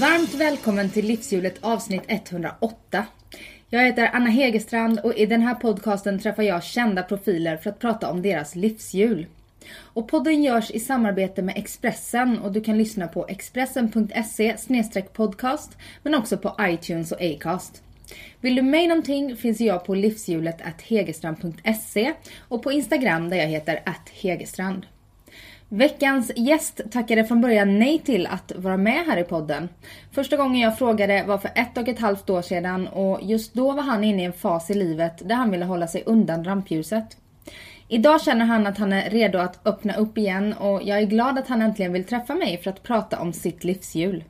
Varmt 0.00 0.34
välkommen 0.34 0.90
till 0.90 1.06
Livshjulet 1.06 1.58
avsnitt 1.60 2.02
108. 2.06 3.06
Jag 3.68 3.84
heter 3.84 4.10
Anna 4.12 4.30
Hegerstrand 4.30 5.00
och 5.00 5.14
i 5.14 5.26
den 5.26 5.42
här 5.42 5.54
podcasten 5.54 6.18
träffar 6.18 6.42
jag 6.42 6.64
kända 6.64 7.02
profiler 7.02 7.56
för 7.56 7.70
att 7.70 7.78
prata 7.78 8.10
om 8.10 8.22
deras 8.22 8.54
livshjul. 8.54 9.26
Och 9.78 10.08
podden 10.08 10.42
görs 10.42 10.70
i 10.70 10.80
samarbete 10.80 11.42
med 11.42 11.56
Expressen 11.56 12.38
och 12.38 12.52
du 12.52 12.60
kan 12.60 12.78
lyssna 12.78 13.08
på 13.08 13.26
expressen.se 13.28 14.56
podcast 15.12 15.76
men 16.02 16.14
också 16.14 16.38
på 16.38 16.56
iTunes 16.60 17.12
och 17.12 17.20
Acast. 17.20 17.82
Vill 18.40 18.54
du 18.54 18.62
mig 18.62 18.86
någonting 18.86 19.36
finns 19.36 19.60
jag 19.60 19.84
på 19.84 19.94
livshjulet 19.94 20.60
hegerstrand.se 20.82 22.12
och 22.48 22.62
på 22.62 22.72
Instagram 22.72 23.30
där 23.30 23.36
jag 23.36 23.48
heter 23.48 23.82
hegerstrand. 24.10 24.86
Veckans 25.68 26.32
gäst 26.36 26.80
tackade 26.90 27.24
från 27.24 27.40
början 27.40 27.78
nej 27.78 27.98
till 27.98 28.26
att 28.26 28.52
vara 28.56 28.76
med 28.76 29.06
här 29.06 29.16
i 29.16 29.24
podden. 29.24 29.68
Första 30.12 30.36
gången 30.36 30.60
jag 30.60 30.78
frågade 30.78 31.24
var 31.26 31.38
för 31.38 31.50
ett 31.54 31.78
och 31.78 31.88
ett 31.88 31.98
halvt 31.98 32.30
år 32.30 32.42
sedan 32.42 32.86
och 32.86 33.20
just 33.22 33.54
då 33.54 33.72
var 33.72 33.82
han 33.82 34.04
inne 34.04 34.22
i 34.22 34.24
en 34.24 34.32
fas 34.32 34.70
i 34.70 34.74
livet 34.74 35.28
där 35.28 35.34
han 35.34 35.50
ville 35.50 35.64
hålla 35.64 35.86
sig 35.86 36.02
undan 36.06 36.44
rampljuset. 36.44 37.16
Idag 37.88 38.22
känner 38.22 38.44
han 38.44 38.66
att 38.66 38.78
han 38.78 38.92
är 38.92 39.10
redo 39.10 39.38
att 39.38 39.66
öppna 39.66 39.94
upp 39.94 40.18
igen 40.18 40.52
och 40.52 40.82
jag 40.82 40.98
är 40.98 41.06
glad 41.06 41.38
att 41.38 41.48
han 41.48 41.62
äntligen 41.62 41.92
vill 41.92 42.04
träffa 42.04 42.34
mig 42.34 42.58
för 42.58 42.70
att 42.70 42.82
prata 42.82 43.20
om 43.20 43.32
sitt 43.32 43.64
livshjul. 43.64 44.24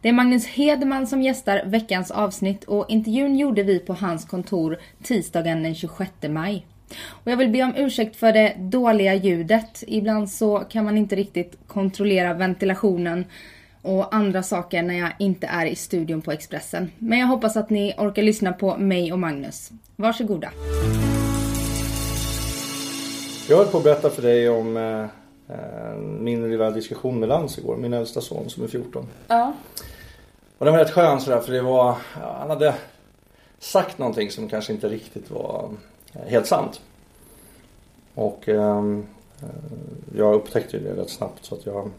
Det 0.00 0.08
är 0.08 0.12
Magnus 0.12 0.46
Hedman 0.46 1.06
som 1.06 1.22
gästar 1.22 1.62
veckans 1.64 2.10
avsnitt 2.10 2.64
och 2.64 2.90
intervjun 2.90 3.36
gjorde 3.36 3.62
vi 3.62 3.78
på 3.78 3.94
hans 3.94 4.24
kontor 4.24 4.78
tisdagen 5.02 5.62
den 5.62 5.74
26 5.74 6.10
maj. 6.28 6.66
Och 7.08 7.30
jag 7.30 7.36
vill 7.36 7.48
be 7.48 7.62
om 7.62 7.74
ursäkt 7.76 8.16
för 8.16 8.32
det 8.32 8.54
dåliga 8.58 9.14
ljudet. 9.14 9.84
Ibland 9.86 10.30
så 10.30 10.58
kan 10.58 10.84
man 10.84 10.98
inte 10.98 11.16
riktigt 11.16 11.58
kontrollera 11.66 12.34
ventilationen 12.34 13.24
och 13.82 14.14
andra 14.14 14.42
saker 14.42 14.82
när 14.82 14.98
jag 14.98 15.12
inte 15.18 15.46
är 15.46 15.66
i 15.66 15.74
studion 15.74 16.22
på 16.22 16.32
Expressen. 16.32 16.90
Men 16.98 17.18
jag 17.18 17.26
hoppas 17.26 17.56
att 17.56 17.70
ni 17.70 17.94
orkar 17.98 18.22
lyssna 18.22 18.52
på 18.52 18.76
mig 18.76 19.12
och 19.12 19.18
Magnus. 19.18 19.70
Varsågoda. 19.96 20.50
Jag 23.48 23.56
höll 23.56 23.66
på 23.66 23.78
att 23.78 23.84
berätta 23.84 24.10
för 24.10 24.22
dig 24.22 24.48
om 24.48 24.76
eh, 24.76 25.06
min 25.96 26.50
lilla 26.50 26.70
diskussion 26.70 27.20
med 27.20 27.28
Lans 27.28 27.58
igår, 27.58 27.76
min 27.76 27.92
äldsta 27.92 28.20
son 28.20 28.50
som 28.50 28.64
är 28.64 28.68
14. 28.68 29.06
Ja. 29.28 29.52
Och 30.58 30.64
den 30.64 30.74
var 30.74 30.80
rätt 30.80 30.90
skön 30.90 31.20
sådär 31.20 31.40
för 31.40 31.52
det 31.52 31.62
var, 31.62 31.96
ja, 32.20 32.36
han 32.40 32.50
hade 32.50 32.74
sagt 33.58 33.98
någonting 33.98 34.30
som 34.30 34.48
kanske 34.48 34.72
inte 34.72 34.88
riktigt 34.88 35.30
var 35.30 35.70
helt 36.12 36.46
sant. 36.46 36.80
Och 38.14 38.48
ehm, 38.48 39.06
eh, 39.42 39.48
jag 40.16 40.34
upptäckte 40.34 40.76
ju 40.76 40.82
det 40.82 41.02
rätt 41.02 41.10
snabbt 41.10 41.44
så 41.44 41.54
att 41.54 41.66
jag 41.66 41.90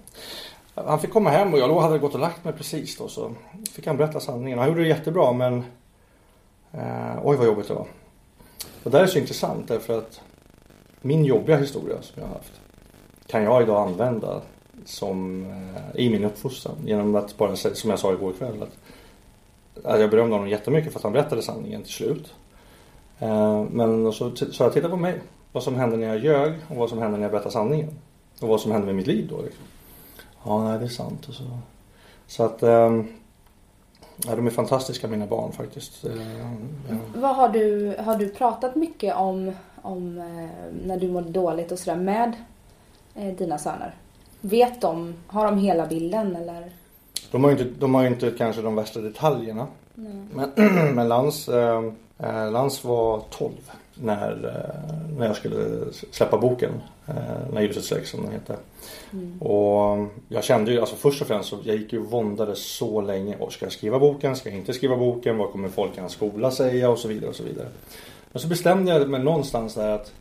han 0.85 0.99
fick 0.99 1.11
komma 1.11 1.29
hem 1.29 1.53
och 1.53 1.59
jag 1.59 1.79
hade 1.79 1.99
gått 1.99 2.13
och 2.13 2.19
lagt 2.19 2.43
mig 2.43 2.53
precis 2.53 2.97
då 2.97 3.07
så 3.07 3.31
fick 3.71 3.87
han 3.87 3.97
berätta 3.97 4.19
sanningen. 4.19 4.59
Han 4.59 4.67
gjorde 4.67 4.81
det 4.81 4.87
jättebra 4.87 5.33
men 5.33 5.63
eh, 6.71 7.19
oj 7.23 7.37
vad 7.37 7.45
jobbigt 7.45 7.67
det 7.67 7.73
var. 7.73 7.87
Och 8.83 8.91
det 8.91 8.97
här 8.97 9.03
är 9.03 9.07
så 9.07 9.19
intressant 9.19 9.67
därför 9.67 9.97
att 9.97 10.21
min 11.01 11.25
jobbiga 11.25 11.57
historia 11.57 12.01
som 12.01 12.21
jag 12.21 12.27
har 12.27 12.33
haft 12.33 12.61
kan 13.27 13.43
jag 13.43 13.61
idag 13.61 13.87
använda 13.87 14.41
som 14.85 15.45
eh, 15.45 16.01
i 16.01 16.09
min 16.09 16.23
uppfostran 16.23 16.75
genom 16.85 17.15
att 17.15 17.37
bara 17.37 17.55
säga 17.55 17.75
som 17.75 17.89
jag 17.89 17.99
sa 17.99 18.13
igår 18.13 18.33
kväll 18.33 18.63
att, 18.63 19.85
att 19.85 19.99
jag 19.99 20.09
berömde 20.09 20.35
honom 20.35 20.49
jättemycket 20.49 20.91
för 20.91 20.99
att 20.99 21.03
han 21.03 21.13
berättade 21.13 21.41
sanningen 21.41 21.83
till 21.83 21.93
slut. 21.93 22.33
Eh, 23.19 23.63
men 23.71 24.13
så 24.13 24.35
sa 24.35 24.63
jag, 24.63 24.73
titta 24.73 24.89
på 24.89 24.97
mig. 24.97 25.21
Vad 25.51 25.63
som 25.63 25.75
hände 25.75 25.97
när 25.97 26.07
jag 26.07 26.19
ljög 26.19 26.53
och 26.67 26.75
vad 26.75 26.89
som 26.89 26.99
hände 26.99 27.17
när 27.17 27.23
jag 27.23 27.31
berättade 27.31 27.53
sanningen. 27.53 27.89
Och 28.41 28.47
vad 28.47 28.61
som 28.61 28.71
hände 28.71 28.85
med 28.85 28.95
mitt 28.95 29.07
liv 29.07 29.27
då. 29.29 29.41
Liksom. 29.41 29.63
Ja, 30.43 30.63
nej, 30.63 30.79
det 30.79 30.85
är 30.85 30.89
sant. 30.89 31.27
Och 31.27 31.33
så. 31.33 31.43
så 32.27 32.43
att 32.43 32.63
ehm, 32.63 33.07
ja, 34.27 34.35
de 34.35 34.47
är 34.47 34.51
fantastiska 34.51 35.07
mina 35.07 35.25
barn 35.25 35.51
faktiskt. 35.51 36.05
Eh, 36.05 36.39
ja. 36.39 36.95
Vad 37.15 37.35
har 37.35 37.49
du, 37.49 37.95
har 37.99 38.15
du 38.15 38.29
pratat 38.29 38.75
mycket 38.75 39.15
om, 39.15 39.51
om 39.81 40.17
eh, 40.17 40.85
när 40.85 40.99
du 40.99 41.11
mådde 41.11 41.29
dåligt 41.29 41.71
och 41.71 41.79
sådär 41.79 41.97
med 41.97 42.33
dina 43.37 43.57
söner? 43.57 43.95
Vet 44.41 44.81
de, 44.81 45.13
har 45.27 45.45
de 45.45 45.57
hela 45.57 45.85
bilden 45.85 46.35
eller? 46.35 46.71
De 47.31 47.43
har 47.43 47.51
ju 47.51 47.57
inte, 47.57 47.79
de 47.79 47.95
har 47.95 48.05
inte 48.05 48.31
kanske 48.31 48.61
de 48.61 48.75
värsta 48.75 49.01
detaljerna. 49.01 49.67
Nej. 49.93 50.27
Men, 50.33 50.51
men 50.95 51.07
Lans 51.07 51.49
ehm, 51.49 51.85
Eh, 51.85 51.93
Lans 52.27 52.83
var 52.83 53.21
12 53.29 53.51
när, 53.93 54.31
eh, 54.31 55.17
när 55.17 55.25
jag 55.25 55.35
skulle 55.35 55.85
släppa 56.11 56.37
boken. 56.37 56.71
Eh, 57.07 57.13
när 57.53 57.61
ljuset 57.61 57.83
släcks 57.83 58.09
som 58.09 58.23
den 58.23 58.31
heter. 58.31 58.55
Mm. 59.13 59.41
Och 59.41 60.07
jag 60.27 60.43
kände 60.43 60.71
ju, 60.71 60.79
alltså 60.79 60.95
först 60.95 61.21
och 61.21 61.27
främst 61.27 61.49
så 61.49 61.57
jag 61.63 61.75
gick 61.75 61.93
ju 61.93 61.99
våndade 61.99 62.55
så 62.55 63.01
länge. 63.01 63.37
Och 63.39 63.53
ska 63.53 63.65
jag 63.65 63.73
skriva 63.73 63.99
boken? 63.99 64.35
Ska 64.35 64.49
jag 64.49 64.57
inte 64.57 64.73
skriva 64.73 64.97
boken? 64.97 65.37
Vad 65.37 65.51
kommer 65.51 65.69
folk 65.69 65.97
i 65.97 65.99
hans 65.99 66.13
skola 66.13 66.51
säga? 66.51 66.89
Och 66.89 66.99
så 66.99 67.07
vidare 67.07 67.29
och 67.29 67.35
så 67.35 67.43
vidare. 67.43 67.67
Men 68.31 68.41
så 68.41 68.47
bestämde 68.47 68.91
jag 68.91 69.09
mig 69.09 69.23
någonstans 69.23 69.75
där 69.75 69.91
att 69.91 70.11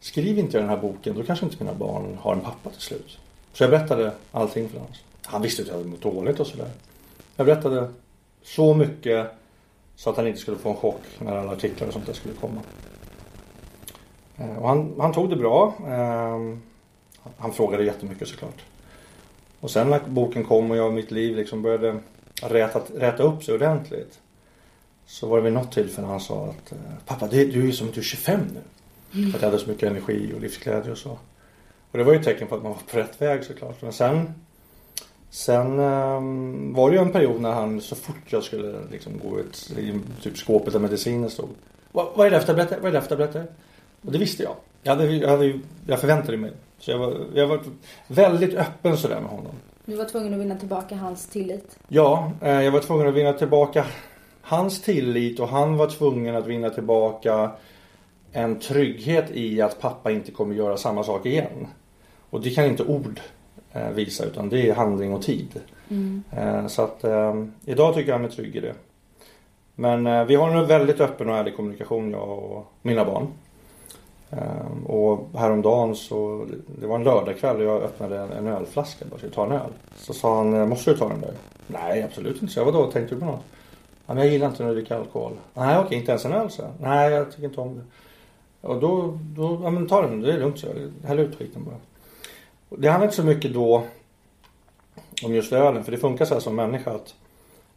skriv 0.00 0.38
inte 0.38 0.56
jag 0.56 0.62
den 0.62 0.70
här 0.70 0.82
boken 0.82 1.14
då 1.14 1.22
kanske 1.22 1.46
inte 1.46 1.64
mina 1.64 1.74
barn 1.74 2.18
har 2.20 2.32
en 2.34 2.40
pappa 2.40 2.70
till 2.70 2.80
slut. 2.80 3.18
Så 3.52 3.62
jag 3.62 3.70
berättade 3.70 4.12
allting 4.32 4.68
för 4.68 4.78
Lans. 4.78 4.96
Han 5.22 5.42
visste 5.42 5.62
att 5.62 5.68
jag 5.68 5.74
hade 5.74 5.88
mått 5.88 6.02
dåligt 6.02 6.40
och 6.40 6.46
sådär. 6.46 6.68
Jag 7.36 7.46
berättade 7.46 7.88
så 8.42 8.74
mycket 8.74 9.39
så 10.00 10.10
att 10.10 10.16
han 10.16 10.26
inte 10.26 10.40
skulle 10.40 10.56
få 10.56 10.70
en 10.70 10.76
chock 10.76 11.02
när 11.18 11.36
alla 11.36 11.52
artiklar 11.52 11.86
och 11.86 11.92
sånt 11.92 12.06
där 12.06 12.12
skulle 12.12 12.34
komma. 12.34 12.60
Eh, 14.36 14.58
och 14.58 14.68
han, 14.68 14.94
han 14.98 15.12
tog 15.12 15.30
det 15.30 15.36
bra. 15.36 15.74
Ehm, 15.86 16.62
han 17.36 17.52
frågade 17.52 17.84
jättemycket 17.84 18.28
såklart. 18.28 18.64
Och 19.60 19.70
sen 19.70 19.90
när 19.90 20.00
boken 20.06 20.44
kom 20.44 20.70
och 20.70 20.76
jag 20.76 20.86
och 20.86 20.92
mitt 20.92 21.10
liv 21.10 21.36
liksom 21.36 21.62
började 21.62 22.00
räta, 22.42 22.80
räta 22.96 23.22
upp 23.22 23.44
sig 23.44 23.54
ordentligt. 23.54 24.20
Så 25.06 25.26
var 25.26 25.36
det 25.36 25.42
vid 25.42 25.52
något 25.52 25.72
tillfälle 25.72 26.06
han 26.06 26.20
sa 26.20 26.44
att 26.44 26.72
eh, 26.72 26.78
Pappa 27.06 27.26
du 27.26 27.40
är 27.40 27.44
ju 27.44 27.72
som 27.72 27.88
att 27.88 27.94
du 27.94 28.00
är 28.00 28.04
25 28.04 28.40
nu. 28.54 28.60
Mm. 29.20 29.34
Att 29.34 29.42
jag 29.42 29.48
hade 29.48 29.62
så 29.62 29.70
mycket 29.70 29.90
energi 29.90 30.32
och 30.34 30.40
livsglädje 30.40 30.92
och 30.92 30.98
så. 30.98 31.18
Och 31.90 31.98
det 31.98 32.04
var 32.04 32.12
ju 32.12 32.18
ett 32.18 32.24
tecken 32.24 32.48
på 32.48 32.54
att 32.54 32.62
man 32.62 32.72
var 32.72 32.78
på 32.90 32.98
rätt 32.98 33.22
väg 33.22 33.44
såklart. 33.44 33.82
Men 33.82 33.92
sen 33.92 34.34
Sen 35.30 35.80
um, 35.80 36.74
var 36.74 36.90
det 36.90 36.96
ju 36.96 37.02
en 37.02 37.12
period 37.12 37.40
när 37.40 37.52
han 37.52 37.80
så 37.80 37.94
fort 37.94 38.22
jag 38.26 38.42
skulle 38.42 38.78
liksom 38.90 39.12
gå 39.24 39.40
ut 39.40 39.72
i 39.78 40.00
typ 40.22 40.36
skåpet 40.36 40.72
där 40.72 40.80
medicinen 40.80 41.30
stod. 41.30 41.48
Vad, 41.92 42.26
är 42.26 42.30
det 42.30 42.40
för 42.40 42.46
tabletter? 42.46 42.78
Vad 42.80 42.88
är 42.88 42.92
det 42.92 43.00
för 43.00 43.08
tabletter? 43.08 43.46
Och 44.02 44.12
det 44.12 44.18
visste 44.18 44.42
jag. 44.42 44.54
Jag, 44.82 44.96
hade, 44.96 45.12
jag, 45.12 45.28
hade, 45.28 45.60
jag 45.86 46.00
förväntade 46.00 46.36
mig 46.36 46.52
Så 46.78 46.90
jag 46.90 46.98
var, 46.98 47.16
jag 47.34 47.46
var 47.46 47.60
väldigt 48.06 48.54
öppen 48.54 48.96
sådär 48.96 49.20
med 49.20 49.30
honom. 49.30 49.52
Du 49.84 49.96
var 49.96 50.04
tvungen 50.04 50.34
att 50.34 50.40
vinna 50.40 50.56
tillbaka 50.56 50.96
hans 50.96 51.26
tillit? 51.26 51.78
Ja, 51.88 52.32
eh, 52.40 52.62
jag 52.62 52.72
var 52.72 52.80
tvungen 52.80 53.08
att 53.08 53.14
vinna 53.14 53.32
tillbaka 53.32 53.84
hans 54.42 54.82
tillit 54.82 55.40
och 55.40 55.48
han 55.48 55.76
var 55.76 55.86
tvungen 55.86 56.36
att 56.36 56.46
vinna 56.46 56.70
tillbaka 56.70 57.50
en 58.32 58.58
trygghet 58.58 59.30
i 59.30 59.60
att 59.60 59.80
pappa 59.80 60.10
inte 60.10 60.30
kommer 60.30 60.54
göra 60.54 60.76
samma 60.76 61.04
sak 61.04 61.26
igen. 61.26 61.66
Och 62.30 62.40
det 62.40 62.50
kan 62.50 62.64
inte 62.64 62.82
ord 62.82 63.20
visa 63.94 64.24
utan 64.24 64.48
det 64.48 64.68
är 64.68 64.74
handling 64.74 65.12
och 65.14 65.22
tid. 65.22 65.60
Mm. 65.88 66.22
Eh, 66.36 66.66
så 66.66 66.82
att 66.82 67.04
eh, 67.04 67.44
idag 67.64 67.94
tycker 67.94 68.12
jag 68.12 68.20
mig 68.20 68.30
trygg 68.30 68.56
i 68.56 68.60
det. 68.60 68.74
Men 69.74 70.06
eh, 70.06 70.24
vi 70.24 70.34
har 70.34 70.50
en 70.50 70.66
väldigt 70.66 71.00
öppen 71.00 71.28
och 71.28 71.36
ärlig 71.36 71.56
kommunikation 71.56 72.10
jag 72.10 72.28
och 72.28 72.66
mina 72.82 73.04
barn. 73.04 73.26
Eh, 74.30 74.90
och 74.90 75.28
häromdagen 75.34 75.94
så, 75.94 76.46
det 76.80 76.86
var 76.86 76.96
en 76.96 77.04
lördagkväll 77.04 77.56
och 77.56 77.62
jag 77.62 77.82
öppnade 77.82 78.18
en, 78.18 78.32
en 78.32 78.46
ölflaska 78.46 79.04
bara, 79.10 79.18
skulle 79.18 79.32
ta 79.32 79.46
en 79.46 79.52
öl. 79.52 79.70
Så 79.96 80.12
sa 80.12 80.36
han, 80.36 80.54
eh, 80.54 80.66
måste 80.66 80.90
du 80.90 80.96
ta 80.96 81.08
den 81.08 81.20
där? 81.20 81.34
Nej 81.66 82.02
absolut 82.02 82.42
inte, 82.42 82.54
så 82.54 82.60
jag 82.60 82.64
vadå, 82.64 82.90
tänkte 82.90 83.14
du 83.14 83.20
på 83.20 83.26
något? 83.26 83.44
Ja, 84.06 84.14
men 84.14 84.24
jag 84.24 84.32
gillar 84.32 84.46
inte 84.46 84.62
när 84.62 84.70
du 84.70 84.76
dricker 84.76 84.94
alkohol. 84.94 85.32
Nej 85.54 85.78
okej, 85.78 85.98
inte 85.98 86.10
ens 86.10 86.24
en 86.24 86.32
öl 86.32 86.50
så. 86.50 86.62
Nej 86.80 87.12
jag 87.12 87.30
tycker 87.30 87.44
inte 87.44 87.60
om 87.60 87.74
det. 87.74 87.82
Och 88.68 88.80
då, 88.80 89.18
då 89.22 89.60
ja 89.62 89.70
men 89.70 89.88
ta 89.88 90.02
den, 90.02 90.20
det 90.20 90.32
är 90.32 90.38
lugnt 90.38 90.58
så. 90.58 90.66
Häll 91.04 91.18
ut 91.18 91.38
skiten 91.38 91.64
bara. 91.64 91.76
Det 92.78 92.88
handlar 92.88 93.06
inte 93.06 93.16
så 93.16 93.24
mycket 93.24 93.54
då 93.54 93.84
om 95.24 95.34
just 95.34 95.52
ölen, 95.52 95.84
för 95.84 95.92
det 95.92 95.98
funkar 95.98 96.24
så 96.24 96.34
här 96.34 96.40
som 96.40 96.56
människa 96.56 96.90
att 96.90 97.14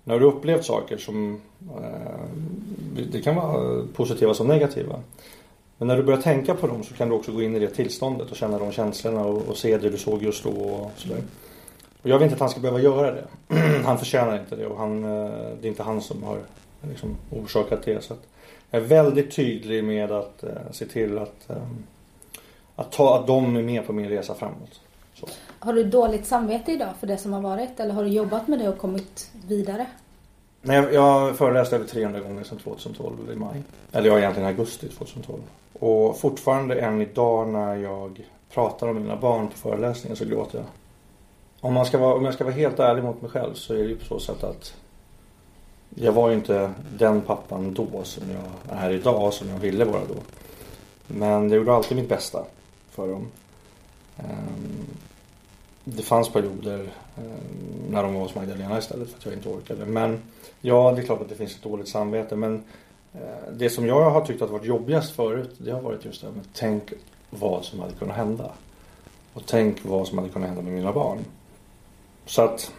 när 0.03 0.19
du 0.19 0.25
upplevt 0.25 0.65
saker 0.65 0.97
som 0.97 1.41
eh, 1.61 3.05
det 3.11 3.21
kan 3.21 3.35
vara 3.35 3.83
positiva 3.93 4.33
som 4.33 4.47
negativa. 4.47 4.99
Men 5.77 5.87
när 5.87 5.97
du 5.97 6.03
börjar 6.03 6.21
tänka 6.21 6.55
på 6.55 6.67
dem 6.67 6.83
så 6.83 6.93
kan 6.93 7.09
du 7.09 7.15
också 7.15 7.31
gå 7.31 7.41
in 7.41 7.55
i 7.55 7.59
det 7.59 7.69
tillståndet 7.69 8.31
och 8.31 8.37
känna 8.37 8.59
de 8.59 8.71
känslorna 8.71 9.25
och, 9.25 9.47
och 9.47 9.57
se 9.57 9.77
det 9.77 9.89
du 9.89 9.97
såg 9.97 10.23
just 10.23 10.43
då 10.43 10.49
och 10.49 10.91
sådär. 10.95 11.21
Och 12.01 12.09
jag 12.09 12.17
vill 12.17 12.23
inte 12.23 12.35
att 12.35 12.39
han 12.39 12.49
ska 12.49 12.59
behöva 12.59 12.81
göra 12.81 13.11
det. 13.11 13.25
han 13.85 13.97
förtjänar 13.97 14.39
inte 14.39 14.55
det 14.55 14.65
och 14.65 14.77
han, 14.77 15.03
eh, 15.03 15.31
det 15.61 15.67
är 15.67 15.69
inte 15.69 15.83
han 15.83 16.01
som 16.01 16.23
har 16.23 16.37
liksom, 16.89 17.15
orsakat 17.31 17.83
det. 17.85 18.03
Så 18.03 18.13
att 18.13 18.27
jag 18.69 18.81
är 18.81 18.85
väldigt 18.85 19.35
tydlig 19.35 19.83
med 19.83 20.11
att 20.11 20.43
eh, 20.43 20.49
se 20.71 20.85
till 20.85 21.17
att, 21.17 21.49
ehm, 21.49 21.83
att, 22.75 22.91
ta, 22.91 23.19
att 23.19 23.27
de 23.27 23.55
är 23.55 23.61
med 23.61 23.87
på 23.87 23.93
min 23.93 24.09
resa 24.09 24.35
framåt. 24.35 24.81
Så. 25.13 25.27
Har 25.59 25.73
du 25.73 25.83
dåligt 25.83 26.25
samvete 26.25 26.71
idag 26.71 26.89
för 26.99 27.07
det 27.07 27.17
som 27.17 27.33
har 27.33 27.41
varit 27.41 27.79
eller 27.79 27.93
har 27.93 28.03
du 28.03 28.09
jobbat 28.09 28.47
med 28.47 28.59
det 28.59 28.69
och 28.69 28.77
kommit 28.77 29.31
vidare? 29.47 29.85
Nej, 30.61 30.75
jag, 30.75 30.93
jag 30.93 31.37
föreläst 31.37 31.73
över 31.73 31.85
300 31.85 32.19
gånger 32.19 32.43
sedan 32.43 32.57
2012 32.57 33.31
i 33.33 33.35
maj. 33.35 33.63
Eller 33.91 34.09
ja, 34.09 34.19
egentligen 34.19 34.47
augusti 34.47 34.87
2012. 34.87 35.39
Och 35.79 36.19
fortfarande 36.19 36.75
än 36.75 37.01
idag 37.01 37.47
när 37.47 37.75
jag 37.75 38.23
pratar 38.53 38.87
om 38.87 39.01
mina 39.01 39.15
barn 39.15 39.47
på 39.47 39.57
föreläsningen 39.57 40.15
så 40.15 40.25
gråter 40.25 40.57
jag. 40.57 40.65
Om, 41.61 41.73
man 41.73 41.85
ska 41.85 41.97
vara, 41.97 42.15
om 42.15 42.25
jag 42.25 42.33
ska 42.33 42.43
vara 42.43 42.53
helt 42.53 42.79
ärlig 42.79 43.03
mot 43.03 43.21
mig 43.21 43.31
själv 43.31 43.53
så 43.53 43.73
är 43.73 43.77
det 43.77 43.83
ju 43.83 43.95
på 43.95 44.05
så 44.05 44.19
sätt 44.19 44.43
att 44.43 44.73
jag 45.95 46.11
var 46.11 46.29
ju 46.29 46.35
inte 46.35 46.73
den 46.97 47.21
pappan 47.21 47.73
då 47.73 48.03
som 48.03 48.23
jag 48.31 48.77
är 48.79 48.89
idag, 48.89 49.33
som 49.33 49.49
jag 49.49 49.57
ville 49.57 49.85
vara 49.85 50.01
då. 50.07 50.15
Men 51.07 51.49
jag 51.49 51.57
gjorde 51.57 51.73
alltid 51.73 51.97
mitt 51.97 52.09
bästa 52.09 52.45
för 52.93 53.07
dem. 53.07 53.27
Ehm, 54.17 54.85
det 55.83 56.03
fanns 56.03 56.29
perioder 56.29 56.79
ehm, 57.17 57.89
när 57.89 58.03
de 58.03 58.13
var 58.13 58.21
hos 58.21 58.35
Magdalena 58.35 58.77
istället 58.77 59.09
för 59.09 59.17
att 59.17 59.25
jag 59.25 59.33
inte 59.33 59.49
orkade. 59.49 59.85
Men 59.85 60.21
ja, 60.61 60.91
det 60.91 61.01
är 61.01 61.05
klart 61.05 61.21
att 61.21 61.29
det 61.29 61.35
finns 61.35 61.55
ett 61.55 61.63
dåligt 61.63 61.87
samvete. 61.87 62.35
Men 62.35 62.63
eh, 63.13 63.53
det 63.53 63.69
som 63.69 63.87
jag 63.87 64.11
har 64.11 64.25
tyckt 64.25 64.41
att 64.41 64.49
varit 64.49 64.65
jobbigast 64.65 65.15
förut, 65.15 65.55
det 65.57 65.71
har 65.71 65.81
varit 65.81 66.05
just 66.05 66.21
det 66.21 66.27
här 66.27 66.35
med 66.35 66.45
tänk 66.53 66.83
vad 67.29 67.65
som 67.65 67.79
hade 67.79 67.93
kunnat 67.93 68.17
hända. 68.17 68.51
Och 69.33 69.43
tänk 69.45 69.85
vad 69.85 70.07
som 70.07 70.17
hade 70.17 70.29
kunnat 70.29 70.47
hända 70.47 70.61
med 70.61 70.73
mina 70.73 70.93
barn. 70.93 71.19
Så 72.25 72.41
att 72.41 72.71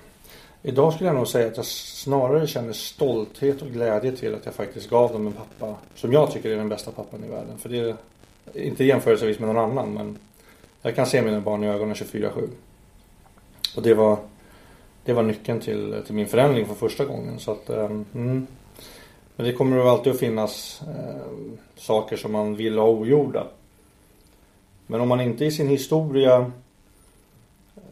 idag 0.63 0.93
skulle 0.93 1.09
jag 1.09 1.17
nog 1.17 1.29
säga 1.29 1.47
att 1.47 1.57
jag 1.57 1.67
snarare 1.67 2.47
känner 2.47 2.73
stolthet 2.73 3.63
och 3.63 3.69
glädje 3.69 4.13
till 4.13 4.35
att 4.35 4.45
jag 4.45 4.55
faktiskt 4.55 4.91
gav 4.91 5.13
dem 5.13 5.27
en 5.27 5.33
pappa 5.33 5.75
som 5.95 6.13
jag 6.13 6.33
tycker 6.33 6.51
är 6.51 6.57
den 6.57 6.69
bästa 6.69 6.91
pappan 6.91 7.25
i 7.25 7.29
världen. 7.29 7.59
För 7.59 7.69
det 7.69 7.97
inte 8.55 8.85
jämförelsevis 8.85 9.39
med 9.39 9.49
någon 9.49 9.71
annan 9.71 9.95
men 9.95 10.19
jag 10.83 10.97
kan 10.97 11.07
se 11.07 11.23
mina 11.23 11.41
barn 11.41 11.65
i 11.65 11.69
ögonen 11.69 11.95
24-7. 11.95 12.49
Och 13.77 13.83
det 13.83 13.95
var, 13.95 14.19
det 15.05 15.13
var 15.13 15.23
nyckeln 15.23 15.61
till, 15.61 16.03
till 16.07 16.15
min 16.15 16.27
förändring 16.27 16.67
för 16.67 16.75
första 16.75 17.05
gången. 17.05 17.39
Så 17.39 17.53
att, 17.53 17.71
um, 17.71 18.05
mm. 18.15 18.47
Men 19.37 19.47
det 19.47 19.53
kommer 19.53 19.91
alltid 19.91 20.13
att 20.13 20.19
finnas 20.19 20.83
eh, 20.83 21.33
saker 21.77 22.17
som 22.17 22.33
man 22.33 22.57
vill 22.57 22.79
ha 22.79 22.89
ogjorda. 22.89 23.47
Men 24.87 25.01
om 25.01 25.09
man 25.09 25.21
inte 25.21 25.45
i 25.45 25.51
sin 25.51 25.69
historia 25.69 26.37
eh, 26.37 27.83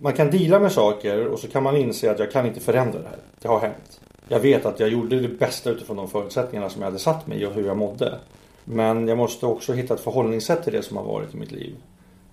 man 0.00 0.12
kan 0.12 0.30
dela 0.30 0.60
med 0.60 0.72
saker 0.72 1.26
och 1.26 1.38
så 1.38 1.48
kan 1.48 1.62
man 1.62 1.76
inse 1.76 2.10
att 2.10 2.18
jag 2.18 2.32
kan 2.32 2.46
inte 2.46 2.60
förändra 2.60 2.98
det 2.98 3.08
här. 3.08 3.18
Det 3.40 3.48
har 3.48 3.60
hänt. 3.60 4.00
Jag 4.28 4.40
vet 4.40 4.66
att 4.66 4.80
jag 4.80 4.88
gjorde 4.88 5.20
det 5.20 5.28
bästa 5.28 5.70
utifrån 5.70 5.96
de 5.96 6.08
förutsättningarna 6.08 6.70
som 6.70 6.82
jag 6.82 6.86
hade 6.86 6.98
satt 6.98 7.26
mig 7.26 7.46
och 7.46 7.52
hur 7.52 7.66
jag 7.66 7.76
mådde. 7.76 8.18
Men 8.64 9.08
jag 9.08 9.18
måste 9.18 9.46
också 9.46 9.72
hitta 9.72 9.94
ett 9.94 10.00
förhållningssätt 10.00 10.64
till 10.64 10.72
det 10.72 10.82
som 10.82 10.96
har 10.96 11.04
varit 11.04 11.34
i 11.34 11.36
mitt 11.36 11.52
liv. 11.52 11.74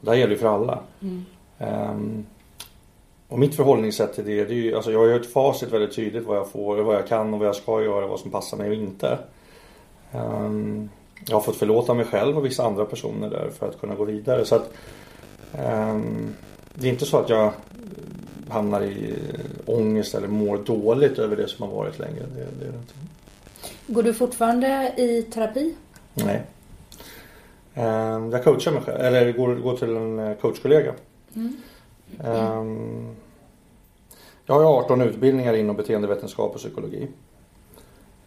Det 0.02 0.10
här 0.10 0.18
gäller 0.18 0.34
ju 0.34 0.40
för 0.40 0.56
alla. 0.56 0.80
Mm. 1.02 1.26
Um, 1.58 2.26
och 3.28 3.40
mitt 3.40 3.56
förhållningssätt 3.56 4.14
till 4.14 4.26
det, 4.26 4.46
det 4.46 4.54
är 4.54 4.56
ju, 4.56 4.76
alltså 4.76 4.92
jag 4.92 5.00
har 5.00 5.06
ju 5.06 5.16
ett 5.16 5.34
facit 5.34 5.72
väldigt 5.72 5.96
tydligt 5.96 6.26
vad 6.26 6.38
jag 6.38 6.50
får, 6.50 6.78
vad 6.78 6.96
jag 6.96 7.08
kan 7.08 7.34
och 7.34 7.40
vad 7.40 7.48
jag 7.48 7.56
ska 7.56 7.84
göra, 7.84 8.08
vad 8.08 8.20
som 8.20 8.32
passar 8.32 8.58
mig 8.58 8.70
och 8.70 8.76
inte. 8.76 9.20
Um, 10.12 10.90
jag 11.28 11.36
har 11.36 11.42
fått 11.42 11.56
förlåta 11.56 11.94
mig 11.94 12.06
själv 12.06 12.38
och 12.38 12.46
vissa 12.46 12.66
andra 12.66 12.86
personer 12.86 13.30
där 13.30 13.50
för 13.60 13.70
att 13.70 13.80
kunna 13.80 13.96
gå 13.96 14.04
vidare. 14.04 14.46
Så 14.46 14.56
att 14.56 14.74
um, 15.54 16.36
det 16.74 16.88
är 16.88 16.92
inte 16.92 17.06
så 17.06 17.18
att 17.18 17.30
jag 17.30 17.52
hamnar 18.50 18.82
i 18.84 19.16
ångest 19.66 20.16
eller 20.16 20.28
mår 20.28 20.58
dåligt 20.58 21.20
över 21.20 21.36
det 21.36 21.48
som 21.48 21.70
har 21.70 21.76
varit 21.76 22.00
längre. 22.00 22.24
Det, 22.36 22.48
det 22.60 22.66
är 22.66 22.72
det 22.72 22.78
inte. 22.78 22.94
Går 23.88 24.04
du 24.04 24.14
fortfarande 24.14 24.94
i 24.98 25.22
terapi? 25.22 25.76
Nej. 26.14 26.42
Ehm, 27.74 28.32
jag 28.32 28.44
coachar 28.44 28.72
mig 28.72 28.82
själv, 28.82 29.02
eller 29.02 29.32
går, 29.32 29.56
går 29.56 29.78
till 29.78 29.96
en 29.96 30.20
eh, 30.20 30.38
coachkollega. 30.38 30.94
Mm. 31.36 31.56
Mm. 32.24 33.16
Jag 34.46 34.56
har 34.56 34.80
18 34.80 35.02
utbildningar 35.02 35.54
inom 35.54 35.76
beteendevetenskap 35.76 36.52
och 36.52 36.58
psykologi. 36.58 37.08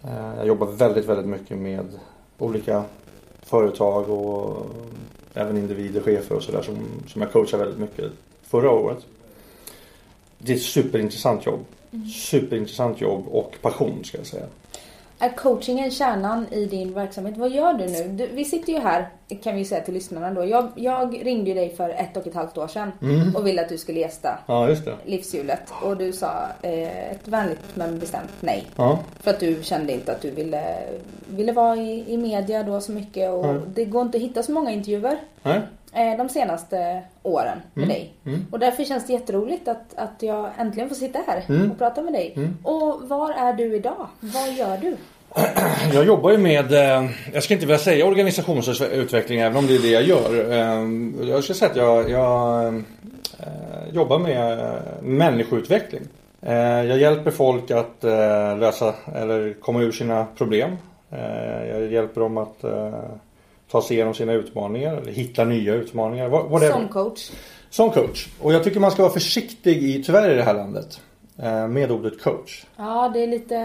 Ehm, 0.02 0.36
jag 0.36 0.46
jobbar 0.46 0.66
väldigt, 0.66 1.04
väldigt 1.04 1.26
mycket 1.26 1.58
med 1.58 1.86
olika 2.38 2.84
företag 3.42 4.10
och 4.10 4.66
även 5.34 5.56
individer, 5.56 6.00
chefer 6.00 6.36
och 6.36 6.42
sådär 6.42 6.62
som, 6.62 6.76
som 7.08 7.22
jag 7.22 7.32
coachar 7.32 7.58
väldigt 7.58 7.78
mycket 7.78 8.12
förra 8.42 8.70
året. 8.70 9.06
Det 10.38 10.52
är 10.52 10.56
ett 10.56 10.62
superintressant 10.62 11.46
jobb. 11.46 11.64
Mm. 11.90 12.06
Superintressant 12.06 13.00
jobb 13.00 13.28
och 13.28 13.54
passion 13.62 14.04
ska 14.04 14.18
jag 14.18 14.26
säga. 14.26 14.46
Är 15.18 15.28
coachingen 15.28 15.90
kärnan 15.90 16.46
i 16.50 16.66
din 16.66 16.94
verksamhet? 16.94 17.36
Vad 17.36 17.50
gör 17.50 17.74
du 17.74 17.86
nu? 17.86 18.08
Du, 18.08 18.26
vi 18.26 18.44
sitter 18.44 18.72
ju 18.72 18.78
här, 18.78 19.08
kan 19.42 19.56
vi 19.56 19.64
säga 19.64 19.80
till 19.80 19.94
lyssnarna 19.94 20.30
då. 20.30 20.44
Jag, 20.44 20.68
jag 20.74 21.26
ringde 21.26 21.50
ju 21.50 21.54
dig 21.54 21.76
för 21.76 21.90
ett 21.90 22.16
och 22.16 22.26
ett 22.26 22.34
halvt 22.34 22.58
år 22.58 22.68
sedan 22.68 22.92
mm. 23.02 23.36
och 23.36 23.46
ville 23.46 23.62
att 23.62 23.68
du 23.68 23.78
skulle 23.78 24.00
gästa 24.00 24.38
ja, 24.46 24.68
just 24.68 24.84
det. 24.84 24.96
Livshjulet. 25.04 25.72
Och 25.82 25.96
du 25.96 26.12
sa 26.12 26.32
eh, 26.62 27.12
ett 27.12 27.28
vänligt 27.28 27.64
men 27.74 27.98
bestämt 27.98 28.32
nej. 28.40 28.66
Ja. 28.76 28.98
För 29.20 29.30
att 29.30 29.40
du 29.40 29.62
kände 29.62 29.92
inte 29.92 30.12
att 30.12 30.22
du 30.22 30.30
ville, 30.30 30.76
ville 31.28 31.52
vara 31.52 31.76
i, 31.76 32.14
i 32.14 32.16
media 32.16 32.62
då 32.62 32.80
så 32.80 32.92
mycket. 32.92 33.30
Och 33.30 33.46
ja. 33.46 33.60
det 33.74 33.84
går 33.84 34.02
inte 34.02 34.18
att 34.18 34.24
hitta 34.24 34.42
så 34.42 34.52
många 34.52 34.70
intervjuer. 34.70 35.18
Nej. 35.42 35.60
Eh, 35.96 36.16
de 36.16 36.28
senaste 36.28 37.02
åren 37.22 37.58
med 37.74 37.84
mm. 37.84 37.88
dig. 37.88 38.12
Mm. 38.26 38.46
Och 38.50 38.58
därför 38.58 38.84
känns 38.84 39.06
det 39.06 39.12
jätteroligt 39.12 39.68
att, 39.68 39.94
att 39.96 40.22
jag 40.22 40.50
äntligen 40.58 40.88
får 40.88 40.96
sitta 40.96 41.18
här 41.26 41.44
mm. 41.48 41.70
och 41.70 41.78
prata 41.78 42.02
med 42.02 42.12
dig. 42.12 42.32
Mm. 42.36 42.56
Och 42.62 43.08
var 43.08 43.30
är 43.30 43.52
du 43.52 43.76
idag? 43.76 44.08
Vad 44.20 44.52
gör 44.52 44.76
du? 44.78 44.96
Jag 45.92 46.06
jobbar 46.06 46.30
ju 46.30 46.38
med, 46.38 46.72
eh, 46.72 47.10
jag 47.32 47.42
ska 47.42 47.54
inte 47.54 47.66
vilja 47.66 47.78
säga 47.78 48.06
organisationsutveckling 48.06 49.40
även 49.40 49.56
om 49.56 49.66
det 49.66 49.74
är 49.74 49.78
det 49.78 49.90
jag 49.90 50.02
gör. 50.02 50.52
Eh, 50.52 51.28
jag 51.28 51.44
ska 51.44 51.54
säga 51.54 51.70
att 51.70 51.76
jag, 51.76 52.10
jag 52.10 52.82
jobbar 53.92 54.18
med 54.18 54.76
människoutveckling. 55.02 56.02
Jag 56.40 56.98
hjälper 56.98 57.30
folk 57.30 57.70
att 57.70 58.04
lösa 58.58 58.94
eller 59.14 59.54
komma 59.60 59.80
ur 59.80 59.92
sina 59.92 60.26
problem. 60.36 60.76
Jag 61.68 61.92
hjälper 61.92 62.20
dem 62.20 62.38
att 62.38 62.64
ta 63.74 63.82
sig 63.82 63.96
igenom 63.96 64.14
sina 64.14 64.32
utmaningar 64.32 64.96
eller 64.96 65.12
hitta 65.12 65.44
nya 65.44 65.74
utmaningar. 65.74 66.28
Whatever. 66.28 66.72
Som 66.72 66.88
coach. 66.88 67.30
Som 67.70 67.90
coach. 67.90 68.28
Och 68.40 68.52
jag 68.52 68.64
tycker 68.64 68.80
man 68.80 68.90
ska 68.90 69.02
vara 69.02 69.12
försiktig 69.12 69.82
i, 69.82 70.02
tyvärr 70.02 70.30
i 70.30 70.34
det 70.34 70.42
här 70.42 70.54
landet, 70.54 71.00
eh, 71.38 71.68
med 71.68 71.90
ordet 71.90 72.22
coach. 72.22 72.64
Ja, 72.76 73.10
det 73.14 73.22
är 73.22 73.26
lite 73.26 73.56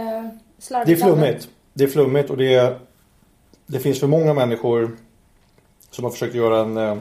slarvigt. 0.57 0.87
Det 0.87 1.05
är 1.05 1.11
flummigt. 1.11 1.49
Det 1.73 1.83
är 1.83 1.87
flummigt 1.87 2.29
och 2.29 2.37
det, 2.37 2.55
är, 2.55 2.79
det 3.65 3.79
finns 3.79 3.99
för 3.99 4.07
många 4.07 4.33
människor 4.33 4.97
som 5.91 6.03
har 6.03 6.11
försökt 6.11 6.35
göra 6.35 6.59
en 6.59 6.77
eh, 6.77 6.97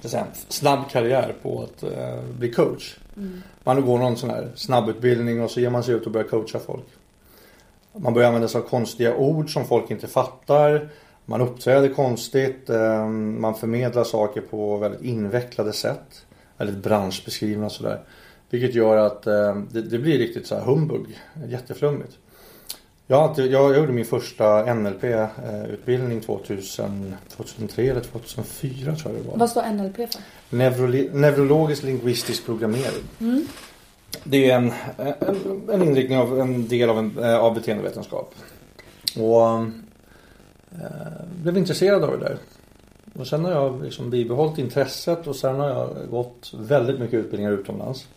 säga, 0.00 0.26
snabb 0.48 0.80
karriär 0.90 1.34
på 1.42 1.62
att 1.62 1.82
eh, 1.82 2.22
bli 2.38 2.52
coach. 2.52 2.96
Mm. 3.16 3.42
Man 3.64 3.86
går 3.86 3.98
någon 3.98 4.16
sån 4.16 4.30
här 4.30 4.52
snabbutbildning 4.54 5.42
och 5.42 5.50
så 5.50 5.60
ger 5.60 5.70
man 5.70 5.84
sig 5.84 5.94
ut 5.94 6.06
och 6.06 6.12
börjar 6.12 6.28
coacha 6.28 6.58
folk. 6.58 6.86
Man 7.92 8.14
börjar 8.14 8.28
använda 8.28 8.48
sig 8.48 8.60
av 8.60 8.64
konstiga 8.64 9.16
ord 9.16 9.52
som 9.52 9.64
folk 9.64 9.90
inte 9.90 10.06
fattar. 10.06 10.88
Man 11.30 11.40
uppträder 11.40 11.88
konstigt, 11.88 12.70
ehm, 12.70 13.40
man 13.40 13.54
förmedlar 13.54 14.04
saker 14.04 14.40
på 14.40 14.76
väldigt 14.76 15.02
invecklade 15.02 15.72
sätt. 15.72 16.26
Väldigt 16.56 16.76
branschbeskrivna 16.76 17.70
sådär. 17.70 18.00
Vilket 18.50 18.74
gör 18.74 18.96
att 18.96 19.26
ehm, 19.26 19.68
det, 19.70 19.82
det 19.82 19.98
blir 19.98 20.18
riktigt 20.18 20.46
så 20.46 20.54
här 20.54 20.62
humbug, 20.62 21.18
jätteflummigt. 21.48 22.18
Jag, 23.06 23.38
jag, 23.38 23.76
gjorde 23.76 23.92
min 23.92 24.04
första 24.04 24.74
NLP-utbildning 24.74 26.20
2000, 26.20 27.14
2003 27.36 27.82
eller 27.82 28.00
2004 28.00 28.96
tror 28.96 29.14
jag 29.14 29.24
det 29.24 29.28
var. 29.28 29.36
Vad 29.36 29.50
står 29.50 29.72
NLP 29.72 29.96
för? 29.96 30.20
Neuroli 30.56 31.10
neurologisk 31.12 31.82
lingvistisk 31.82 32.46
programmering. 32.46 33.04
Mm. 33.20 33.46
Det 34.24 34.50
är 34.50 34.56
en, 34.56 34.72
en, 34.98 35.68
en, 35.72 35.82
inriktning 35.82 36.18
av 36.18 36.40
en 36.40 36.68
del 36.68 36.90
av, 36.90 36.98
en, 36.98 37.18
eh, 37.18 37.36
av 37.36 37.54
beteendevetenskap. 37.54 38.34
Och 39.16 39.48
eh, 39.48 39.66
blev 41.42 41.58
intresserad 41.58 42.04
av 42.04 42.10
det 42.10 42.24
där. 42.24 42.38
Och 43.14 43.26
sen 43.26 43.44
har 43.44 43.52
jag 43.52 43.82
liksom 43.82 44.10
bibehållit 44.10 44.58
intresset 44.58 45.26
och 45.26 45.36
sen 45.36 45.60
har 45.60 45.68
jag 45.68 46.10
gått 46.10 46.52
väldigt 46.54 47.00
mycket 47.00 47.14
utbildningar 47.14 47.52
utomlands. 47.52 48.08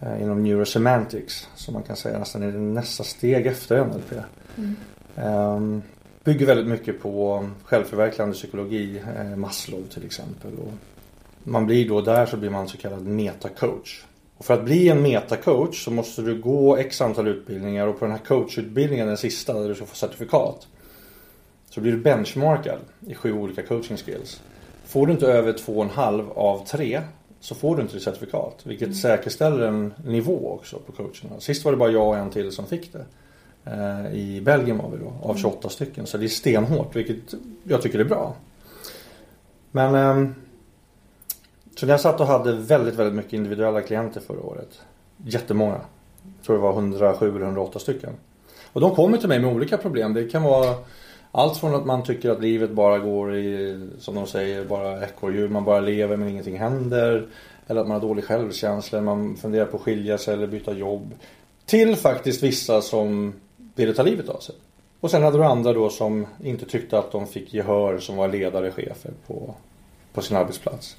Eh, 0.00 0.22
inom 0.22 0.42
neurosemantics 0.42 1.48
som 1.54 1.74
man 1.74 1.82
kan 1.82 1.96
säga 1.96 2.18
nästan 2.18 2.42
är 2.42 2.52
nästa 2.52 3.04
steg 3.04 3.46
efter 3.46 3.84
NLP. 3.84 4.12
Mm. 4.56 4.76
Eh, 5.16 5.82
bygger 6.24 6.46
väldigt 6.46 6.66
mycket 6.66 7.02
på 7.02 7.48
självförverkligande 7.64 8.34
psykologi, 8.34 9.02
eh, 9.16 9.36
Maslow 9.36 9.82
till 9.82 10.04
exempel. 10.04 10.50
Och 10.58 10.72
man 11.42 11.66
blir 11.66 11.88
då 11.88 12.00
där 12.00 12.26
så 12.26 12.36
blir 12.36 12.50
man 12.50 12.68
så 12.68 12.76
kallad 12.76 13.06
metacoach. 13.06 14.04
Och 14.36 14.44
för 14.44 14.54
att 14.54 14.64
bli 14.64 14.88
en 14.88 15.02
metacoach 15.02 15.84
så 15.84 15.90
måste 15.90 16.22
du 16.22 16.40
gå 16.40 16.76
x 16.76 17.00
antal 17.00 17.28
utbildningar 17.28 17.86
och 17.86 17.98
på 17.98 18.04
den 18.04 18.12
här 18.12 18.24
coachutbildningen, 18.24 19.06
den 19.06 19.16
sista 19.16 19.60
där 19.60 19.68
du 19.68 19.74
ska 19.74 19.86
få 19.86 19.96
certifikat 19.96 20.66
så 21.76 21.80
blir 21.82 21.92
du 21.92 21.98
benchmarkad 21.98 22.78
i 23.06 23.14
sju 23.14 23.32
olika 23.32 23.62
coaching 23.62 23.96
skills. 23.96 24.42
Får 24.84 25.06
du 25.06 25.12
inte 25.12 25.26
över 25.26 25.52
två 25.52 25.72
och 25.72 25.84
en 25.84 25.90
halv 25.90 26.30
av 26.30 26.66
tre 26.66 27.02
så 27.40 27.54
får 27.54 27.76
du 27.76 27.82
inte 27.82 27.94
ditt 27.94 28.02
certifikat. 28.02 28.60
Vilket 28.64 28.86
mm. 28.86 28.94
säkerställer 28.94 29.66
en 29.66 29.94
nivå 30.04 30.52
också 30.52 30.78
på 30.78 30.92
coacherna. 30.92 31.40
Sist 31.40 31.64
var 31.64 31.72
det 31.72 31.78
bara 31.78 31.90
jag 31.90 32.08
och 32.08 32.16
en 32.16 32.30
till 32.30 32.52
som 32.52 32.66
fick 32.66 32.92
det. 32.92 33.04
Eh, 33.64 34.14
I 34.14 34.40
Belgien 34.40 34.78
var 34.78 34.90
vi 34.90 34.98
då, 34.98 35.12
av 35.22 35.34
28 35.34 35.58
mm. 35.58 35.70
stycken. 35.70 36.06
Så 36.06 36.18
det 36.18 36.26
är 36.26 36.28
stenhårt, 36.28 36.96
vilket 36.96 37.34
jag 37.64 37.82
tycker 37.82 37.98
är 37.98 38.04
bra. 38.04 38.34
Men 39.70 39.94
ehm, 39.94 40.34
så 41.76 41.86
när 41.86 41.92
jag 41.92 42.00
satt 42.00 42.20
och 42.20 42.26
hade 42.26 42.52
väldigt, 42.52 42.94
väldigt 42.94 43.14
mycket 43.14 43.32
individuella 43.32 43.80
klienter 43.80 44.20
förra 44.20 44.40
året. 44.40 44.80
Jättemånga. 45.16 45.80
Jag 46.36 46.46
tror 46.46 46.56
det 46.56 46.62
var 46.62 46.72
107 46.72 47.36
eller 47.36 47.46
108 47.46 47.78
stycken. 47.78 48.12
Och 48.72 48.80
de 48.80 48.94
kommer 48.94 49.18
till 49.18 49.28
mig 49.28 49.38
med 49.38 49.54
olika 49.54 49.76
problem. 49.76 50.14
Det 50.14 50.24
kan 50.24 50.42
vara 50.42 50.74
allt 51.36 51.56
från 51.56 51.74
att 51.74 51.86
man 51.86 52.02
tycker 52.02 52.30
att 52.30 52.40
livet 52.40 52.70
bara 52.70 52.98
går 52.98 53.36
i, 53.36 53.80
som 53.98 54.14
de 54.14 54.26
säger, 54.26 54.64
bara 54.64 55.04
ekorrhjul. 55.04 55.50
Man 55.50 55.64
bara 55.64 55.80
lever 55.80 56.16
men 56.16 56.28
ingenting 56.28 56.58
händer. 56.58 57.26
Eller 57.66 57.80
att 57.80 57.88
man 57.88 58.00
har 58.00 58.08
dålig 58.08 58.24
självkänsla, 58.24 59.00
man 59.00 59.36
funderar 59.36 59.66
på 59.66 59.76
att 59.76 59.82
skilja 59.82 60.18
sig 60.18 60.34
eller 60.34 60.46
byta 60.46 60.72
jobb. 60.72 61.14
Till 61.66 61.96
faktiskt 61.96 62.42
vissa 62.42 62.80
som 62.80 63.34
ville 63.74 63.94
ta 63.94 64.02
livet 64.02 64.28
av 64.28 64.38
sig. 64.38 64.54
Och 65.00 65.10
sen 65.10 65.22
hade 65.22 65.38
du 65.38 65.44
andra 65.44 65.72
då 65.72 65.90
som 65.90 66.26
inte 66.44 66.66
tyckte 66.66 66.98
att 66.98 67.12
de 67.12 67.26
fick 67.26 67.54
gehör 67.54 67.98
som 67.98 68.16
var 68.16 68.28
ledare, 68.28 68.70
chefer 68.70 69.10
på, 69.26 69.54
på 70.12 70.22
sin 70.22 70.36
arbetsplats. 70.36 70.96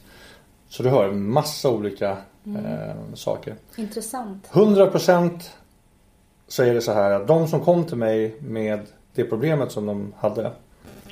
Så 0.69 0.83
du 0.83 0.89
hör 0.89 1.09
en 1.09 1.29
massa 1.29 1.69
olika 1.69 2.17
mm. 2.45 2.65
eh, 2.65 2.95
saker. 3.13 3.55
Intressant. 3.75 4.49
100% 4.51 5.39
så 6.47 6.63
är 6.63 6.73
det 6.73 6.81
så 6.81 6.93
här 6.93 7.11
att 7.11 7.27
de 7.27 7.47
som 7.47 7.59
kom 7.59 7.83
till 7.83 7.97
mig 7.97 8.35
med 8.39 8.79
det 9.17 9.29
problemet 9.29 9.71
som 9.71 9.85
de 9.85 10.13
hade 10.17 10.51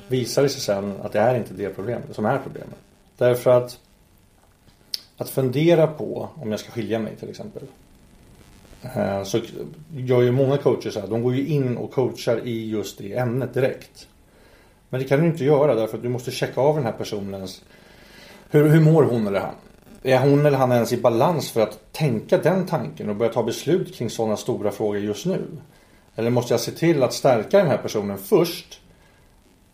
visade 0.08 0.48
sig 0.48 0.60
sen 0.60 0.94
att 1.02 1.12
det 1.12 1.20
är 1.20 1.34
inte 1.34 1.54
det 1.54 1.68
problemet 1.68 2.14
som 2.14 2.26
är 2.26 2.38
problemet. 2.38 2.78
Därför 3.16 3.50
att 3.50 3.78
att 5.16 5.30
fundera 5.30 5.86
på 5.86 6.28
om 6.34 6.50
jag 6.50 6.60
ska 6.60 6.70
skilja 6.70 6.98
mig 6.98 7.16
till 7.16 7.30
exempel. 7.30 7.62
Eh, 8.82 9.22
så 9.22 9.40
gör 9.94 10.22
ju 10.22 10.32
många 10.32 10.56
coacher 10.58 10.90
så 10.90 11.00
här. 11.00 11.06
De 11.06 11.22
går 11.22 11.34
ju 11.34 11.46
in 11.46 11.76
och 11.76 11.92
coachar 11.92 12.46
i 12.46 12.70
just 12.70 12.98
det 12.98 13.12
ämnet 13.12 13.54
direkt. 13.54 14.08
Men 14.88 15.00
det 15.00 15.06
kan 15.06 15.20
du 15.20 15.26
inte 15.26 15.44
göra 15.44 15.74
därför 15.74 15.96
att 15.96 16.02
du 16.02 16.08
måste 16.08 16.30
checka 16.30 16.60
av 16.60 16.74
den 16.74 16.84
här 16.84 16.92
personens 16.92 17.62
hur, 18.50 18.68
hur 18.68 18.80
mår 18.80 19.02
hon 19.02 19.26
eller 19.26 19.40
han? 19.40 19.54
Är 20.02 20.18
hon 20.18 20.46
eller 20.46 20.58
han 20.58 20.72
ens 20.72 20.92
i 20.92 20.96
balans 20.96 21.50
för 21.50 21.60
att 21.60 21.92
tänka 21.92 22.38
den 22.38 22.66
tanken 22.66 23.08
och 23.08 23.16
börja 23.16 23.32
ta 23.32 23.42
beslut 23.42 23.94
kring 23.94 24.10
sådana 24.10 24.36
stora 24.36 24.70
frågor 24.70 24.98
just 24.98 25.26
nu? 25.26 25.42
Eller 26.16 26.30
måste 26.30 26.54
jag 26.54 26.60
se 26.60 26.70
till 26.70 27.02
att 27.02 27.12
stärka 27.12 27.58
den 27.58 27.66
här 27.66 27.78
personen 27.78 28.18
först? 28.18 28.80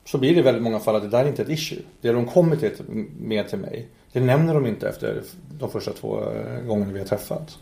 Så 0.05 0.19
blir 0.19 0.35
det 0.35 0.39
i 0.39 0.43
väldigt 0.43 0.63
många 0.63 0.81
fall 0.81 0.97
att 0.97 1.03
det 1.03 1.09
där 1.09 1.25
är 1.25 1.29
inte 1.29 1.43
ett 1.43 1.49
issue. 1.49 1.79
Det 2.01 2.13
de 2.13 2.27
kommer 2.27 2.57
till, 2.57 2.73
med 3.21 3.49
till 3.49 3.59
mig, 3.59 3.89
det 4.13 4.21
nämner 4.21 4.55
de 4.55 4.67
inte 4.67 4.89
efter 4.89 5.23
de 5.59 5.71
första 5.71 5.93
två 5.93 6.21
eh, 6.21 6.67
gångerna 6.67 6.93
vi 6.93 6.99
har 6.99 7.07
träffats. 7.07 7.59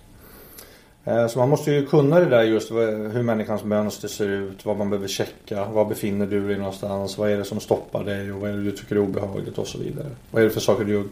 Eh, 1.04 1.26
så 1.26 1.38
man 1.38 1.48
måste 1.48 1.70
ju 1.72 1.86
kunna 1.86 2.20
det 2.20 2.26
där 2.26 2.42
just 2.42 2.70
hur 2.70 3.22
människans 3.22 3.64
mönster 3.64 4.08
ser 4.08 4.28
ut, 4.28 4.66
vad 4.66 4.76
man 4.76 4.90
behöver 4.90 5.08
checka, 5.08 5.64
var 5.64 5.84
befinner 5.84 6.26
du 6.26 6.48
dig 6.48 6.58
någonstans, 6.58 7.18
vad 7.18 7.30
är 7.30 7.36
det 7.36 7.44
som 7.44 7.60
stoppar 7.60 8.04
dig 8.04 8.32
och 8.32 8.40
vad 8.40 8.50
är 8.50 8.56
det 8.56 8.64
du 8.64 8.72
tycker 8.72 8.96
är 8.96 9.00
obehagligt 9.00 9.58
och 9.58 9.66
så 9.66 9.78
vidare. 9.78 10.08
Vad 10.30 10.42
är 10.42 10.46
det 10.46 10.52
för 10.52 10.60
saker 10.60 10.84
du 10.84 11.04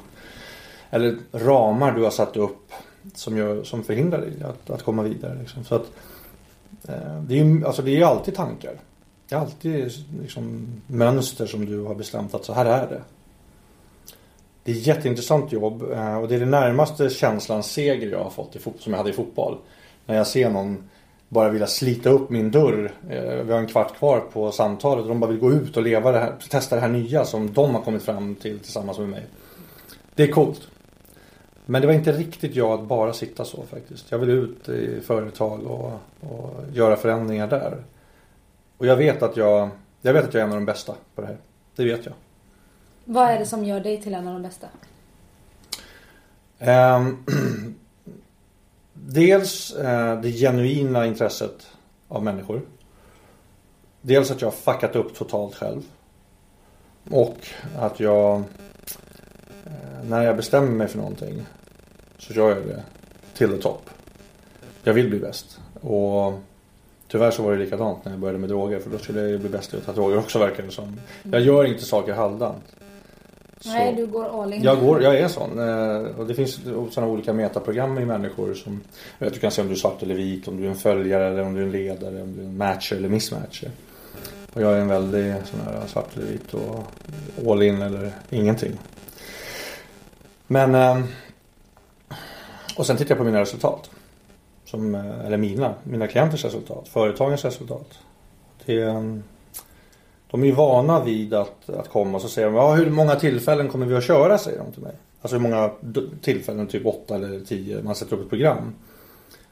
eller 0.90 1.16
ramar 1.32 1.92
du 1.92 2.02
har 2.02 2.10
satt 2.10 2.36
upp 2.36 2.72
som, 3.14 3.36
gör, 3.36 3.64
som 3.64 3.84
förhindrar 3.84 4.20
dig 4.20 4.32
att, 4.42 4.70
att 4.70 4.82
komma 4.82 5.02
vidare. 5.02 5.38
Liksom. 5.40 5.64
Så 5.64 5.74
att, 5.74 5.82
eh, 5.82 5.88
Eh, 6.88 7.22
det 7.22 7.38
är 7.38 7.44
ju 7.44 7.66
alltså 7.66 7.82
det 7.82 8.00
är 8.00 8.04
alltid 8.04 8.34
tankar. 8.34 8.72
Det 9.28 9.34
är 9.34 9.38
alltid 9.38 9.92
liksom, 10.22 10.66
mönster 10.86 11.46
som 11.46 11.66
du 11.66 11.80
har 11.80 11.94
bestämt 11.94 12.34
att 12.34 12.44
så 12.44 12.52
här 12.52 12.66
är 12.66 12.88
det. 12.88 13.02
Det 14.64 14.72
är 14.72 14.76
ett 14.76 14.86
jätteintressant 14.86 15.52
jobb 15.52 15.82
eh, 15.92 16.16
och 16.16 16.28
det 16.28 16.34
är 16.34 16.40
det 16.40 16.46
närmaste 16.46 17.08
känslan 17.08 17.62
seger 17.62 18.10
jag 18.10 18.24
har 18.24 18.30
fått 18.30 18.56
i 18.56 18.58
som 18.58 18.92
jag 18.92 18.96
hade 18.98 19.10
i 19.10 19.12
fotboll. 19.12 19.58
När 20.06 20.16
jag 20.16 20.26
ser 20.26 20.50
någon 20.50 20.88
bara 21.28 21.48
vilja 21.48 21.66
slita 21.66 22.10
upp 22.10 22.30
min 22.30 22.50
dörr. 22.50 22.92
Eh, 23.10 23.44
vi 23.44 23.52
har 23.52 23.58
en 23.58 23.66
kvart 23.66 23.98
kvar 23.98 24.20
på 24.20 24.52
samtalet 24.52 25.02
och 25.02 25.08
de 25.08 25.20
bara 25.20 25.30
vill 25.30 25.40
gå 25.40 25.52
ut 25.52 25.76
och 25.76 25.82
leva 25.82 26.12
det 26.12 26.18
här, 26.18 26.34
testa 26.50 26.74
det 26.74 26.80
här 26.80 26.88
nya 26.88 27.24
som 27.24 27.52
de 27.52 27.74
har 27.74 27.82
kommit 27.82 28.02
fram 28.02 28.34
till 28.34 28.58
tillsammans 28.58 28.98
med 28.98 29.08
mig. 29.08 29.26
Det 30.14 30.22
är 30.22 30.32
coolt. 30.32 30.68
Men 31.70 31.80
det 31.80 31.86
var 31.86 31.94
inte 31.94 32.12
riktigt 32.12 32.56
jag 32.56 32.80
att 32.80 32.88
bara 32.88 33.12
sitta 33.12 33.44
så 33.44 33.62
faktiskt. 33.62 34.10
Jag 34.10 34.18
vill 34.18 34.30
ut 34.30 34.68
i 34.68 35.00
företag 35.00 35.66
och, 35.66 35.92
och 36.20 36.64
göra 36.72 36.96
förändringar 36.96 37.48
där. 37.48 37.84
Och 38.78 38.86
jag 38.86 38.96
vet 38.96 39.22
att 39.22 39.36
jag, 39.36 39.70
jag 40.00 40.12
vet 40.12 40.24
att 40.24 40.34
jag 40.34 40.40
är 40.40 40.44
en 40.44 40.50
av 40.52 40.56
de 40.56 40.64
bästa 40.64 40.94
på 41.14 41.20
det 41.20 41.26
här. 41.26 41.36
Det 41.76 41.84
vet 41.84 42.06
jag. 42.06 42.14
Vad 43.04 43.28
är 43.28 43.38
det 43.38 43.46
som 43.46 43.64
gör 43.64 43.80
dig 43.80 44.02
till 44.02 44.14
en 44.14 44.28
av 44.28 44.32
de 44.32 44.42
bästa? 44.42 44.68
Um, 46.96 47.24
dels 48.92 49.76
uh, 49.76 50.20
det 50.20 50.32
genuina 50.32 51.06
intresset 51.06 51.66
av 52.08 52.24
människor. 52.24 52.62
Dels 54.00 54.30
att 54.30 54.40
jag 54.40 54.48
har 54.48 54.72
fuckat 54.72 54.96
upp 54.96 55.14
totalt 55.14 55.54
själv. 55.54 55.82
Och 57.10 57.38
att 57.78 58.00
jag 58.00 58.38
uh, 58.38 58.44
när 60.04 60.22
jag 60.22 60.36
bestämmer 60.36 60.70
mig 60.70 60.88
för 60.88 60.98
någonting 60.98 61.46
så 62.18 62.34
kör 62.34 62.48
jag 62.48 62.66
det 62.66 62.82
till 63.34 63.50
the 63.50 63.62
top. 63.62 63.90
Jag 64.82 64.94
vill 64.94 65.08
bli 65.08 65.18
bäst. 65.18 65.60
Och 65.80 66.32
tyvärr 67.08 67.30
så 67.30 67.42
var 67.42 67.52
det 67.52 67.58
likadant 67.58 68.04
när 68.04 68.12
jag 68.12 68.20
började 68.20 68.38
med 68.38 68.48
droger 68.48 68.78
för 68.78 68.90
då 68.90 68.98
skulle 68.98 69.20
jag 69.20 69.30
ju 69.30 69.38
bli 69.38 69.48
bäst 69.48 69.74
i 69.74 69.76
att 69.76 69.86
ta 69.86 69.92
droger 69.92 70.18
också 70.18 70.38
verkar 70.38 70.62
det 70.62 70.70
som. 70.70 71.00
Jag 71.22 71.40
gör 71.40 71.64
inte 71.64 71.84
saker 71.84 72.12
halvdant. 72.12 72.64
Nej, 73.64 73.94
du 73.94 74.06
går 74.06 74.42
all 74.42 74.52
in. 74.52 74.62
Jag, 74.62 74.80
går, 74.80 75.02
jag 75.02 75.18
är 75.18 75.28
sån. 75.28 75.58
Eh, 75.58 76.18
och 76.18 76.26
det 76.26 76.34
finns 76.34 76.60
sådana 76.90 77.12
olika 77.12 77.32
metaprogram 77.32 77.98
i 77.98 78.04
människor 78.04 78.54
som 78.54 78.80
vet, 79.18 79.34
du 79.34 79.40
kan 79.40 79.50
se 79.50 79.62
om 79.62 79.68
du 79.68 79.74
är 79.74 79.78
svart 79.78 80.02
eller 80.02 80.14
vit, 80.14 80.48
om 80.48 80.56
du 80.56 80.64
är 80.64 80.68
en 80.68 80.76
följare 80.76 81.26
eller 81.28 81.42
om 81.42 81.54
du 81.54 81.60
är 81.60 81.64
en 81.64 81.72
ledare, 81.72 82.22
om 82.22 82.34
du 82.36 82.42
är 82.42 82.46
en 82.46 82.56
matcher 82.56 82.96
eller 82.96 83.08
missmatcher. 83.08 83.70
Och 84.52 84.62
jag 84.62 84.72
är 84.72 84.80
en 84.80 84.88
väldig 84.88 85.34
sån 85.44 85.60
här 85.64 85.86
svart 85.86 86.16
eller 86.16 86.26
vit 86.26 86.54
och 86.54 86.84
all 87.50 87.62
in 87.62 87.82
eller 87.82 88.12
ingenting. 88.30 88.78
Men 90.46 90.74
eh, 90.74 91.00
och 92.78 92.86
sen 92.86 92.96
tittar 92.96 93.10
jag 93.10 93.18
på 93.18 93.24
mina 93.24 93.40
resultat. 93.40 93.90
Som, 94.64 94.94
eh, 94.94 95.26
eller 95.26 95.36
mina, 95.36 95.74
mina 95.82 96.06
klienters 96.06 96.44
resultat, 96.44 96.88
företagens 96.88 97.44
resultat. 97.44 97.98
Det, 98.64 98.82
ehm, 98.82 99.22
de 100.30 100.42
är 100.42 100.46
ju 100.46 100.52
vana 100.52 101.04
vid 101.04 101.34
att, 101.34 101.70
att 101.70 101.88
komma 101.88 102.16
och 102.16 102.22
så 102.22 102.28
säger 102.28 102.48
de, 102.48 102.56
ja, 102.56 102.74
hur 102.74 102.90
många 102.90 103.14
tillfällen 103.14 103.68
kommer 103.68 103.86
vi 103.86 103.96
att 103.96 104.04
köra? 104.04 104.38
Säger 104.38 104.58
de 104.58 104.72
till 104.72 104.82
mig. 104.82 104.92
Alltså 105.22 105.36
hur 105.36 105.42
många 105.42 105.70
tillfällen, 106.20 106.66
typ 106.66 106.86
8 106.86 107.14
eller 107.14 107.40
10, 107.40 107.82
man 107.82 107.94
sätter 107.94 108.16
upp 108.16 108.22
ett 108.22 108.28
program. 108.28 108.74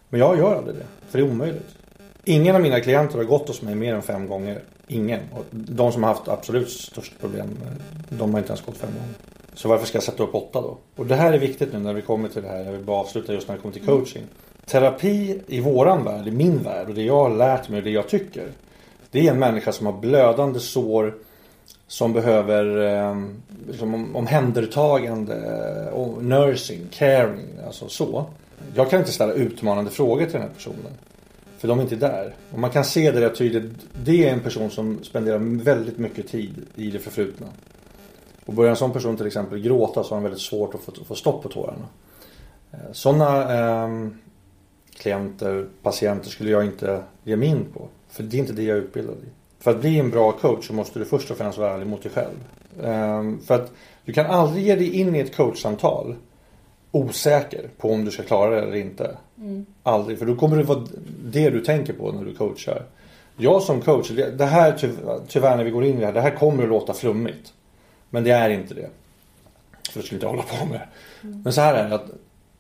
Men 0.08 0.20
jag 0.20 0.38
gör 0.38 0.56
aldrig 0.56 0.76
det, 0.76 0.86
för 1.08 1.18
det 1.18 1.24
är 1.24 1.30
omöjligt. 1.30 1.76
Ingen 2.24 2.54
av 2.54 2.62
mina 2.62 2.80
klienter 2.80 3.16
har 3.16 3.24
gått 3.24 3.48
hos 3.48 3.62
mig 3.62 3.74
mer 3.74 3.94
än 3.94 4.02
fem 4.02 4.28
gånger. 4.28 4.62
Ingen. 4.88 5.20
Och 5.32 5.44
de 5.50 5.92
som 5.92 6.02
har 6.02 6.14
haft 6.14 6.28
absolut 6.28 6.70
störst 6.70 7.20
problem, 7.20 7.48
eh, 7.62 8.16
de 8.18 8.32
har 8.32 8.38
inte 8.38 8.50
ens 8.50 8.66
gått 8.66 8.76
fem 8.76 8.90
gånger. 8.90 9.14
Så 9.56 9.68
varför 9.68 9.86
ska 9.86 9.96
jag 9.96 10.02
sätta 10.02 10.22
upp 10.22 10.34
åtta 10.34 10.60
då? 10.60 10.78
Och 10.96 11.06
det 11.06 11.14
här 11.14 11.32
är 11.32 11.38
viktigt 11.38 11.72
nu 11.72 11.78
när 11.78 11.92
vi 11.92 12.02
kommer 12.02 12.28
till 12.28 12.42
det 12.42 12.48
här. 12.48 12.64
Jag 12.64 12.72
vill 12.72 12.84
bara 12.84 13.00
avsluta 13.00 13.32
just 13.32 13.48
när 13.48 13.54
det 13.54 13.62
kommer 13.62 13.74
till 13.74 13.84
coaching. 13.84 14.22
Terapi 14.66 15.40
i 15.46 15.60
våran 15.60 16.04
värld, 16.04 16.28
i 16.28 16.30
min 16.30 16.62
värld 16.62 16.88
och 16.88 16.94
det 16.94 17.02
jag 17.02 17.28
har 17.28 17.36
lärt 17.36 17.68
mig 17.68 17.78
och 17.78 17.84
det 17.84 17.90
jag 17.90 18.08
tycker. 18.08 18.48
Det 19.10 19.26
är 19.26 19.30
en 19.30 19.38
människa 19.38 19.72
som 19.72 19.86
har 19.86 19.92
blödande 19.92 20.60
sår 20.60 21.14
som 21.86 22.12
behöver 22.12 22.94
eh, 22.94 23.16
liksom 23.68 24.16
omhändertagande 24.16 25.90
och 25.92 26.24
nursing, 26.24 26.80
caring, 26.90 27.46
alltså 27.66 27.88
så. 27.88 28.26
Jag 28.74 28.90
kan 28.90 28.98
inte 28.98 29.12
ställa 29.12 29.32
utmanande 29.32 29.90
frågor 29.90 30.24
till 30.24 30.32
den 30.32 30.42
här 30.42 30.54
personen. 30.54 30.92
För 31.58 31.68
de 31.68 31.78
är 31.78 31.82
inte 31.82 31.96
där. 31.96 32.34
Och 32.52 32.58
man 32.58 32.70
kan 32.70 32.84
se 32.84 33.10
det 33.10 33.20
rätt 33.20 33.38
tydligt. 33.38 33.72
Det 34.04 34.28
är 34.28 34.32
en 34.32 34.40
person 34.40 34.70
som 34.70 35.04
spenderar 35.04 35.38
väldigt 35.38 35.98
mycket 35.98 36.28
tid 36.28 36.66
i 36.74 36.90
det 36.90 36.98
förflutna. 36.98 37.46
Och 38.46 38.54
börjar 38.54 38.70
en 38.70 38.76
sån 38.76 38.92
person 38.92 39.16
till 39.16 39.26
exempel 39.26 39.58
gråta 39.58 40.04
så 40.04 40.10
har 40.10 40.16
han 40.16 40.22
väldigt 40.22 40.40
svårt 40.40 40.74
att 40.74 40.80
få, 40.80 40.92
få 41.04 41.14
stopp 41.14 41.42
på 41.42 41.48
tårarna. 41.48 41.88
Sådana 42.92 43.54
eh, 43.54 44.08
klienter, 44.96 45.66
patienter 45.82 46.30
skulle 46.30 46.50
jag 46.50 46.64
inte 46.64 47.02
ge 47.24 47.36
mig 47.36 47.48
in 47.48 47.64
på. 47.74 47.88
För 48.08 48.22
det 48.22 48.36
är 48.36 48.38
inte 48.38 48.52
det 48.52 48.62
jag 48.62 48.76
är 48.76 48.82
utbildad 48.82 49.16
i. 49.16 49.28
För 49.58 49.70
att 49.70 49.80
bli 49.80 49.98
en 49.98 50.10
bra 50.10 50.32
coach 50.32 50.66
så 50.66 50.72
måste 50.72 50.98
du 50.98 51.04
först 51.04 51.30
och 51.30 51.36
främst 51.36 51.58
vara 51.58 51.74
ärlig 51.74 51.86
mot 51.86 52.02
dig 52.02 52.12
själv. 52.12 52.36
Eh, 52.82 53.46
för 53.46 53.54
att 53.54 53.72
du 54.04 54.12
kan 54.12 54.26
aldrig 54.26 54.66
ge 54.66 54.74
dig 54.74 54.92
in 54.92 55.16
i 55.16 55.18
ett 55.18 55.36
coachsamtal 55.36 56.16
osäker 56.90 57.68
på 57.78 57.92
om 57.92 58.04
du 58.04 58.10
ska 58.10 58.22
klara 58.22 58.50
det 58.50 58.62
eller 58.62 58.76
inte. 58.76 59.16
Mm. 59.38 59.66
Aldrig, 59.82 60.18
för 60.18 60.26
då 60.26 60.36
kommer 60.36 60.56
det 60.56 60.62
vara 60.62 60.86
det 61.24 61.50
du 61.50 61.60
tänker 61.60 61.92
på 61.92 62.12
när 62.12 62.24
du 62.24 62.34
coachar. 62.34 62.82
Jag 63.36 63.62
som 63.62 63.80
coach, 63.80 64.10
det 64.10 64.44
här 64.44 64.72
tyvärr 65.28 65.56
när 65.56 65.64
vi 65.64 65.70
går 65.70 65.84
in 65.84 65.96
i 65.96 66.00
det 66.00 66.06
här, 66.06 66.12
det 66.12 66.20
här 66.20 66.36
kommer 66.36 66.62
att 66.62 66.68
låta 66.68 66.94
flummigt. 66.94 67.52
Men 68.16 68.24
det 68.24 68.30
är 68.30 68.50
inte 68.50 68.74
det. 68.74 68.88
För 69.90 70.00
det 70.00 70.06
skulle 70.06 70.16
inte 70.16 70.26
hålla 70.26 70.42
på 70.42 70.66
med. 70.66 70.80
Mm. 71.22 71.42
Men 71.42 71.52
så 71.52 71.60
här 71.60 71.74
är 71.74 71.88
det 71.88 71.94
att 71.94 72.06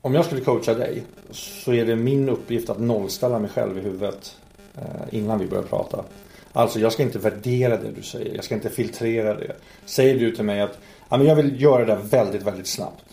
om 0.00 0.14
jag 0.14 0.24
skulle 0.24 0.40
coacha 0.40 0.74
dig 0.74 1.02
så 1.30 1.72
är 1.72 1.86
det 1.86 1.96
min 1.96 2.28
uppgift 2.28 2.70
att 2.70 2.80
nollställa 2.80 3.38
mig 3.38 3.50
själv 3.50 3.78
i 3.78 3.80
huvudet 3.80 4.36
eh, 4.74 5.18
innan 5.18 5.38
vi 5.38 5.46
börjar 5.46 5.62
prata. 5.62 6.04
Alltså 6.52 6.80
jag 6.80 6.92
ska 6.92 7.02
inte 7.02 7.18
värdera 7.18 7.76
det 7.76 7.90
du 7.96 8.02
säger. 8.02 8.34
Jag 8.34 8.44
ska 8.44 8.54
inte 8.54 8.70
filtrera 8.70 9.34
det. 9.34 9.56
Säger 9.84 10.18
du 10.18 10.36
till 10.36 10.44
mig 10.44 10.60
att 10.60 10.78
jag 11.10 11.36
vill 11.36 11.62
göra 11.62 11.84
det 11.84 11.96
väldigt, 11.96 12.42
väldigt 12.42 12.66
snabbt. 12.66 13.04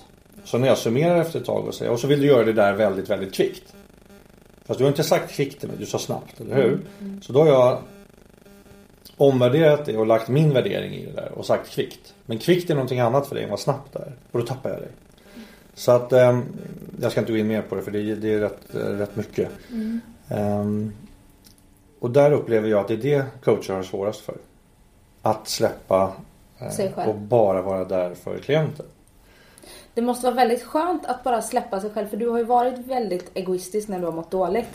Så 0.43 0.57
när 0.57 0.67
jag 0.67 0.77
summerar 0.77 1.21
efter 1.21 1.39
ett 1.39 1.45
tag 1.45 1.67
och 1.67 1.73
säger 1.73 1.91
och 1.91 1.99
så 1.99 2.07
vill 2.07 2.21
du 2.21 2.27
göra 2.27 2.45
det 2.45 2.53
där 2.53 2.73
väldigt, 2.73 3.09
väldigt 3.09 3.33
kvickt. 3.33 3.75
Fast 4.65 4.77
du 4.77 4.83
har 4.83 4.89
inte 4.89 5.03
sagt 5.03 5.31
kvickt 5.31 5.59
till 5.59 5.69
mig, 5.69 5.77
du 5.79 5.85
sa 5.85 5.99
snabbt, 5.99 6.41
eller 6.41 6.55
hur? 6.55 6.81
Mm. 6.99 7.21
Så 7.21 7.33
då 7.33 7.39
har 7.39 7.47
jag 7.47 7.81
omvärderat 9.17 9.85
det 9.85 9.97
och 9.97 10.07
lagt 10.07 10.27
min 10.27 10.53
värdering 10.53 10.93
i 10.93 11.05
det 11.05 11.11
där 11.11 11.31
och 11.31 11.45
sagt 11.45 11.69
kvickt. 11.69 12.12
Men 12.25 12.39
kvickt 12.39 12.69
är 12.69 12.75
någonting 12.75 12.99
annat 12.99 13.27
för 13.27 13.35
dig 13.35 13.43
än 13.43 13.49
vad 13.49 13.59
snabbt 13.59 13.95
är. 13.95 14.13
Och 14.31 14.39
då 14.39 14.45
tappar 14.45 14.69
jag 14.69 14.79
dig. 14.79 14.91
Så 15.73 15.91
att 15.91 16.13
eh, 16.13 16.39
jag 17.01 17.11
ska 17.11 17.21
inte 17.21 17.31
gå 17.31 17.37
in 17.37 17.47
mer 17.47 17.61
på 17.61 17.75
det 17.75 17.81
för 17.81 17.91
det, 17.91 18.15
det 18.15 18.33
är 18.33 18.39
rätt, 18.39 18.61
rätt 18.71 19.15
mycket. 19.15 19.49
Mm. 19.71 20.01
Um, 20.29 20.93
och 21.99 22.11
där 22.11 22.31
upplever 22.31 22.69
jag 22.69 22.79
att 22.79 22.87
det 22.87 22.93
är 22.93 22.97
det 22.97 23.25
coacher 23.43 23.73
har 23.73 23.83
svårast 23.83 24.21
för. 24.21 24.37
Att 25.21 25.47
släppa 25.47 26.13
eh, 26.59 27.09
och 27.09 27.15
bara 27.15 27.61
vara 27.61 27.85
där 27.85 28.13
för 28.15 28.37
klienten. 28.37 28.85
Det 29.93 30.01
måste 30.01 30.25
vara 30.25 30.35
väldigt 30.35 30.63
skönt 30.63 31.05
att 31.05 31.23
bara 31.23 31.41
släppa 31.41 31.81
sig 31.81 31.89
själv 31.89 32.07
för 32.07 32.17
du 32.17 32.29
har 32.29 32.37
ju 32.37 32.43
varit 32.43 32.79
väldigt 32.79 33.31
egoistisk 33.33 33.87
när 33.87 33.99
du 33.99 34.05
har 34.05 34.11
mått 34.11 34.31
dåligt. 34.31 34.69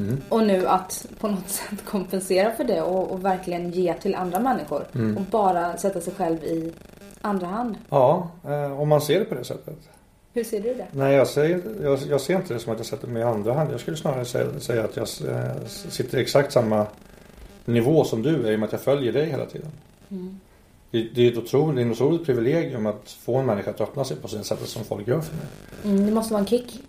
Mm. 0.00 0.20
Och 0.28 0.46
nu 0.46 0.66
att 0.66 1.06
på 1.18 1.28
något 1.28 1.48
sätt 1.48 1.84
kompensera 1.84 2.52
för 2.52 2.64
det 2.64 2.82
och, 2.82 3.10
och 3.10 3.24
verkligen 3.24 3.70
ge 3.70 3.94
till 3.94 4.14
andra 4.14 4.40
människor. 4.40 4.84
Mm. 4.94 5.16
Och 5.16 5.22
bara 5.22 5.76
sätta 5.76 6.00
sig 6.00 6.12
själv 6.16 6.44
i 6.44 6.72
andra 7.20 7.46
hand. 7.46 7.74
Ja, 7.90 8.30
eh, 8.44 8.80
om 8.80 8.88
man 8.88 9.00
ser 9.00 9.18
det 9.18 9.24
på 9.24 9.34
det 9.34 9.44
sättet. 9.44 9.78
Hur 10.32 10.44
ser 10.44 10.60
du 10.60 10.74
det? 10.74 10.86
Nej, 10.92 11.14
jag, 11.14 11.26
säger, 11.26 11.62
jag, 11.82 11.98
jag 12.08 12.20
ser 12.20 12.36
inte 12.36 12.54
det 12.54 12.60
som 12.60 12.72
att 12.72 12.78
jag 12.78 12.86
sätter 12.86 13.08
mig 13.08 13.22
i 13.22 13.24
andra 13.24 13.52
hand. 13.54 13.72
Jag 13.72 13.80
skulle 13.80 13.96
snarare 13.96 14.24
säga, 14.24 14.60
säga 14.60 14.84
att 14.84 14.96
jag 14.96 15.08
eh, 15.28 15.66
sitter 15.66 16.18
i 16.18 16.20
exakt 16.20 16.52
samma 16.52 16.86
nivå 17.64 18.04
som 18.04 18.22
du 18.22 18.46
är 18.46 18.52
i 18.52 18.54
och 18.54 18.60
med 18.60 18.66
att 18.66 18.72
jag 18.72 18.80
följer 18.80 19.12
dig 19.12 19.30
hela 19.30 19.46
tiden. 19.46 19.70
Mm. 20.10 20.40
Det, 20.90 21.08
det, 21.14 21.26
är 21.26 21.32
ett 21.32 21.38
otroligt, 21.38 21.86
otroligt 21.86 22.26
privilegium 22.26 22.86
att 22.86 23.10
få 23.10 23.36
en 23.36 23.46
människa 23.46 23.70
att 23.70 23.80
öppna 23.80 24.04
sig 24.04 24.16
på 24.16 24.28
det 24.28 24.44
sättet 24.44 24.68
som 24.68 24.84
folk 24.84 25.08
gör 25.08 25.20
för 25.20 25.36
mig. 25.36 25.46
Mm, 25.84 26.06
det 26.06 26.12
måste 26.12 26.32
vara 26.32 26.40
en 26.40 26.46
kick. 26.46 26.82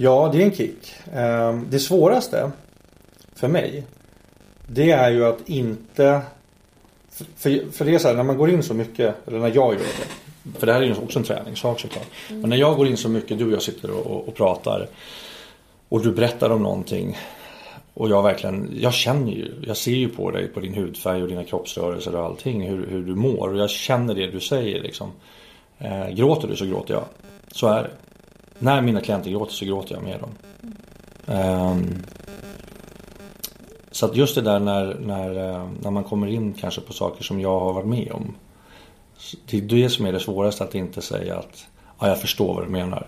Ja, 0.00 0.30
det 0.32 0.42
är 0.42 0.44
en 0.44 0.54
kick. 0.54 0.94
Ehm, 1.14 1.66
det 1.70 1.78
svåraste 1.78 2.50
för 3.34 3.48
mig 3.48 3.84
det 4.66 4.90
är 4.90 5.10
ju 5.10 5.24
att 5.24 5.48
inte... 5.48 6.20
För, 7.36 7.72
för 7.72 7.84
det 7.84 7.94
är 7.94 7.98
så 7.98 8.08
här, 8.08 8.14
när 8.14 8.22
man 8.22 8.36
går 8.38 8.50
in 8.50 8.62
så 8.62 8.74
mycket, 8.74 9.14
eller 9.28 9.38
när 9.38 9.54
jag 9.54 9.74
gör 9.74 9.80
det. 9.80 10.58
För 10.58 10.66
det 10.66 10.72
här 10.72 10.82
är 10.82 10.86
ju 10.86 10.94
också 10.94 11.18
en 11.18 11.24
träningssak 11.24 11.80
såklart. 11.80 12.06
Mm. 12.28 12.40
Men 12.40 12.50
när 12.50 12.56
jag 12.56 12.76
går 12.76 12.86
in 12.86 12.96
så 12.96 13.08
mycket, 13.08 13.38
du 13.38 13.46
och 13.46 13.52
jag 13.52 13.62
sitter 13.62 13.90
och, 13.90 14.28
och 14.28 14.34
pratar. 14.34 14.88
Och 15.88 16.02
du 16.02 16.12
berättar 16.12 16.50
om 16.50 16.62
någonting. 16.62 17.18
Och 17.94 18.08
jag 18.08 18.22
verkligen, 18.22 18.70
jag 18.80 18.94
känner 18.94 19.32
ju, 19.32 19.52
jag 19.66 19.76
ser 19.76 19.92
ju 19.92 20.08
på 20.08 20.30
dig, 20.30 20.48
på 20.48 20.60
din 20.60 20.74
hudfärg 20.74 21.22
och 21.22 21.28
dina 21.28 21.44
kroppsrörelser 21.44 22.16
och 22.16 22.24
allting 22.24 22.68
hur, 22.68 22.86
hur 22.86 23.02
du 23.02 23.14
mår. 23.14 23.48
Och 23.48 23.58
jag 23.58 23.70
känner 23.70 24.14
det 24.14 24.26
du 24.26 24.40
säger 24.40 24.82
liksom. 24.82 25.10
Eh, 25.78 26.08
gråter 26.08 26.48
du 26.48 26.56
så 26.56 26.66
gråter 26.66 26.94
jag. 26.94 27.04
Så 27.52 27.68
är 27.68 27.82
det. 27.82 27.90
När 28.58 28.80
mina 28.80 29.00
klienter 29.00 29.30
gråter 29.30 29.52
så 29.52 29.64
gråter 29.64 29.94
jag 29.94 30.04
med 30.04 30.20
dem. 30.20 30.30
Um, 31.26 32.02
så 33.90 34.06
att 34.06 34.16
just 34.16 34.34
det 34.34 34.40
där 34.40 34.58
när, 34.58 34.94
när, 34.94 35.50
eh, 35.50 35.68
när 35.82 35.90
man 35.90 36.04
kommer 36.04 36.26
in 36.26 36.54
kanske 36.54 36.80
på 36.80 36.92
saker 36.92 37.24
som 37.24 37.40
jag 37.40 37.60
har 37.60 37.72
varit 37.72 37.86
med 37.86 38.12
om. 38.12 38.34
Det 39.46 39.56
är 39.56 39.60
det 39.60 39.90
som 39.90 40.06
är 40.06 40.12
det 40.12 40.20
svåraste 40.20 40.64
att 40.64 40.74
inte 40.74 41.02
säga 41.02 41.36
att 41.36 41.66
ja, 41.98 42.08
jag 42.08 42.20
förstår 42.20 42.54
vad 42.54 42.64
du 42.64 42.70
menar. 42.70 43.06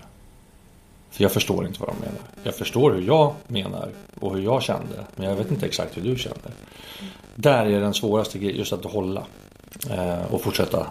För 1.10 1.22
jag 1.22 1.32
förstår 1.32 1.66
inte 1.66 1.80
vad 1.80 1.88
de 1.88 2.00
menar. 2.00 2.20
Jag 2.42 2.54
förstår 2.54 2.92
hur 2.92 3.02
jag 3.02 3.34
menar 3.46 3.88
och 4.20 4.34
hur 4.36 4.42
jag 4.42 4.62
kände. 4.62 5.06
Men 5.16 5.28
jag 5.28 5.36
vet 5.36 5.50
inte 5.50 5.66
exakt 5.66 5.96
hur 5.96 6.02
du 6.02 6.18
känner. 6.18 6.50
Där 7.34 7.66
är 7.66 7.80
den 7.80 7.94
svåraste 7.94 8.38
grejen, 8.38 8.58
just 8.58 8.72
att 8.72 8.84
hålla. 8.84 9.24
Eh, 9.90 10.32
och 10.34 10.40
fortsätta 10.40 10.86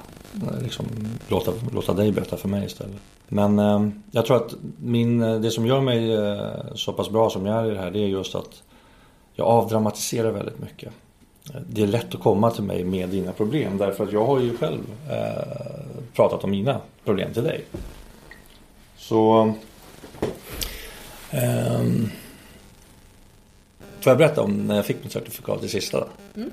liksom, 0.62 0.86
låta, 1.28 1.52
låta 1.74 1.94
dig 1.94 2.12
berätta 2.12 2.38
för 2.38 2.48
mig 2.48 2.66
istället. 2.66 3.02
Men 3.28 3.60
eh, 3.60 3.88
jag 4.12 4.26
tror 4.26 4.38
att 4.38 4.54
min, 4.78 5.24
eh, 5.24 5.40
det 5.40 5.52
som 5.52 5.66
gör 5.66 5.82
mig 5.82 6.14
eh, 6.14 6.76
så 6.76 6.94
pass 6.94 7.10
bra 7.10 7.30
som 7.30 7.46
jag 7.46 7.66
är 7.66 7.72
i 7.72 7.74
det 7.74 7.80
här 7.80 7.92
det 7.92 8.00
är 8.00 8.08
just 8.08 8.36
att 8.36 8.64
jag 9.34 9.48
avdramatiserar 9.48 10.32
väldigt 10.32 10.60
mycket. 10.60 10.94
Det 11.68 11.84
är 11.84 11.88
lätt 11.88 12.16
att 12.16 12.22
komma 12.22 12.52
till 12.52 12.64
mig 12.64 12.84
med 12.84 13.10
dina 13.10 13.32
problem 13.32 13.78
därför 13.78 14.04
att 14.04 14.12
jag 14.12 14.26
har 14.26 14.40
ju 14.40 14.58
själv 14.58 14.82
eh, 15.10 15.84
pratat 16.14 16.44
om 16.44 16.52
mina 16.52 16.82
problem 17.04 17.34
till 17.34 17.44
dig. 17.44 17.66
Så 18.98 19.54
Um, 21.32 22.12
får 24.04 24.12
jag 24.12 24.18
berätta 24.18 24.42
om 24.42 24.68
när 24.68 24.76
jag 24.76 24.86
fick 24.86 25.04
mitt 25.04 25.12
certifikat 25.12 25.64
i 25.64 25.70
sista? 25.70 26.08
Mm. 26.36 26.52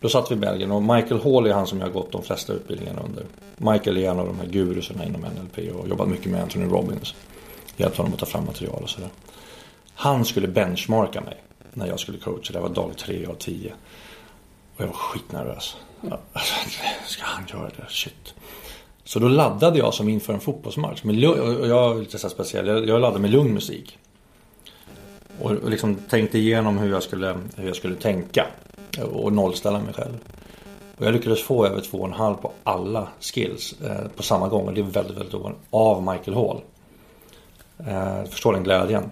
Då 0.00 0.08
satt 0.08 0.30
vi 0.30 0.34
i 0.34 0.38
Belgien 0.38 0.70
och 0.70 0.82
Michael 0.82 1.20
Hall 1.20 1.46
är 1.46 1.52
han 1.52 1.66
som 1.66 1.78
jag 1.78 1.86
har 1.86 1.92
gått 1.92 2.12
de 2.12 2.22
flesta 2.22 2.52
utbildningarna 2.52 3.02
under. 3.02 3.24
Michael 3.56 3.96
är 3.96 4.10
en 4.10 4.18
av 4.18 4.26
de 4.26 4.38
här 4.38 4.46
gurusarna 4.46 5.04
inom 5.04 5.20
NLP 5.20 5.74
och 5.74 5.88
jobbat 5.88 6.08
mycket 6.08 6.32
med 6.32 6.42
Anthony 6.42 6.64
Robbins. 6.64 7.14
Hjälpt 7.76 7.96
honom 7.96 8.12
att 8.12 8.18
ta 8.18 8.26
fram 8.26 8.44
material 8.46 8.82
och 8.82 8.90
sådär. 8.90 9.08
Han 9.94 10.24
skulle 10.24 10.48
benchmarka 10.48 11.20
mig 11.20 11.36
när 11.74 11.86
jag 11.86 12.00
skulle 12.00 12.18
coacha. 12.18 12.52
Det 12.52 12.60
var 12.60 12.68
dag 12.68 12.96
tre 12.96 13.26
av 13.26 13.34
tio. 13.34 13.72
Och 14.76 14.80
jag 14.80 14.86
var 14.86 14.94
skitnervös. 14.94 15.76
Mm. 16.02 16.18
Alltså, 16.32 16.54
ska 17.06 17.22
han 17.24 17.44
göra 17.52 17.70
det? 17.76 17.84
Shit. 17.88 18.34
Så 19.04 19.18
då 19.18 19.28
laddade 19.28 19.78
jag 19.78 19.94
som 19.94 20.08
inför 20.08 20.32
en 20.32 20.40
fotbollsmatch. 20.40 21.00
Jag 21.04 21.96
är 21.96 22.00
lite 22.00 22.18
så 22.18 22.28
speciell. 22.28 22.66
Jag, 22.66 22.88
jag 22.88 23.00
laddade 23.00 23.20
med 23.20 23.30
lugn 23.30 23.54
musik. 23.54 23.98
Och 25.40 25.70
liksom 25.70 25.94
tänkte 25.94 26.38
igenom 26.38 26.78
hur 26.78 26.90
jag 26.90 27.02
skulle, 27.02 27.36
hur 27.56 27.66
jag 27.66 27.76
skulle 27.76 27.94
tänka. 27.94 28.46
Och 29.12 29.32
nollställa 29.32 29.78
mig 29.78 29.94
själv. 29.94 30.18
Och 30.96 31.06
jag 31.06 31.12
lyckades 31.12 31.42
få 31.42 31.66
över 31.66 31.80
två 31.80 31.98
och 31.98 32.06
en 32.06 32.12
halv 32.12 32.34
på 32.34 32.52
alla 32.64 33.08
skills 33.20 33.80
eh, 33.80 34.08
på 34.16 34.22
samma 34.22 34.48
gång. 34.48 34.66
Och 34.66 34.74
det 34.74 34.80
är 34.80 34.84
väldigt, 34.84 35.16
väldigt 35.16 35.34
ovanligt. 35.34 35.60
Av 35.70 36.02
Michael 36.02 36.36
Hall. 36.36 36.60
Eh, 37.86 38.30
förstår 38.30 38.52
den 38.52 38.64
glädjen. 38.64 39.10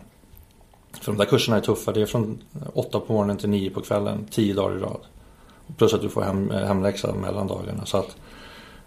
För 1.01 1.13
de 1.13 1.19
där 1.19 1.25
kurserna 1.25 1.57
är 1.57 1.61
tuffa. 1.61 1.93
Det 1.93 2.03
är 2.03 2.07
från 2.07 2.39
8 2.75 3.01
på 3.01 3.13
morgonen 3.13 3.37
till 3.37 3.49
9 3.49 3.71
på 3.71 3.81
kvällen. 3.81 4.27
10 4.31 4.55
dagar 4.55 4.77
i 4.77 4.81
rad. 4.81 5.01
Plus 5.77 5.95
att 5.95 6.03
du 6.03 6.09
får 6.09 6.23
hem, 6.23 6.51
eh, 6.51 6.67
hemläxa 6.67 7.15
mellan 7.15 7.47
dagarna. 7.47 7.87
Så 7.87 7.97
att 7.97 8.17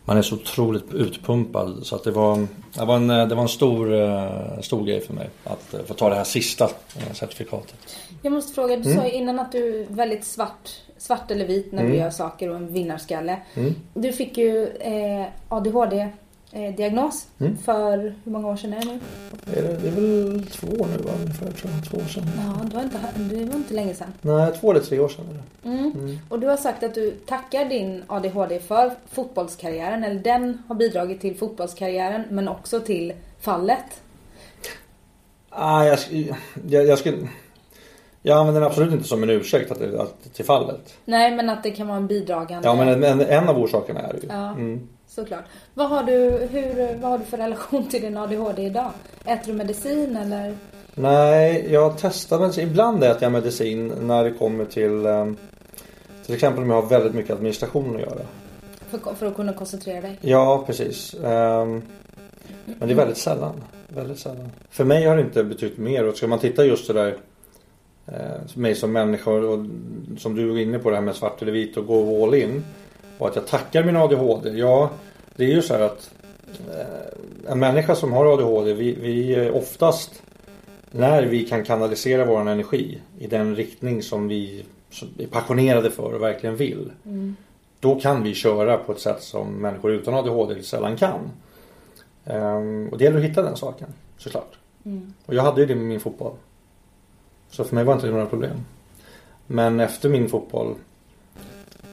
man 0.05 0.17
är 0.17 0.21
så 0.21 0.35
otroligt 0.35 0.93
utpumpad. 0.93 1.79
Så 1.83 1.95
att 1.95 2.03
det 2.03 2.11
var, 2.11 2.47
det 2.73 2.85
var, 2.85 2.95
en, 2.95 3.07
det 3.07 3.35
var 3.35 3.41
en 3.41 3.49
stor, 3.49 3.93
eh, 3.93 4.59
stor 4.61 4.85
grej 4.85 5.01
för 5.01 5.13
mig 5.13 5.29
att 5.43 5.73
eh, 5.73 5.79
få 5.87 5.93
ta 5.93 6.09
det 6.09 6.15
här 6.15 6.23
sista 6.23 6.65
eh, 6.65 7.13
certifikatet. 7.13 7.97
Jag 8.21 8.33
måste 8.33 8.53
fråga, 8.53 8.77
du 8.77 8.91
mm. 8.91 8.97
sa 8.97 9.07
ju 9.07 9.13
innan 9.13 9.39
att 9.39 9.51
du 9.51 9.81
är 9.81 9.85
väldigt 9.89 10.25
svart, 10.25 10.69
svart 10.97 11.31
eller 11.31 11.47
vit 11.47 11.71
när 11.71 11.79
mm. 11.81 11.91
du 11.91 11.97
gör 11.97 12.09
saker 12.09 12.49
och 12.49 12.55
en 12.55 12.73
vinnarskalle. 12.73 13.37
Mm. 13.53 13.75
Du 13.93 14.13
fick 14.13 14.37
ju 14.37 14.67
eh, 14.67 15.25
ADHD 15.49 16.09
eh, 16.51 16.75
diagnos 16.75 17.27
mm. 17.39 17.57
för 17.57 17.97
hur 18.23 18.31
många 18.31 18.47
år 18.47 18.55
sedan 18.55 18.73
är 18.73 18.79
det 18.79 18.85
nu? 18.85 18.99
Det 19.45 19.59
är, 19.59 19.63
det 19.63 19.87
är 19.87 19.91
väl 19.91 20.45
två 20.47 20.67
år 20.67 20.87
nu 20.87 20.97
va? 21.03 21.11
Ungefär 21.19 21.51
tror 21.51 21.71
jag. 21.73 21.85
Två 21.89 21.97
år 21.97 22.09
sedan. 22.09 22.23
Ja, 22.37 22.65
det 22.65 22.75
var 22.75 22.83
inte, 22.83 22.99
det 23.17 23.45
var 23.45 23.55
inte 23.55 23.73
länge 23.73 23.93
sedan. 23.93 24.13
Nej, 24.21 24.53
två 24.59 24.71
eller 24.71 24.81
tre 24.81 24.99
år 24.99 25.09
sedan. 25.09 25.25
Mm. 25.63 25.91
Mm. 25.91 26.19
Och 26.29 26.39
du 26.39 26.47
har 26.47 26.57
sagt 26.57 26.83
att 26.83 26.93
du 26.93 27.11
tackar 27.11 27.65
din 27.65 28.03
ADHD 28.07 28.59
för 28.59 28.91
fotbollskarriären. 29.11 30.03
Eller 30.03 30.19
den 30.19 30.63
har 30.67 30.75
bidragit 30.75 31.21
till 31.21 31.35
fotbollskarriären 31.35 32.23
men 32.29 32.47
också 32.47 32.79
till 32.79 33.13
fallet. 33.39 34.01
Ah, 35.49 35.83
jag, 35.83 35.99
jag, 36.67 36.85
jag 36.85 36.99
skulle... 36.99 37.17
Jag 38.23 38.37
använder 38.37 38.61
den 38.61 38.69
absolut 38.69 38.93
inte 38.93 39.07
som 39.07 39.23
en 39.23 39.29
ursäkt 39.29 39.71
att, 39.71 39.81
att, 39.81 40.33
till 40.33 40.45
fallet. 40.45 40.93
Nej, 41.05 41.35
men 41.35 41.49
att 41.49 41.63
det 41.63 41.71
kan 41.71 41.87
vara 41.87 41.97
en 41.97 42.07
bidragande... 42.07 42.67
Ja, 42.67 42.75
men 42.75 43.03
en, 43.03 43.21
en 43.21 43.49
av 43.49 43.59
orsakerna 43.59 43.99
är 43.99 44.13
det 44.13 44.19
ju. 44.19 44.27
Ja. 44.29 44.49
Mm 44.49 44.87
såklart. 45.15 45.45
Vad 45.73 45.89
har, 45.89 46.03
du, 46.03 46.13
hur, 46.51 46.95
vad 47.01 47.11
har 47.11 47.17
du 47.17 47.25
för 47.25 47.37
relation 47.37 47.87
till 47.87 48.01
din 48.01 48.17
ADHD 48.17 48.63
idag? 48.63 48.91
Äter 49.25 49.51
du 49.51 49.53
medicin 49.53 50.15
eller? 50.15 50.55
Nej, 50.95 51.67
jag 51.71 51.93
testar 51.97 52.39
medicin. 52.39 52.67
Ibland 52.67 53.03
äter 53.03 53.23
jag 53.23 53.31
medicin 53.31 53.87
när 53.87 54.23
det 54.23 54.31
kommer 54.31 54.65
till 54.65 55.05
ehm, 55.05 55.37
till 56.25 56.35
exempel 56.35 56.63
om 56.63 56.69
jag 56.69 56.81
har 56.81 56.89
väldigt 56.89 57.13
mycket 57.13 57.31
administration 57.31 57.95
att 57.95 58.01
göra. 58.01 58.21
För, 58.89 59.15
för 59.15 59.25
att 59.25 59.35
kunna 59.35 59.53
koncentrera 59.53 60.01
dig? 60.01 60.19
Ja, 60.21 60.63
precis. 60.67 61.13
Um, 61.13 61.21
men 62.65 62.79
det 62.79 62.91
är 62.91 62.95
väldigt 62.95 63.17
sällan. 63.17 63.63
Väldigt 63.87 64.19
sällan. 64.19 64.51
För 64.69 64.83
mig 64.83 65.05
har 65.05 65.15
det 65.15 65.21
inte 65.21 65.43
betytt 65.43 65.77
mer. 65.77 66.07
Och 66.07 66.15
ska 66.15 66.27
man 66.27 66.39
titta 66.39 66.65
just 66.65 66.87
det 66.87 66.93
där 66.93 67.17
eh, 68.07 68.57
mig 68.57 68.75
som 68.75 68.91
människa 68.91 69.31
och 69.31 69.65
som 70.17 70.35
du 70.35 70.49
var 70.49 70.57
inne 70.57 70.79
på 70.79 70.89
det 70.89 70.95
här 70.95 71.03
med 71.03 71.15
svart 71.15 71.41
eller 71.41 71.51
vit 71.51 71.77
och 71.77 71.87
gå 71.87 72.23
all 72.23 72.33
in. 72.33 72.63
Och 73.21 73.27
att 73.27 73.35
jag 73.35 73.47
tackar 73.47 73.83
min 73.83 73.95
ADHD. 73.95 74.49
Ja, 74.49 74.89
det 75.35 75.43
är 75.43 75.47
ju 75.47 75.61
så 75.61 75.73
här 75.73 75.81
att 75.81 76.11
eh, 76.69 77.51
en 77.51 77.59
människa 77.59 77.95
som 77.95 78.13
har 78.13 78.33
ADHD, 78.33 78.73
vi, 78.73 78.91
vi 78.93 79.49
oftast 79.49 80.23
när 80.91 81.23
vi 81.23 81.45
kan 81.45 81.63
kanalisera 81.63 82.25
vår 82.25 82.41
energi 82.41 83.01
i 83.19 83.27
den 83.27 83.55
riktning 83.55 84.03
som 84.03 84.27
vi 84.27 84.65
är 85.17 85.27
passionerade 85.27 85.91
för 85.91 86.13
och 86.13 86.21
verkligen 86.21 86.55
vill. 86.55 86.91
Mm. 87.05 87.35
Då 87.79 87.99
kan 87.99 88.23
vi 88.23 88.33
köra 88.33 88.77
på 88.77 88.91
ett 88.91 88.99
sätt 88.99 89.23
som 89.23 89.53
människor 89.53 89.91
utan 89.91 90.13
ADHD 90.13 90.63
sällan 90.63 90.97
kan. 90.97 91.31
Um, 92.25 92.89
och 92.89 92.97
det 92.97 93.03
gäller 93.03 93.17
att 93.17 93.23
hitta 93.23 93.41
den 93.41 93.55
saken 93.55 93.93
såklart. 94.17 94.57
Mm. 94.85 95.13
Och 95.25 95.33
jag 95.33 95.43
hade 95.43 95.61
ju 95.61 95.67
det 95.67 95.75
med 95.75 95.85
min 95.85 95.99
fotboll. 95.99 96.33
Så 97.49 97.63
för 97.63 97.75
mig 97.75 97.83
var 97.83 97.93
inte 97.93 98.05
det 98.05 98.13
några 98.13 98.25
problem. 98.25 98.65
Men 99.47 99.79
efter 99.79 100.09
min 100.09 100.29
fotboll 100.29 100.75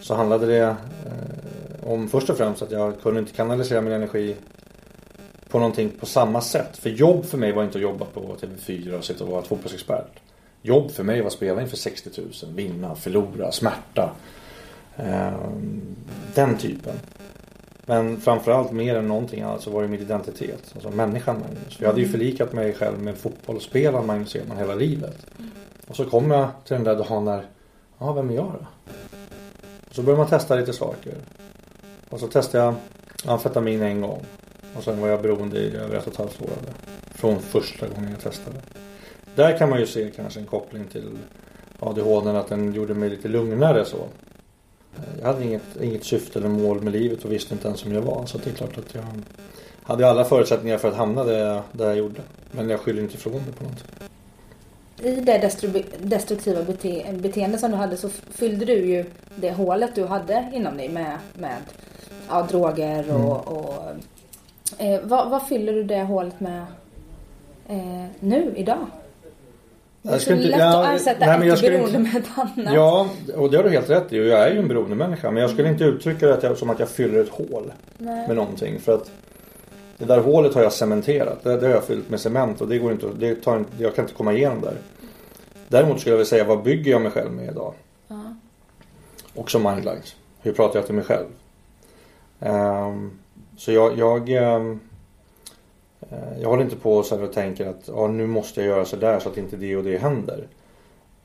så 0.08 0.14
handlade 0.14 0.46
det 0.46 0.66
eh, 0.66 1.90
om 1.90 2.08
först 2.08 2.30
och 2.30 2.36
främst 2.36 2.62
att 2.62 2.70
jag 2.70 3.00
kunde 3.00 3.20
inte 3.20 3.32
kanalisera 3.32 3.80
min 3.80 3.92
energi 3.92 4.36
på 5.48 5.58
någonting 5.58 5.90
på 6.00 6.06
samma 6.06 6.40
sätt. 6.40 6.76
För 6.76 6.90
jobb 6.90 7.24
för 7.24 7.38
mig 7.38 7.52
var 7.52 7.64
inte 7.64 7.78
att 7.78 7.82
jobba 7.82 8.04
på 8.04 8.20
TV4 8.20 8.98
och 8.98 9.04
sitta 9.04 9.24
och 9.24 9.30
vara 9.30 9.42
fotbollsexpert. 9.42 10.20
Jobb 10.62 10.90
för 10.90 11.04
mig 11.04 11.20
var 11.20 11.26
att 11.26 11.32
spela 11.32 11.62
inför 11.62 11.76
60 11.76 12.10
000, 12.20 12.30
vinna, 12.54 12.94
förlora, 12.94 13.52
smärta. 13.52 14.10
Ehm, 14.96 15.96
den 16.34 16.56
typen. 16.56 16.94
Men 17.86 18.20
framförallt 18.20 18.72
mer 18.72 18.96
än 18.96 19.08
någonting 19.08 19.42
annat 19.42 19.62
så 19.62 19.70
var 19.70 19.82
det 19.82 19.88
min 19.88 20.00
identitet. 20.00 20.72
Alltså 20.74 20.90
människan 20.90 21.36
Magnus. 21.40 21.76
För 21.76 21.84
jag 21.84 21.90
hade 21.90 22.00
ju 22.00 22.08
förlikat 22.08 22.52
mig 22.52 22.74
själv 22.74 22.98
med 22.98 23.16
fotbollsspelaren 23.16 24.06
Magnus 24.06 24.36
Edman 24.36 24.58
hela 24.58 24.74
livet. 24.74 25.26
Och 25.88 25.96
så 25.96 26.04
kom 26.04 26.30
jag 26.30 26.48
till 26.64 26.74
den 26.74 26.84
där 26.84 26.96
dagen 26.96 27.24
när, 27.24 27.44
ja 27.98 28.12
vem 28.12 28.30
är 28.30 28.34
jag 28.34 28.52
då? 28.52 28.66
Så 29.98 30.02
började 30.02 30.22
man 30.22 30.30
testa 30.30 30.56
lite 30.56 30.72
saker. 30.72 31.14
Och 32.10 32.20
så 32.20 32.26
testade 32.28 32.64
jag 32.64 32.74
amfetamin 33.32 33.82
en 33.82 34.00
gång. 34.00 34.24
Och 34.76 34.84
sen 34.84 35.00
var 35.00 35.08
jag 35.08 35.22
beroende 35.22 35.58
i 35.58 35.76
över 35.76 35.96
ett 35.96 36.06
och 36.06 36.12
ett 36.12 36.18
halvt 36.18 36.42
år 36.42 36.46
av 36.46 36.64
det. 36.66 36.72
Från 37.18 37.40
första 37.40 37.88
gången 37.88 38.10
jag 38.10 38.20
testade. 38.20 38.56
Där 39.34 39.58
kan 39.58 39.70
man 39.70 39.80
ju 39.80 39.86
se 39.86 40.10
kanske 40.16 40.40
en 40.40 40.46
koppling 40.46 40.84
till 40.84 41.18
ADHD, 41.80 42.30
att 42.30 42.48
den 42.48 42.74
gjorde 42.74 42.94
mig 42.94 43.10
lite 43.10 43.28
lugnare 43.28 43.84
så. 43.84 44.06
Jag 45.20 45.26
hade 45.26 45.44
inget, 45.44 45.76
inget 45.82 46.04
syfte 46.04 46.38
eller 46.38 46.48
mål 46.48 46.80
med 46.80 46.92
livet 46.92 47.24
och 47.24 47.32
visste 47.32 47.54
inte 47.54 47.68
ens 47.68 47.80
som 47.80 47.92
jag 47.92 48.02
var. 48.02 48.26
Så 48.26 48.38
det 48.38 48.50
är 48.50 48.54
klart 48.54 48.78
att 48.78 48.94
jag 48.94 49.04
hade 49.82 50.08
alla 50.08 50.24
förutsättningar 50.24 50.78
för 50.78 50.88
att 50.88 50.96
hamna 50.96 51.24
där, 51.24 51.62
där 51.72 51.86
jag 51.86 51.96
gjorde. 51.96 52.20
Men 52.50 52.70
jag 52.70 52.80
skyller 52.80 53.02
inte 53.02 53.14
ifrån 53.14 53.42
det 53.46 53.52
på 53.52 53.64
något. 53.64 53.84
I 55.02 55.10
det 55.10 55.38
destruktiva 55.98 56.62
bete 56.62 57.04
beteende 57.12 57.58
som 57.58 57.70
du 57.70 57.76
hade 57.76 57.96
så 57.96 58.08
fyllde 58.08 58.64
du 58.64 58.72
ju 58.72 59.04
det 59.36 59.50
hålet 59.50 59.94
du 59.94 60.04
hade 60.04 60.50
inom 60.54 60.76
dig 60.76 60.88
med, 60.88 61.18
med 61.34 61.56
ja, 62.28 62.46
droger 62.50 63.14
och, 63.14 63.16
mm. 63.16 63.30
och 63.30 63.84
eh, 64.78 65.00
vad, 65.02 65.30
vad, 65.30 65.46
fyller 65.48 65.72
du 65.72 65.84
det 65.84 66.02
hålet 66.02 66.40
med 66.40 66.66
eh, 67.68 68.04
nu, 68.20 68.52
idag? 68.56 68.86
Det 70.02 70.14
är 70.14 70.18
så 70.18 70.34
lätt 70.34 70.58
ja, 70.58 70.84
att 70.84 71.00
ersätta 71.00 71.38
nej, 71.38 71.48
ett 71.48 71.60
beroende 71.60 71.86
inte, 71.86 71.98
med 71.98 72.16
ett 72.16 72.28
annat. 72.36 72.74
Ja, 72.74 73.08
och 73.36 73.50
det 73.50 73.56
har 73.56 73.64
du 73.64 73.70
helt 73.70 73.90
rätt 73.90 74.12
i. 74.12 74.16
Jag 74.16 74.40
är 74.40 74.52
ju 74.52 74.58
en 74.58 74.68
beroendemänniska. 74.68 75.30
Men 75.30 75.42
jag 75.42 75.50
skulle 75.50 75.68
inte 75.68 75.84
uttrycka 75.84 76.26
det 76.26 76.34
att 76.34 76.42
jag, 76.42 76.58
som 76.58 76.70
att 76.70 76.78
jag 76.78 76.88
fyller 76.88 77.20
ett 77.20 77.28
hål 77.28 77.72
nej. 77.98 78.26
med 78.26 78.36
någonting. 78.36 78.80
För 78.80 78.94
att 78.94 79.10
det 79.98 80.04
där 80.04 80.20
hålet 80.20 80.54
har 80.54 80.62
jag 80.62 80.72
cementerat. 80.72 81.42
Det, 81.42 81.56
det 81.56 81.66
har 81.66 81.74
jag 81.74 81.84
fyllt 81.84 82.10
med 82.10 82.20
cement 82.20 82.60
och 82.60 82.68
det 82.68 82.78
går 82.78 82.92
inte, 82.92 83.06
det 83.18 83.34
tar, 83.34 83.64
jag 83.78 83.94
kan 83.94 84.04
inte 84.04 84.14
komma 84.14 84.32
igenom 84.32 84.60
där. 84.60 84.76
Däremot 85.68 86.00
skulle 86.00 86.12
jag 86.12 86.18
vilja 86.18 86.30
säga, 86.30 86.44
vad 86.44 86.62
bygger 86.62 86.90
jag 86.90 87.00
mig 87.00 87.10
själv 87.10 87.32
med 87.32 87.50
idag? 87.50 87.74
Ja. 88.08 88.36
Också 89.34 89.58
mindlines. 89.58 90.16
Hur 90.40 90.52
pratar 90.52 90.78
jag 90.78 90.86
till 90.86 90.94
mig 90.94 91.04
själv? 91.04 91.26
Um, 92.40 93.18
så 93.56 93.72
jag, 93.72 93.98
jag, 93.98 94.30
um, 94.30 94.80
jag 96.40 96.48
håller 96.48 96.64
inte 96.64 96.76
på 96.76 97.02
så 97.02 97.22
och 97.22 97.32
tänker 97.32 97.66
att 97.66 97.88
ah, 97.88 98.06
nu 98.06 98.26
måste 98.26 98.60
jag 98.60 98.68
göra 98.68 98.84
så 98.84 98.96
där 98.96 99.18
så 99.18 99.28
att 99.28 99.36
inte 99.36 99.56
det 99.56 99.76
och 99.76 99.84
det 99.84 99.98
händer. 99.98 100.46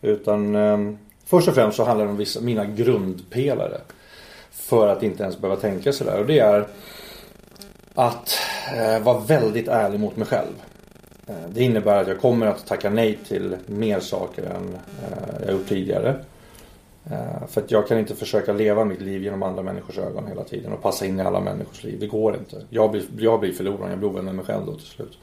Utan 0.02 0.56
um, 0.56 0.98
först 1.26 1.48
och 1.48 1.56
främst 1.56 1.78
så 1.78 1.84
handlar 1.84 2.06
det 2.06 2.12
om 2.12 2.18
vissa, 2.18 2.42
mina 2.42 2.66
grundpelare. 2.66 3.82
För 4.52 4.88
att 4.88 5.04
inte 5.04 5.24
ens 5.24 5.38
behöva 5.38 5.62
tänka 5.62 5.94
sådär. 5.94 6.20
Och 6.20 6.26
det 6.26 6.40
är 6.40 6.68
att 7.96 8.38
Eh, 8.72 9.04
vara 9.04 9.20
väldigt 9.20 9.68
ärlig 9.68 10.00
mot 10.00 10.18
mig 10.18 10.28
själv. 10.28 10.54
Eh, 11.28 11.50
det 11.50 11.64
innebär 11.64 12.02
att 12.02 12.08
jag 12.08 12.22
kommer 12.22 12.48
att 12.48 12.68
tacka 12.68 12.90
nej 12.90 13.20
till 13.28 13.56
mer 13.66 14.00
saker 14.00 14.44
än 14.44 14.74
eh, 14.74 15.46
jag 15.46 15.52
gjort 15.52 15.68
tidigare. 15.68 16.16
För 17.48 17.62
att 17.62 17.72
jag 17.72 17.88
kan 17.88 18.00
inte 18.00 18.16
försöka 18.16 18.54
leva 18.54 18.86
mitt 18.86 19.02
liv 19.02 19.24
genom 19.24 19.44
andra 19.44 19.64
människors 19.64 19.98
ögon 19.98 20.28
hela 20.28 20.44
tiden 20.44 20.74
och 20.74 20.82
passa 20.82 21.06
in 21.06 21.20
i 21.20 21.24
alla 21.24 21.40
människors 21.40 21.84
liv. 21.84 22.00
Det 22.00 22.08
går 22.08 22.36
inte. 22.36 22.66
Jag 22.70 22.92
blir, 22.92 23.04
jag 23.18 23.40
blir 23.40 23.54
förloraren, 23.54 23.90
jag 23.90 24.00
blir 24.00 24.10
ovän 24.10 24.26
med 24.26 24.36
mig 24.36 24.46
själv 24.46 24.66
då 24.66 24.74
till 24.74 24.88
slut. 24.88 25.18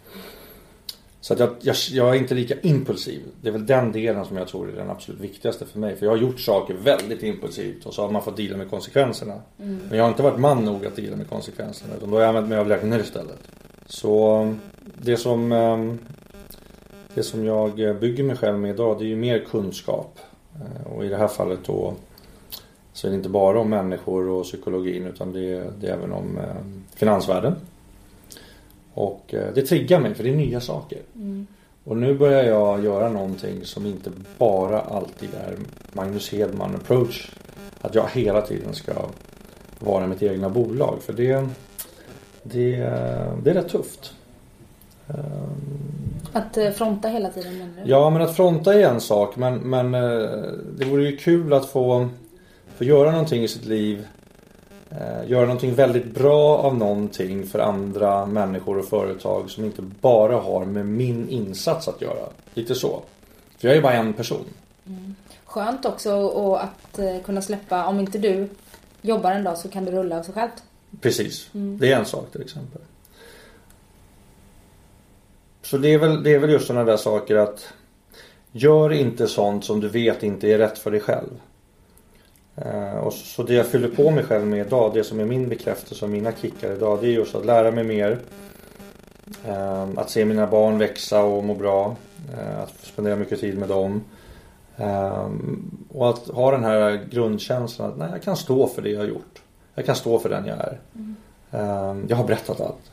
Så 1.21 1.33
att 1.33 1.41
jag, 1.41 1.51
jag, 1.61 1.77
jag, 1.91 2.09
är 2.09 2.15
inte 2.15 2.35
lika 2.35 2.55
impulsiv. 2.61 3.21
Det 3.43 3.49
är 3.49 3.53
väl 3.53 3.67
den 3.67 3.93
delen 3.93 4.25
som 4.25 4.37
jag 4.37 4.49
tror 4.49 4.69
är 4.69 4.77
den 4.77 4.91
absolut 4.91 5.21
viktigaste 5.21 5.67
för 5.67 5.79
mig. 5.79 5.97
För 5.97 6.07
jag 6.07 6.13
har 6.13 6.19
gjort 6.19 6.41
saker 6.41 6.75
väldigt 6.75 7.23
impulsivt 7.23 7.87
och 7.87 7.95
så 7.95 8.03
har 8.03 8.11
man 8.11 8.23
fått 8.23 8.37
dela 8.37 8.57
med 8.57 8.71
konsekvenserna. 8.71 9.35
Mm. 9.59 9.81
Men 9.89 9.99
jag 9.99 10.05
har 10.05 10.11
inte 10.11 10.23
varit 10.23 10.41
man 10.41 10.65
nog 10.65 10.87
att 10.87 10.97
dela 10.97 11.17
med 11.17 11.29
konsekvenserna. 11.29 11.95
Utan 11.97 12.11
då 12.11 12.17
har 12.17 12.21
jag 12.21 12.29
använt 12.29 12.49
mig 12.49 12.59
av 12.59 12.69
lögner 12.69 13.01
istället. 13.01 13.39
Så 13.87 14.55
det 15.03 15.17
som, 15.17 15.53
ehm, 15.53 15.99
det 17.15 17.23
som 17.23 17.45
jag 17.45 17.75
bygger 18.01 18.25
mig 18.25 18.37
själv 18.37 18.59
med 18.59 18.71
idag 18.71 18.99
det 18.99 19.05
är 19.05 19.09
ju 19.09 19.17
mer 19.17 19.39
kunskap. 19.39 20.19
Eh, 20.55 20.93
och 20.93 21.05
i 21.05 21.09
det 21.09 21.17
här 21.17 21.29
fallet 21.29 21.61
då 21.67 21.95
så 22.93 23.07
är 23.07 23.11
det 23.11 23.17
inte 23.17 23.29
bara 23.29 23.61
om 23.61 23.71
människor 23.71 24.29
och 24.29 24.45
psykologin 24.45 25.07
utan 25.07 25.33
det 25.33 25.53
är, 25.53 25.73
det 25.81 25.87
är 25.87 25.93
även 25.93 26.13
om 26.13 26.39
eh, 26.39 26.45
finansvärlden. 26.95 27.55
Och 28.94 29.35
eh, 29.35 29.55
det 29.55 29.62
triggar 29.62 30.00
mig 30.00 30.14
för 30.14 30.24
det 30.24 30.31
är 30.31 30.37
nya 30.37 30.61
saker. 30.61 30.98
Mm. 31.14 31.46
Och 31.85 31.96
nu 31.96 32.14
börjar 32.14 32.44
jag 32.44 32.85
göra 32.85 33.09
någonting 33.09 33.64
som 33.64 33.87
inte 33.87 34.11
bara 34.38 34.81
alltid 34.81 35.29
är 35.35 35.57
Magnus 35.92 36.33
Hedman 36.33 36.74
approach. 36.74 37.31
Att 37.81 37.94
jag 37.94 38.09
hela 38.12 38.42
tiden 38.42 38.74
ska 38.74 38.92
vara 39.79 40.07
mitt 40.07 40.22
egna 40.22 40.48
bolag. 40.48 40.98
För 41.03 41.12
det, 41.12 41.48
det, 42.42 42.76
det 43.42 43.50
är 43.50 43.55
rätt 43.55 43.68
tufft. 43.68 44.14
Att 46.33 46.57
eh, 46.57 46.70
fronta 46.70 47.09
hela 47.09 47.31
tiden 47.31 47.59
menar 47.59 47.85
du? 47.85 47.90
Ja 47.90 48.11
men 48.11 48.22
att 48.22 48.37
fronta 48.37 48.74
är 48.74 48.81
en 48.81 49.00
sak 49.00 49.37
men, 49.37 49.55
men 49.59 49.94
eh, 49.94 50.31
det 50.79 50.85
vore 50.85 51.05
ju 51.05 51.16
kul 51.16 51.53
att 51.53 51.66
få, 51.66 52.09
få 52.76 52.85
göra 52.85 53.11
någonting 53.11 53.42
i 53.42 53.48
sitt 53.48 53.64
liv 53.64 53.98
eh, 53.98 54.20
Göra 55.26 55.40
någonting 55.40 55.74
väldigt 55.74 56.14
bra 56.14 56.59
av 56.59 56.76
någonting 56.76 57.46
för 57.46 57.59
andra 57.59 58.26
människor 58.26 58.79
och 58.79 58.85
företag 58.85 59.50
som 59.50 59.64
inte 59.64 59.83
bara 59.83 60.37
har 60.37 60.64
med 60.64 60.87
min 60.87 61.29
insats 61.29 61.88
att 61.88 62.03
göra. 62.03 62.29
Lite 62.55 62.74
så. 62.74 63.03
För 63.59 63.68
jag 63.68 63.76
är 63.76 63.83
bara 63.83 63.92
en 63.92 64.12
person. 64.12 64.44
Mm. 64.87 65.14
Skönt 65.44 65.85
också 65.85 66.14
och 66.14 66.64
att 66.64 67.00
kunna 67.24 67.42
släppa, 67.42 67.87
om 67.87 68.00
inte 68.00 68.18
du 68.18 68.48
jobbar 69.03 69.33
en 69.33 69.44
dag 69.44 69.59
så 69.59 69.68
kan 69.68 69.85
det 69.85 69.92
rulla 69.92 70.18
av 70.18 70.22
sig 70.22 70.35
självt. 70.35 70.62
Precis, 71.00 71.50
mm. 71.55 71.79
det 71.79 71.92
är 71.92 71.98
en 71.98 72.07
sak 72.07 72.33
till 72.33 72.42
exempel. 72.42 72.81
Så 75.62 75.79
det 75.79 75.88
är 75.88 75.98
väl, 75.98 76.22
det 76.22 76.35
är 76.35 76.38
väl 76.38 76.50
just 76.50 76.66
sådana 76.66 76.85
där 76.85 76.96
saker 76.96 77.37
att 77.37 77.72
Gör 78.53 78.92
inte 78.92 79.26
sånt 79.26 79.64
som 79.64 79.81
du 79.81 79.88
vet 79.88 80.22
inte 80.22 80.48
är 80.48 80.59
rätt 80.59 80.79
för 80.79 80.90
dig 80.90 81.00
själv. 81.00 81.40
Uh, 82.66 82.96
och 82.96 83.12
så 83.12 83.42
det 83.42 83.55
jag 83.55 83.66
fyller 83.66 83.88
på 83.88 84.11
mig 84.11 84.25
själv 84.25 84.46
med 84.46 84.66
idag, 84.66 84.94
det 84.94 85.05
som 85.05 85.20
är 85.20 85.25
min 85.25 85.49
bekräftelse 85.49 86.05
och 86.05 86.11
mina 86.11 86.33
kickar 86.33 86.73
idag, 86.73 86.99
det 87.01 87.07
är 87.07 87.12
just 87.12 87.35
att 87.35 87.46
lära 87.46 87.70
mig 87.70 87.85
mer. 87.85 88.18
Uh, 89.49 89.88
att 89.96 90.11
se 90.11 90.25
mina 90.25 90.46
barn 90.46 90.79
växa 90.79 91.23
och 91.23 91.44
må 91.44 91.55
bra. 91.55 91.96
Uh, 92.35 92.61
att 92.61 92.75
spendera 92.83 93.16
mycket 93.16 93.40
tid 93.40 93.59
med 93.59 93.68
dem. 93.68 94.05
och 95.88 96.11
att 96.11 96.29
ha 96.29 96.51
den 96.51 96.64
här 96.64 97.07
grundkänslan 97.11 97.90
att 97.90 97.99
nej, 97.99 98.09
jag 98.12 98.23
kan 98.23 98.37
stå 98.37 98.66
för 98.66 98.83
det 98.83 98.90
jag 98.90 99.01
har 99.01 99.07
gjort. 99.07 99.42
Jag 99.75 99.87
kan 99.87 99.96
stå 99.96 100.18
för 100.18 100.29
den 100.29 100.46
jag 100.46 100.59
är. 100.59 100.79
Mm. 100.94 102.07
jag 102.09 102.16
har 102.16 102.25
berättat 102.25 102.61
allt. 102.61 102.90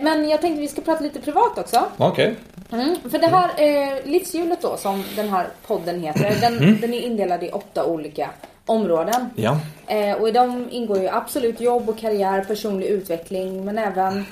Men 0.00 0.28
jag 0.28 0.40
tänkte 0.40 0.60
vi 0.60 0.68
ska 0.68 0.80
prata 0.80 1.02
lite 1.02 1.20
privat 1.20 1.58
också. 1.58 1.84
Okej. 1.96 2.36
Okay. 2.68 2.80
Mm, 2.80 2.96
för 3.10 3.18
det 3.18 3.26
här 3.26 3.50
eh, 3.56 4.06
livshjulet 4.06 4.62
då 4.62 4.76
som 4.76 5.04
den 5.16 5.28
här 5.28 5.46
podden 5.66 6.00
heter. 6.00 6.40
Den, 6.40 6.58
mm. 6.58 6.80
den 6.80 6.94
är 6.94 7.00
indelad 7.00 7.42
i 7.42 7.50
åtta 7.50 7.84
olika 7.84 8.30
områden. 8.66 9.30
Ja. 9.34 9.60
Eh, 9.86 10.16
och 10.16 10.28
i 10.28 10.32
dem 10.32 10.68
ingår 10.70 10.98
ju 10.98 11.08
absolut 11.08 11.60
jobb 11.60 11.88
och 11.88 11.98
karriär, 11.98 12.44
personlig 12.44 12.86
utveckling 12.86 13.64
men 13.64 13.78
även 13.78 14.24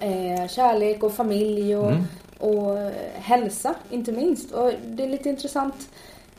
eh, 0.00 0.48
kärlek 0.48 1.02
och 1.02 1.14
familj 1.14 1.76
och, 1.76 1.90
mm. 1.90 2.04
och 2.38 2.78
eh, 2.78 2.92
hälsa 3.14 3.74
inte 3.90 4.12
minst. 4.12 4.52
Och 4.52 4.72
det 4.84 5.04
är 5.04 5.08
lite 5.08 5.28
intressant 5.28 5.88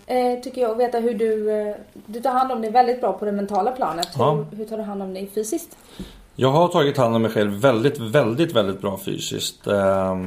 eh, 0.08 0.40
tycker 0.40 0.62
jag 0.62 0.72
att 0.72 0.78
veta 0.78 1.00
hur 1.00 1.14
du, 1.14 1.52
eh, 1.52 1.76
du 2.06 2.22
tar 2.22 2.32
hand 2.32 2.52
om 2.52 2.62
dig 2.62 2.72
väldigt 2.72 3.02
bra 3.02 3.14
på 3.14 3.26
det 3.26 3.32
mentala 3.32 3.72
planet. 3.72 4.10
Ja. 4.18 4.32
Hur, 4.32 4.58
hur 4.58 4.66
tar 4.66 4.78
du 4.78 4.84
hand 4.84 5.04
om 5.04 5.14
dig 5.14 5.28
fysiskt? 5.36 5.78
Jag 6.42 6.52
har 6.52 6.68
tagit 6.68 6.98
hand 6.98 7.16
om 7.16 7.22
mig 7.22 7.32
själv 7.32 7.52
väldigt, 7.52 7.98
väldigt, 7.98 8.52
väldigt 8.52 8.82
bra 8.82 9.00
fysiskt. 9.06 9.68
Eh, 9.68 10.18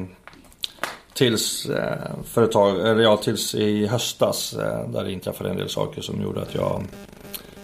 tills 1.12 1.66
eh, 1.66 2.10
företag, 2.24 2.88
eller 2.88 3.02
ja, 3.02 3.16
tills 3.16 3.54
i 3.54 3.86
höstas 3.86 4.54
eh, 4.54 4.90
där 4.90 5.04
det 5.04 5.12
inträffade 5.12 5.50
en 5.50 5.56
del 5.56 5.68
saker 5.68 6.02
som 6.02 6.22
gjorde 6.22 6.42
att 6.42 6.54
jag 6.54 6.82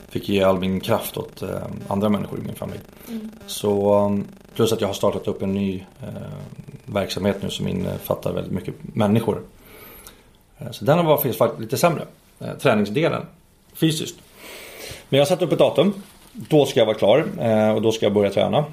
fick 0.08 0.28
ge 0.28 0.42
all 0.42 0.58
min 0.58 0.80
kraft 0.80 1.16
åt 1.16 1.42
eh, 1.42 1.48
andra 1.88 2.08
människor 2.08 2.38
i 2.38 2.42
min 2.42 2.54
familj. 2.54 2.80
Mm. 3.08 3.30
Så 3.46 4.22
plus 4.54 4.72
att 4.72 4.80
jag 4.80 4.88
har 4.88 4.94
startat 4.94 5.28
upp 5.28 5.42
en 5.42 5.52
ny 5.52 5.84
eh, 6.02 6.08
verksamhet 6.86 7.36
nu 7.42 7.50
som 7.50 7.68
innefattar 7.68 8.32
väldigt 8.32 8.52
mycket 8.52 8.74
människor. 8.80 9.42
Eh, 10.58 10.70
så 10.70 10.84
den 10.84 10.98
har 10.98 11.04
varit 11.04 11.60
lite 11.60 11.76
sämre. 11.76 12.04
Eh, 12.38 12.54
träningsdelen 12.60 13.22
fysiskt. 13.74 14.16
Men 15.08 15.18
jag 15.18 15.24
har 15.24 15.28
satt 15.28 15.42
upp 15.42 15.52
ett 15.52 15.58
datum 15.58 15.94
då 16.32 16.66
ska 16.66 16.80
jag 16.80 16.86
vara 16.86 16.96
klar 16.96 17.24
eh, 17.40 17.74
och 17.74 17.82
då 17.82 17.92
ska 17.92 18.06
jag 18.06 18.12
börja 18.12 18.30
träna. 18.30 18.64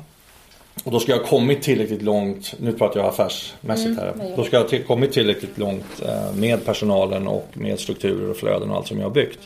Och 0.83 0.91
då 0.91 0.99
ska 0.99 1.11
jag 1.11 1.19
ha 1.19 1.25
kommit 1.25 1.61
tillräckligt 1.61 2.01
långt, 2.01 2.53
nu 2.59 2.73
pratar 2.73 2.99
jag 2.99 3.09
affärsmässigt 3.09 3.99
här. 3.99 4.11
Mm, 4.11 4.35
då 4.35 4.43
ska 4.43 4.57
jag 4.57 4.63
ha 4.63 4.87
kommit 4.87 5.11
tillräckligt 5.11 5.57
långt 5.57 6.01
eh, 6.05 6.35
med 6.35 6.65
personalen 6.65 7.27
och 7.27 7.47
med 7.53 7.79
strukturer 7.79 8.29
och 8.29 8.37
flöden 8.37 8.69
och 8.69 8.75
allt 8.75 8.87
som 8.87 8.97
jag 8.97 9.05
har 9.05 9.13
byggt. 9.13 9.39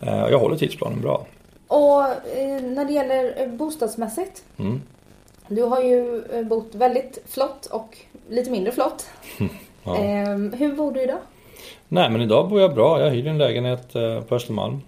Eh, 0.00 0.28
jag 0.30 0.38
håller 0.38 0.56
tidsplanen 0.56 1.00
bra. 1.00 1.26
Och 1.68 2.02
när 2.62 2.84
det 2.84 2.92
gäller 2.92 3.46
bostadsmässigt. 3.46 4.42
Mm. 4.58 4.82
Du 5.48 5.62
har 5.62 5.82
ju 5.82 6.22
bott 6.44 6.74
väldigt 6.74 7.18
flott 7.28 7.66
och 7.66 7.96
lite 8.28 8.50
mindre 8.50 8.72
flott. 8.72 9.06
Ja. 9.86 9.96
Ehm, 9.96 10.52
hur 10.52 10.72
bor 10.72 10.92
du 10.92 11.02
idag? 11.02 11.18
Nej 11.88 12.10
men 12.10 12.20
idag 12.20 12.48
bor 12.48 12.60
jag 12.60 12.74
bra. 12.74 13.00
Jag 13.00 13.10
hyr 13.10 13.26
en 13.26 13.38
lägenhet 13.38 13.92
på 14.28 14.34
Östermalm. 14.34 14.80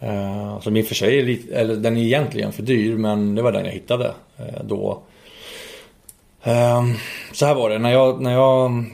Eh, 0.00 0.60
Som 0.60 0.76
i 0.76 0.82
och 0.82 0.86
för 0.86 0.94
sig 0.94 1.18
är 1.18 1.22
lite, 1.22 1.54
eller 1.56 1.76
den 1.76 1.96
är 1.96 2.00
egentligen 2.02 2.52
för 2.52 2.62
dyr 2.62 2.96
men 2.96 3.34
det 3.34 3.42
var 3.42 3.52
den 3.52 3.64
jag 3.64 3.72
hittade 3.72 4.14
eh, 4.38 4.64
då. 4.64 4.98
Ehm, 6.42 6.94
Så 7.32 7.46
här 7.46 7.54
var 7.54 7.70
det, 7.70 7.78
när 7.78 7.90
jag, 7.92 8.20
när 8.22 8.32
jag 8.32 8.84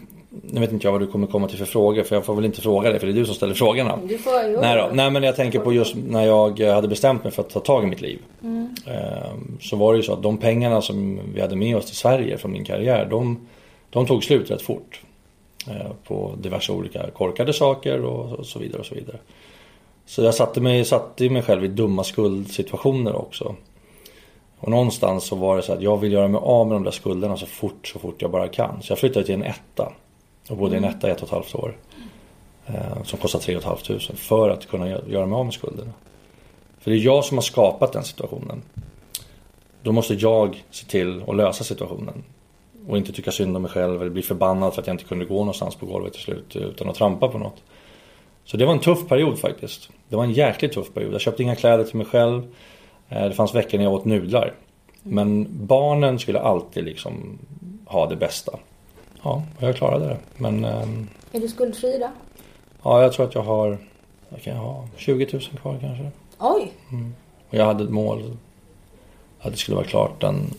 Nu 0.51 0.61
vet 0.61 0.73
inte 0.73 0.87
jag 0.87 0.93
vad 0.93 1.01
du 1.01 1.07
kommer 1.07 1.27
komma 1.27 1.49
till 1.49 1.59
för 1.59 1.65
frågor 1.65 2.03
för 2.03 2.17
jag 2.17 2.25
får 2.25 2.35
väl 2.35 2.45
inte 2.45 2.61
fråga 2.61 2.91
dig 2.91 2.99
för 3.01 3.07
det 3.07 3.13
är 3.13 3.15
du 3.15 3.25
som 3.27 3.35
ställer 3.35 3.55
frågorna. 3.55 3.99
Du 4.09 4.19
får 4.19 4.43
ju... 4.43 4.61
Nej, 4.61 4.77
då. 4.77 4.91
Nej 4.93 5.11
men 5.11 5.23
jag 5.23 5.37
tänker 5.37 5.59
på 5.59 5.73
just 5.73 5.95
när 6.09 6.27
jag 6.27 6.61
hade 6.61 6.89
bestämt 6.89 7.25
mig 7.25 7.33
för 7.33 7.43
att 7.43 7.51
ta 7.51 7.61
tag 7.61 7.85
i 7.85 7.87
mitt 7.87 8.01
liv. 8.01 8.19
Ehm, 8.43 9.59
Så 9.61 9.77
var 9.77 9.93
det 9.93 9.97
ju 9.97 10.03
så 10.03 10.13
att 10.13 10.23
de 10.23 10.39
pengarna 10.39 10.83
som 10.83 11.21
vi 11.35 11.41
hade 11.41 11.57
med 11.57 11.77
oss 11.77 11.87
till 11.87 11.97
Sverige 11.97 12.39
från 12.39 12.53
min 12.53 12.65
karriär 12.65 13.07
de, 13.11 13.47
de 13.91 14.07
tog 14.07 14.25
slut 14.25 14.51
rätt 14.51 14.63
fort. 14.63 15.01
eh, 15.71 15.91
På 16.09 16.35
diverse 16.43 16.73
olika 16.73 17.11
korkade 17.11 17.53
saker 17.53 18.01
och 18.05 18.47
så 18.47 18.59
vidare 18.59 18.81
och 18.81 18.87
så 18.87 18.95
vidare. 18.95 19.17
Så 20.07 20.23
jag 20.23 20.35
satte 20.35 20.61
mig, 20.61 20.85
satte 20.85 21.31
mig 21.31 21.43
själv 21.43 21.65
i 21.65 21.69
dumma 21.69 22.05
skuldsituationer 22.05 23.17
också. 23.17 23.55
Och 24.59 24.69
någonstans 24.71 25.25
så 25.25 25.37
var 25.37 25.57
det 25.57 25.63
så 25.63 25.73
att 25.73 25.83
jag 25.83 25.97
vill 25.97 26.13
göra 26.13 26.29
mig 26.29 26.41
av 26.45 26.67
med 26.67 26.77
de 26.77 26.85
där 26.85 26.91
skulderna 26.91 27.37
så 27.37 27.47
fort, 27.47 27.87
så 27.87 27.99
fort 27.99 28.23
jag 28.23 28.31
bara 28.31 28.49
kan. 28.49 28.83
Så 28.83 28.91
jag 28.93 28.99
flyttade 28.99 29.27
till 29.27 29.35
en 29.35 29.43
etta. 29.43 29.93
Och 30.49 30.57
bodde 30.57 30.75
i 30.75 30.79
en 30.79 30.85
etta 30.85 31.09
i 31.09 31.11
ett 31.11 31.23
och 31.23 31.29
ett 31.29 31.33
halvt 31.33 31.55
år. 31.55 31.77
Eh, 32.67 33.03
som 33.05 33.19
kostar 33.19 33.39
3 33.39 33.61
500 33.61 34.01
för 34.15 34.51
att 34.51 34.67
kunna 34.67 34.87
gö- 34.87 35.11
göra 35.11 35.27
mig 35.27 35.37
av 35.37 35.45
med 35.45 35.55
skulderna. 35.55 35.93
För 36.79 36.91
det 36.91 36.97
är 36.97 37.01
jag 37.01 37.25
som 37.25 37.37
har 37.37 37.43
skapat 37.43 37.93
den 37.93 38.05
situationen. 38.05 38.63
Då 39.83 39.93
måste 39.93 40.15
jag 40.15 40.65
se 40.71 40.87
till 40.87 41.23
att 41.29 41.37
lösa 41.37 41.65
situationen. 41.65 42.25
Och 42.89 42.97
inte 42.97 43.13
tycka 43.13 43.31
synd 43.33 43.57
om 43.57 43.63
mig 43.63 43.71
själv 43.71 44.01
eller 44.01 44.11
bli 44.11 44.23
förbannad 44.23 44.75
för 44.75 44.81
att 44.81 44.87
jag 44.87 44.95
inte 44.95 45.05
kunde 45.05 45.25
gå 45.25 45.39
någonstans 45.39 45.75
på 45.75 45.87
golvet 45.87 46.13
till 46.13 46.23
slut 46.23 46.57
utan 46.57 46.89
att 46.89 46.97
trampa 46.97 47.29
på 47.29 47.39
något. 47.39 47.63
Så 48.47 48.57
det 48.57 48.67
var 48.67 48.73
en 48.73 48.81
tuff 48.81 49.09
period 49.09 49.39
faktiskt. 49.39 49.89
Det 50.09 50.17
var 50.17 50.25
en 50.25 50.33
jäkligt 50.33 50.73
tuff 50.73 50.95
period. 50.95 51.15
Jag 51.15 51.21
köpte 51.21 51.43
inga 51.43 51.57
kläder 51.57 51.85
till 51.85 51.97
mig 51.97 52.07
själv. 52.07 52.43
Eh, 53.09 53.25
Det 53.25 53.35
fanns 53.35 53.55
veckor 53.55 53.79
när 53.79 53.85
jag 53.85 53.95
åt 53.95 54.05
nudlar. 54.05 54.53
Men 55.03 55.47
barnen 55.67 56.19
skulle 56.19 56.41
alltid 56.41 56.85
liksom 56.85 57.39
ha 57.87 58.07
det 58.07 58.17
bästa. 58.17 58.59
Ja, 59.23 59.43
och 59.57 59.63
jag 59.63 59.77
klarade 59.77 60.05
det. 60.07 60.17
Men 60.37 60.65
ehm, 60.65 61.09
Är 61.33 61.41
du 61.41 61.49
skuldfri 61.49 61.95
idag? 61.95 62.11
ja, 62.83 63.03
jag 63.03 63.13
tror 63.13 63.27
att 63.27 63.35
jag 63.35 63.43
har, 63.43 63.79
vad 64.29 64.43
kan 64.43 64.55
jag 64.55 64.63
ha, 64.63 64.89
20 64.97 65.29
000 65.33 65.43
kvar 65.43 65.79
kanske. 65.81 66.11
Oj! 66.39 66.73
Och 67.51 67.55
jag 67.55 67.65
hade 67.65 67.85
ett 67.85 67.91
mål 67.91 68.37
att 69.41 69.53
det 69.53 69.59
skulle 69.59 69.77
vara 69.77 69.87
klart 69.87 70.21
den 70.21 70.51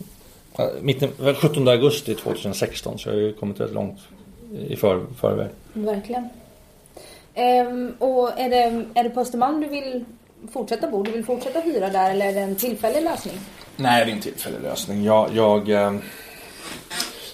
eh, 0.58 0.64
mitten, 0.82 1.10
väl 1.20 1.34
17 1.34 1.68
augusti 1.68 2.14
2016 2.14 2.98
så 2.98 3.08
jag 3.08 3.14
har 3.14 3.20
ju 3.20 3.32
kommit 3.32 3.60
rätt 3.60 3.72
långt 3.72 3.98
i 4.68 4.76
för, 4.76 5.00
förväg. 5.20 5.48
Verkligen. 5.72 6.28
Ehm, 7.38 7.94
och 7.98 8.40
är 8.40 8.48
det, 8.48 8.84
är 8.94 9.04
det 9.04 9.10
på 9.10 9.20
Östermalm 9.20 9.60
du 9.60 9.68
vill 9.68 10.04
fortsätta 10.52 10.90
bo? 10.90 11.02
Du 11.02 11.10
vill 11.10 11.24
fortsätta 11.24 11.60
hyra 11.60 11.88
där 11.88 12.10
eller 12.10 12.26
är 12.26 12.32
det 12.32 12.40
en 12.40 12.56
tillfällig 12.56 13.02
lösning? 13.02 13.34
Nej, 13.76 14.04
det 14.04 14.10
är 14.10 14.14
en 14.14 14.20
tillfällig 14.20 14.62
lösning. 14.62 15.04
Jag, 15.04 15.28
jag 15.32 15.70
eh, 15.70 15.92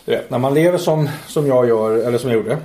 du 0.04 0.12
vet, 0.12 0.30
när 0.30 0.38
man 0.38 0.54
lever 0.54 0.78
som, 0.78 1.08
som 1.26 1.46
jag 1.46 1.68
gör, 1.68 1.90
eller 1.90 2.18
som 2.18 2.30
jag 2.30 2.36
gjorde. 2.36 2.58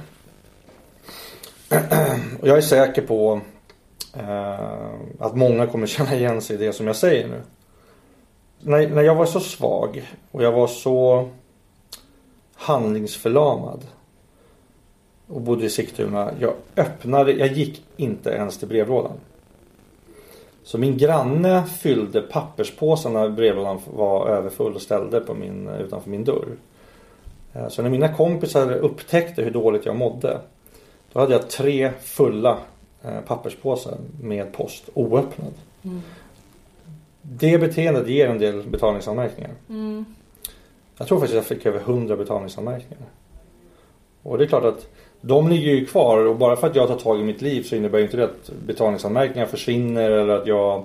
Och 2.41 2.47
jag 2.47 2.57
är 2.57 2.61
säker 2.61 3.01
på 3.01 3.41
eh, 4.17 4.89
att 5.19 5.35
många 5.35 5.67
kommer 5.67 5.87
känna 5.97 6.15
igen 6.15 6.41
sig 6.41 6.55
i 6.55 6.59
det 6.59 6.73
som 6.73 6.87
jag 6.87 6.95
säger 6.95 7.27
nu. 7.27 7.41
När, 8.59 8.87
när 8.87 9.01
jag 9.01 9.15
var 9.15 9.25
så 9.25 9.39
svag 9.39 10.11
och 10.31 10.43
jag 10.43 10.51
var 10.51 10.67
så 10.67 11.29
handlingsförlamad 12.55 13.85
och 15.29 15.41
bodde 15.41 15.65
i 15.65 15.69
Sigtuna. 15.69 16.31
Jag 16.39 16.53
öppnade, 16.77 17.31
jag 17.31 17.47
gick 17.47 17.83
inte 17.97 18.29
ens 18.29 18.57
till 18.57 18.67
brevlådan. 18.67 19.11
Så 20.63 20.77
min 20.77 20.97
granne 20.97 21.65
fyllde 21.65 22.21
papperspåsen 22.21 23.13
när 23.13 23.29
brevlådan 23.29 23.79
var 23.93 24.27
överfull 24.27 24.73
och 24.75 24.81
ställde 24.81 25.19
på 25.19 25.33
min, 25.33 25.67
utanför 25.67 26.09
min 26.09 26.23
dörr. 26.23 26.47
Eh, 27.53 27.67
Så 27.69 27.81
när 27.81 27.89
mina 27.89 28.13
kompisar 28.13 28.71
upptäckte 28.71 29.41
hur 29.43 29.51
dåligt 29.51 29.85
jag 29.85 29.95
mådde. 29.95 30.39
Då 31.13 31.19
hade 31.19 31.33
jag 31.33 31.49
tre 31.49 31.91
fulla 32.01 32.57
eh, 33.03 33.19
papperspåsar 33.27 33.97
med 34.21 34.53
post 34.53 34.89
oöppnad. 34.93 35.53
Det 37.21 37.57
beteendet 37.57 38.07
ger 38.07 38.27
en 38.27 38.39
del 38.39 38.63
betalningsanmärkningar. 38.67 39.51
Jag 40.97 41.07
tror 41.07 41.19
faktiskt 41.19 41.35
jag 41.35 41.45
fick 41.45 41.65
över 41.65 41.79
100 41.79 42.15
betalningsanmärkningar. 42.17 43.05
Och 44.23 44.37
det 44.37 44.43
är 44.43 44.47
klart 44.47 44.65
att 44.65 44.87
de 45.21 45.47
ligger 45.49 45.71
ju 45.71 45.85
kvar 45.85 46.25
och 46.25 46.35
bara 46.35 46.55
för 46.55 46.67
att 46.67 46.75
jag 46.75 46.87
tar 46.87 46.95
tag 46.95 47.19
i 47.19 47.23
mitt 47.23 47.41
liv 47.41 47.63
så 47.63 47.75
innebär 47.75 47.97
ju 47.99 48.03
inte 48.05 48.17
det 48.17 48.23
att 48.23 48.49
betalningsanmärkningar 48.65 49.45
försvinner 49.47 50.11
eller 50.11 50.33
att 50.33 50.47
jag 50.47 50.83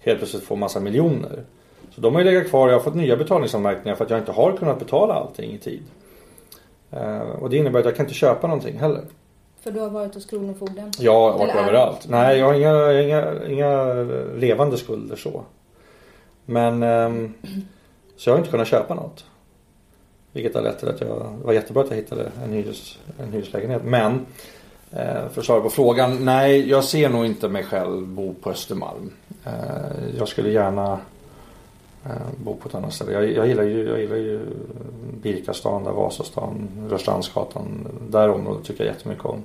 helt 0.00 0.18
plötsligt 0.18 0.42
får 0.44 0.56
massa 0.56 0.80
miljoner. 0.80 1.44
Så 1.90 2.00
de 2.00 2.14
har 2.14 2.20
ju 2.22 2.30
legat 2.30 2.50
kvar 2.50 2.66
och 2.66 2.72
jag 2.72 2.76
har 2.78 2.82
fått 2.84 2.94
nya 2.94 3.16
betalningsanmärkningar 3.16 3.96
för 3.96 4.04
att 4.04 4.10
jag 4.10 4.18
inte 4.18 4.32
har 4.32 4.52
kunnat 4.52 4.78
betala 4.78 5.14
allting 5.14 5.52
i 5.52 5.58
tid. 5.58 5.82
Eh, 6.90 7.18
Och 7.20 7.50
det 7.50 7.56
innebär 7.56 7.78
att 7.78 7.84
jag 7.84 7.96
kan 7.96 8.04
inte 8.06 8.14
köpa 8.14 8.46
någonting 8.46 8.78
heller. 8.78 9.02
För 9.60 9.70
du 9.70 9.80
har 9.80 9.90
varit 9.90 10.14
hos 10.14 10.26
Kronofogden? 10.26 10.92
Jag 10.98 11.12
har 11.32 11.38
varit 11.38 11.50
Eller 11.50 11.62
överallt. 11.62 12.06
Nej, 12.08 12.38
jag 12.38 12.46
har 12.46 12.54
inga, 12.54 13.02
inga, 13.02 13.46
inga 13.48 13.94
levande 14.36 14.76
skulder 14.76 15.16
så. 15.16 15.42
Men 16.44 16.82
ehm, 16.82 17.34
så 18.16 18.30
jag 18.30 18.34
har 18.34 18.38
inte 18.38 18.50
kunnat 18.50 18.68
köpa 18.68 18.94
något. 18.94 19.24
Vilket 20.34 20.54
har 20.54 20.62
lett 20.62 20.78
till 20.78 20.88
att 20.88 21.00
jag, 21.00 21.36
det 21.38 21.46
var 21.46 21.52
jättebra 21.52 21.82
att 21.82 21.90
jag 21.90 21.96
hittade 21.96 22.30
en, 22.44 22.52
hyres, 22.52 22.98
en 23.18 23.32
hyreslägenhet. 23.32 23.82
Men 23.84 24.26
eh, 24.90 25.28
för 25.30 25.40
att 25.40 25.44
svara 25.44 25.60
på 25.60 25.70
frågan. 25.70 26.24
Nej, 26.24 26.68
jag 26.68 26.84
ser 26.84 27.08
nog 27.08 27.26
inte 27.26 27.48
mig 27.48 27.64
själv 27.64 28.06
bo 28.06 28.34
på 28.34 28.50
Östermalm. 28.50 29.12
Eh, 29.44 29.52
jag 30.18 30.28
skulle 30.28 30.50
gärna 30.50 31.00
eh, 32.04 32.10
bo 32.44 32.54
på 32.54 32.68
ett 32.68 32.74
annat 32.74 32.92
ställe. 32.92 33.12
Jag, 33.12 33.32
jag, 33.32 33.46
gillar 33.46 33.62
ju, 33.62 33.88
jag 33.88 34.00
gillar 34.00 34.16
ju 34.16 34.40
Birkastan, 35.22 35.84
där 35.84 35.92
Vasastan, 35.92 36.68
Rörstrandsgatan. 36.90 37.86
Där 38.08 38.28
området 38.28 38.64
tycker 38.64 38.84
jag 38.84 38.94
jättemycket 38.94 39.24
om. 39.24 39.42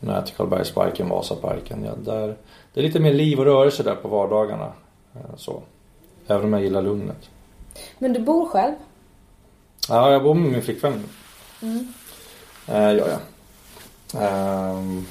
Nära 0.00 0.22
till 0.22 0.34
Karlbergsparken, 0.34 1.08
Vasaparken. 1.08 1.84
Ja, 1.84 2.12
där, 2.12 2.36
det 2.74 2.80
är 2.80 2.84
lite 2.84 3.00
mer 3.00 3.14
liv 3.14 3.38
och 3.38 3.44
rörelse 3.44 3.82
där 3.82 3.94
på 3.94 4.08
vardagarna. 4.08 4.72
Så. 5.36 5.62
Även 6.26 6.44
om 6.44 6.52
jag 6.52 6.62
gillar 6.62 6.82
lugnet. 6.82 7.30
Men 7.98 8.12
du 8.12 8.20
bor 8.20 8.46
själv? 8.46 8.74
Ja, 9.90 10.12
jag 10.12 10.22
bor 10.22 10.34
med 10.34 10.52
min 10.52 10.62
flickvän. 10.62 11.04
Mm. 11.62 11.92
Eh, 12.66 12.92
ja, 12.92 13.06
ja. 13.06 13.18
Ehm, 14.20 15.06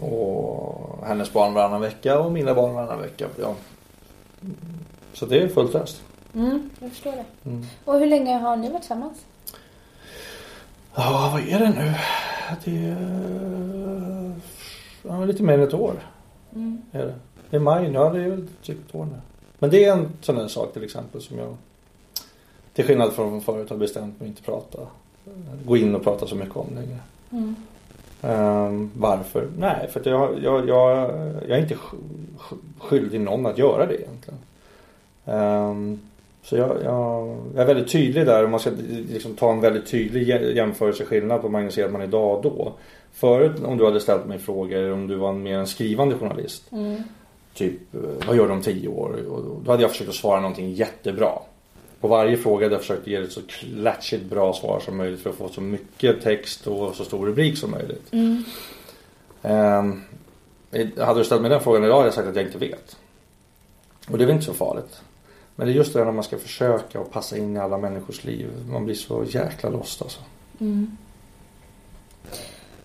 och 0.00 1.06
hennes 1.06 1.32
barn 1.32 1.54
varannan 1.54 1.80
vecka 1.80 2.20
och 2.20 2.32
mina 2.32 2.54
barn 2.54 2.74
varannan 2.74 3.00
vecka. 3.00 3.28
Ja. 3.40 3.54
Så 5.12 5.26
det 5.26 5.42
är 5.42 5.48
fullt 5.48 5.74
öst. 5.74 6.02
Mm, 6.34 6.70
jag 6.78 6.90
förstår 6.90 7.12
det. 7.12 7.50
Mm. 7.50 7.66
Och 7.84 7.98
hur 7.98 8.06
länge 8.06 8.38
har 8.38 8.56
ni 8.56 8.70
varit 8.70 8.82
tillsammans? 8.82 9.18
Ja, 10.94 11.30
vad 11.32 11.48
är 11.48 11.58
det 11.58 11.68
nu? 11.68 11.94
Det 12.64 12.88
är 12.88 14.32
ja, 15.02 15.24
lite 15.24 15.42
mer 15.42 15.54
än 15.54 15.62
ett 15.62 15.74
år. 15.74 15.94
Mm. 16.54 16.82
Är 16.92 17.06
det. 17.06 17.14
det 17.50 17.56
är 17.56 17.60
maj 17.60 17.88
nu, 17.88 17.94
ja 17.94 18.10
det 18.10 18.20
är 18.20 18.28
väl 18.28 18.48
typ 18.62 18.88
ett 18.88 18.94
år 18.94 19.04
nu. 19.04 19.20
Men 19.58 19.70
det 19.70 19.84
är 19.84 19.92
en 19.92 20.12
sån 20.20 20.36
där 20.36 20.48
sak 20.48 20.72
till 20.72 20.84
exempel 20.84 21.22
som 21.22 21.38
jag 21.38 21.56
till 22.78 22.86
skillnad 22.86 23.12
från 23.12 23.40
förut 23.40 23.70
har 23.70 23.76
bestämt 23.76 24.20
mig 24.20 24.28
inte 24.28 24.42
prata. 24.42 24.78
Gå 25.64 25.76
in 25.76 25.94
och 25.94 26.04
prata 26.04 26.26
så 26.26 26.34
mycket 26.34 26.56
om 26.56 26.66
längre. 26.74 26.98
Mm. 27.30 27.54
Ehm, 28.22 28.90
varför? 28.96 29.48
Nej, 29.58 29.88
för 29.92 30.00
att 30.00 30.06
jag, 30.06 30.30
jag, 30.42 30.68
jag, 30.68 31.10
jag 31.48 31.58
är 31.58 31.62
inte 31.62 31.74
sk- 31.74 31.96
sk- 32.38 32.58
skyldig 32.78 33.20
någon 33.20 33.46
att 33.46 33.58
göra 33.58 33.86
det 33.86 33.94
egentligen. 33.94 34.38
Ehm, 35.24 36.00
så 36.42 36.56
jag, 36.56 36.68
jag, 36.84 37.36
jag 37.54 37.62
är 37.62 37.66
väldigt 37.66 37.92
tydlig 37.92 38.26
där. 38.26 38.44
Om 38.44 38.50
man 38.50 38.60
ska 38.60 38.70
liksom 39.12 39.34
ta 39.34 39.52
en 39.52 39.60
väldigt 39.60 39.86
tydlig 39.86 40.28
jä- 40.28 40.52
jämförelseskillnad 40.54 41.42
på 41.42 41.48
Magnus 41.48 41.78
Edman 41.78 42.02
idag 42.02 42.36
och 42.36 42.42
då. 42.42 42.72
Förut 43.12 43.64
om 43.64 43.76
du 43.76 43.84
hade 43.84 44.00
ställt 44.00 44.26
mig 44.26 44.38
frågor 44.38 44.92
om 44.92 45.06
du 45.06 45.14
var 45.16 45.32
mer 45.32 45.58
en 45.58 45.66
skrivande 45.66 46.14
journalist. 46.14 46.72
Mm. 46.72 47.02
Typ, 47.54 47.94
eh, 47.94 48.00
vad 48.26 48.36
gör 48.36 48.46
du 48.46 48.52
om 48.52 48.62
tio 48.62 48.88
år? 48.88 49.16
Och 49.30 49.42
då 49.64 49.70
hade 49.70 49.82
jag 49.82 49.90
försökt 49.90 50.10
att 50.10 50.16
svara 50.16 50.40
någonting 50.40 50.72
jättebra. 50.72 51.32
På 52.00 52.08
varje 52.08 52.36
fråga 52.36 52.66
hade 52.66 52.74
jag 52.74 52.80
försökt 52.82 53.06
ge 53.06 53.16
ett 53.16 53.32
så 53.32 53.40
klatschigt 53.42 54.24
bra 54.24 54.52
svar 54.52 54.80
som 54.80 54.96
möjligt 54.96 55.20
för 55.20 55.30
att 55.30 55.36
få 55.36 55.48
så 55.48 55.60
mycket 55.60 56.22
text 56.22 56.66
och 56.66 56.94
så 56.94 57.04
stor 57.04 57.26
rubrik 57.26 57.58
som 57.58 57.70
möjligt. 57.70 58.12
Mm. 58.12 58.44
Ehm, 59.42 60.02
hade 60.98 61.20
du 61.20 61.24
ställt 61.24 61.42
mig 61.42 61.50
den 61.50 61.60
frågan 61.60 61.84
idag 61.84 61.94
hade 61.94 62.06
jag 62.06 62.14
sagt 62.14 62.28
att 62.28 62.36
jag 62.36 62.44
inte 62.44 62.58
vet. 62.58 62.96
Och 64.08 64.18
det 64.18 64.24
är 64.24 64.26
väl 64.26 64.34
inte 64.34 64.46
så 64.46 64.54
farligt. 64.54 65.00
Men 65.56 65.66
det 65.66 65.72
är 65.72 65.74
just 65.76 65.92
det 65.92 66.04
när 66.04 66.12
man 66.12 66.24
ska 66.24 66.38
försöka 66.38 67.00
och 67.00 67.12
passa 67.12 67.36
in 67.36 67.56
i 67.56 67.58
alla 67.58 67.78
människors 67.78 68.24
liv. 68.24 68.50
Man 68.70 68.84
blir 68.84 68.94
så 68.94 69.24
jäkla 69.28 69.70
lost 69.70 70.02
alltså. 70.02 70.20
Mm. 70.60 70.96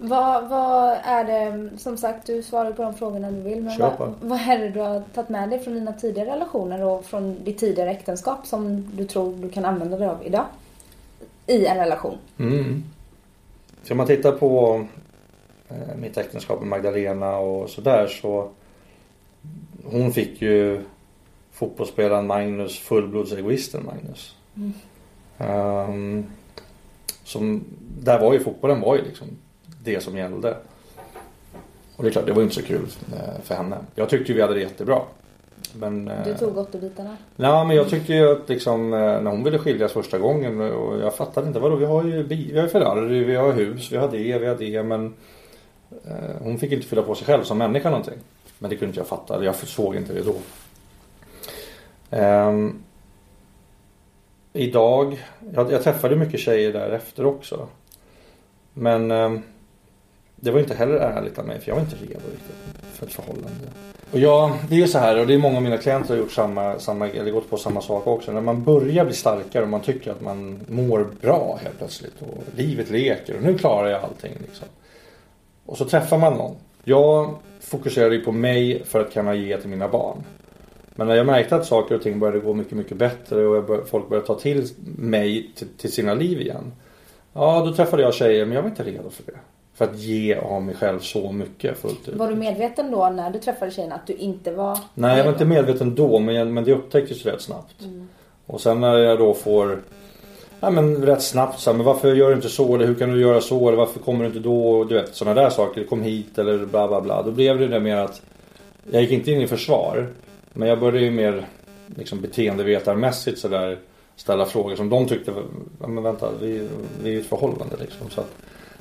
Vad, 0.06 0.50
vad 0.50 0.98
är 1.04 1.24
det, 1.24 1.70
som 1.78 1.98
sagt 1.98 2.28
du 2.28 2.44
svarar 2.44 2.72
på 2.72 2.82
de 2.82 2.94
frågorna 2.94 3.32
du 3.32 3.42
vill. 3.42 3.63
Men 3.63 3.80
vad, 3.80 4.13
vad 4.22 4.39
är 4.39 4.60
det 4.60 4.70
du 4.70 4.80
har 4.80 5.04
tagit 5.13 5.30
med 5.30 5.50
dig 5.50 5.60
från 5.60 5.74
dina 5.74 5.94
tidigare 5.94 6.30
relationer 6.30 6.84
och 6.84 7.06
från 7.06 7.44
ditt 7.44 7.58
tidigare 7.58 7.92
äktenskap 7.92 8.48
som 8.48 8.88
du 8.98 9.06
tror 9.06 9.34
du 9.36 9.50
kan 9.50 9.66
använda 9.66 9.98
dig 9.98 10.08
av 10.08 10.26
idag? 10.26 10.46
I 11.48 11.66
en 11.66 11.78
relation. 11.78 12.18
Mm. 12.39 12.84
Så 13.84 13.94
om 13.94 13.98
man 13.98 14.08
tittar 14.08 14.32
på 14.32 14.84
eh, 15.70 15.96
mitt 16.02 16.18
äktenskap 16.18 16.60
med 16.60 16.70
Magdalena 16.70 17.38
och 17.38 17.70
sådär 17.70 18.08
så 18.08 18.50
hon 19.84 20.12
fick 20.12 20.42
ju 20.42 20.84
fotbollsspelaren 21.52 22.28
Magnus 22.28 22.80
fullblodsegoisten 22.80 23.86
Magnus. 23.86 24.36
Ehm, 25.38 26.26
som, 27.24 27.63
där 28.00 28.20
var 28.20 28.34
ju 28.34 28.39
fotbollen 28.39 28.82
var 28.82 28.96
ju 28.96 29.02
liksom 29.02 29.28
det 29.84 30.04
som 30.04 30.17
gällde. 30.17 30.58
Och 31.96 32.04
det 32.04 32.10
är 32.10 32.12
klart, 32.12 32.26
det 32.26 32.34
var 32.34 32.41
inte 32.41 32.56
så 32.56 32.62
kul 32.62 32.88
eh, 33.13 33.41
för 33.43 33.56
henne. 33.56 33.78
Jag 33.96 34.10
tyckte 34.10 34.32
ju 34.32 34.36
vi 34.36 34.41
hade 34.41 34.54
det 34.54 34.62
jättebra. 34.62 35.02
Men, 35.74 36.08
eh, 36.08 36.24
Du 36.26 36.34
tog 36.34 36.56
gottobitarna. 36.56 37.17
Ja 37.36 37.63
men 37.63 37.76
jag 37.76 37.89
tyckte 37.89 38.13
ju 38.13 38.32
att 38.32 38.50
liksom 38.50 38.93
eh, 38.93 39.00
när 39.00 39.32
hon 39.32 39.43
ville 39.43 39.60
skiljas 39.60 39.91
första 39.91 40.19
gången 40.19 40.62
och 40.62 41.00
jag 41.00 41.15
fattade 41.15 41.48
inte 41.48 41.60
vadå 41.60 41.76
vi 41.76 41.86
har 41.86 42.04
ju 42.04 42.24
bil, 42.24 42.50
vi 42.54 42.60
har 42.60 42.67
Ferrari, 42.67 43.24
vi 43.24 43.36
har 43.36 43.54
hus, 43.54 43.91
vi 43.91 43.98
har 43.98 44.12
det, 44.12 44.38
vi 44.38 44.48
har 44.48 44.56
det 44.56 44.84
men 44.84 45.13
eh, 46.06 46.36
hon 46.41 46.58
fick 46.58 46.72
inte 46.72 46.88
fylla 46.88 47.02
på 47.02 47.15
sig 47.15 47.26
själv 47.26 47.43
som 47.43 47.58
människa 47.58 47.89
någonting. 47.89 48.17
Men 48.60 48.69
det 48.69 48.76
kunde 48.76 48.89
inte 48.89 49.00
jag 49.00 49.08
fatta, 49.08 49.43
jag 49.43 49.56
såg 49.56 49.96
inte 49.96 50.13
det 50.13 50.22
då. 50.22 50.36
Ehm, 52.10 52.84
idag, 54.54 55.24
jag, 55.54 55.72
jag 55.72 55.84
träffade 55.84 56.15
mycket 56.15 56.39
tjejer 56.39 56.74
därefter 56.74 57.26
också. 57.26 57.67
Men 58.74 59.12
ehm, 59.12 59.41
det 60.43 60.51
var 60.51 60.60
inte 60.60 60.73
heller 60.73 60.95
ärligt 60.95 61.39
av 61.39 61.45
mig 61.45 61.60
för 61.60 61.69
jag 61.69 61.75
var 61.75 61.82
inte 61.82 61.95
redo 61.95 62.13
riktigt 62.13 62.56
för 62.93 63.06
ett 63.06 63.13
förhållande. 63.13 63.67
Och 64.12 64.19
ja, 64.19 64.58
det 64.69 64.75
är 64.75 64.79
ju 64.79 64.88
så 64.88 64.99
här 64.99 65.19
och 65.19 65.27
det 65.27 65.34
är 65.34 65.38
många 65.38 65.58
av 65.58 65.63
mina 65.63 65.77
klienter 65.77 66.10
har 66.10 66.17
gjort 66.17 66.32
samma, 66.32 66.79
samma 66.79 67.10
eller 67.10 67.32
gått 67.32 67.49
på 67.49 67.58
samma 67.58 67.82
sak 67.82 68.08
också. 68.08 68.32
När 68.32 68.41
man 68.41 68.63
börjar 68.63 69.06
bli 69.06 69.13
starkare 69.13 69.63
och 69.63 69.69
man 69.69 69.82
tycker 69.82 70.12
att 70.12 70.21
man 70.21 70.60
mår 70.67 71.08
bra 71.21 71.60
helt 71.63 71.77
plötsligt 71.77 72.21
och 72.21 72.43
livet 72.56 72.89
leker 72.89 73.36
och 73.36 73.43
nu 73.43 73.58
klarar 73.58 73.89
jag 73.89 74.03
allting 74.03 74.32
liksom. 74.41 74.67
Och 75.65 75.77
så 75.77 75.86
träffar 75.86 76.17
man 76.17 76.34
någon. 76.34 76.56
Jag 76.84 77.36
fokuserade 77.60 78.15
ju 78.15 78.21
på 78.25 78.32
mig 78.32 78.84
för 78.86 79.01
att 79.01 79.13
kunna 79.13 79.36
ge 79.36 79.58
till 79.58 79.69
mina 79.69 79.88
barn. 79.88 80.23
Men 80.95 81.08
när 81.08 81.15
jag 81.15 81.25
märkte 81.25 81.56
att 81.56 81.65
saker 81.65 81.95
och 81.95 82.01
ting 82.01 82.19
började 82.19 82.39
gå 82.39 82.53
mycket, 82.53 82.77
mycket 82.77 82.97
bättre 82.97 83.47
och 83.47 83.56
jag 83.56 83.65
bör, 83.65 83.84
folk 83.86 84.10
började 84.10 84.27
ta 84.27 84.39
till 84.39 84.67
mig 84.97 85.51
till, 85.56 85.67
till 85.77 85.91
sina 85.91 86.13
liv 86.13 86.41
igen. 86.41 86.71
Ja, 87.34 87.63
då 87.65 87.73
träffade 87.73 88.03
jag 88.03 88.13
tjejer 88.13 88.45
men 88.45 88.56
jag 88.56 88.62
var 88.62 88.69
inte 88.69 88.84
redo 88.84 89.10
för 89.10 89.23
det. 89.25 89.38
För 89.75 89.86
att 89.86 89.99
ge 89.99 90.36
av 90.36 90.62
mig 90.62 90.75
själv 90.75 90.99
så 90.99 91.31
mycket 91.31 91.77
fullt 91.77 92.07
ut. 92.07 92.15
Var 92.15 92.29
du 92.29 92.36
medveten 92.36 92.91
då 92.91 93.09
när 93.09 93.31
du 93.31 93.39
träffade 93.39 93.71
tjejerna 93.71 93.95
att 93.95 94.07
du 94.07 94.13
inte 94.13 94.51
var 94.51 94.77
Nej, 94.93 95.17
jag 95.17 95.23
var 95.25 95.31
inte 95.31 95.45
medveten 95.45 95.95
då 95.95 96.19
men, 96.19 96.36
jag, 96.36 96.47
men 96.47 96.63
det 96.63 96.73
upptäcktes 96.73 97.25
rätt 97.25 97.41
snabbt. 97.41 97.75
Och 98.45 98.62
sen 98.62 98.79
när 98.79 98.97
jag 98.97 99.19
då 99.19 99.33
får 99.33 99.81
Ja 100.59 100.69
men 100.69 101.05
rätt 101.05 101.21
snabbt 101.21 101.59
så 101.59 101.69
här, 101.69 101.77
men 101.77 101.86
varför 101.86 102.15
gör 102.15 102.29
du 102.29 102.36
inte 102.36 102.49
så 102.49 102.75
eller 102.75 102.86
hur 102.86 102.95
kan 102.95 103.12
du 103.12 103.21
göra 103.21 103.41
så 103.41 103.67
eller 103.67 103.77
varför 103.77 103.99
kommer 103.99 104.19
du 104.19 104.27
inte 104.27 104.39
då? 104.39 104.83
Du 104.83 104.95
vet 104.95 105.15
sådana 105.15 105.41
där 105.41 105.49
saker. 105.49 105.83
Kom 105.83 106.01
hit 106.01 106.38
eller 106.38 106.65
bla 106.65 106.88
bla 106.88 107.01
bla. 107.01 107.21
Då 107.21 107.31
blev 107.31 107.59
det 107.59 107.67
det 107.67 107.79
mer 107.79 107.97
att 107.97 108.21
Jag 108.91 109.01
gick 109.01 109.12
inte 109.12 109.31
in 109.31 109.41
i 109.41 109.47
försvar. 109.47 110.07
Men 110.53 110.67
jag 110.67 110.79
började 110.79 111.05
ju 111.05 111.12
mer 111.12 111.47
liksom 111.95 112.21
beteendevetarmässigt 112.21 113.39
sådär 113.39 113.77
ställa 114.15 114.45
frågor 114.45 114.75
som 114.75 114.89
de 114.89 115.05
tyckte 115.05 115.33
ja, 115.81 115.88
men 115.88 116.03
vänta 116.03 116.29
vi, 116.41 116.67
vi 117.03 117.09
är 117.09 117.17
i 117.17 117.19
ett 117.19 117.25
förhållande 117.25 117.75
liksom. 117.79 118.09
Så 118.09 118.21
att, 118.21 118.33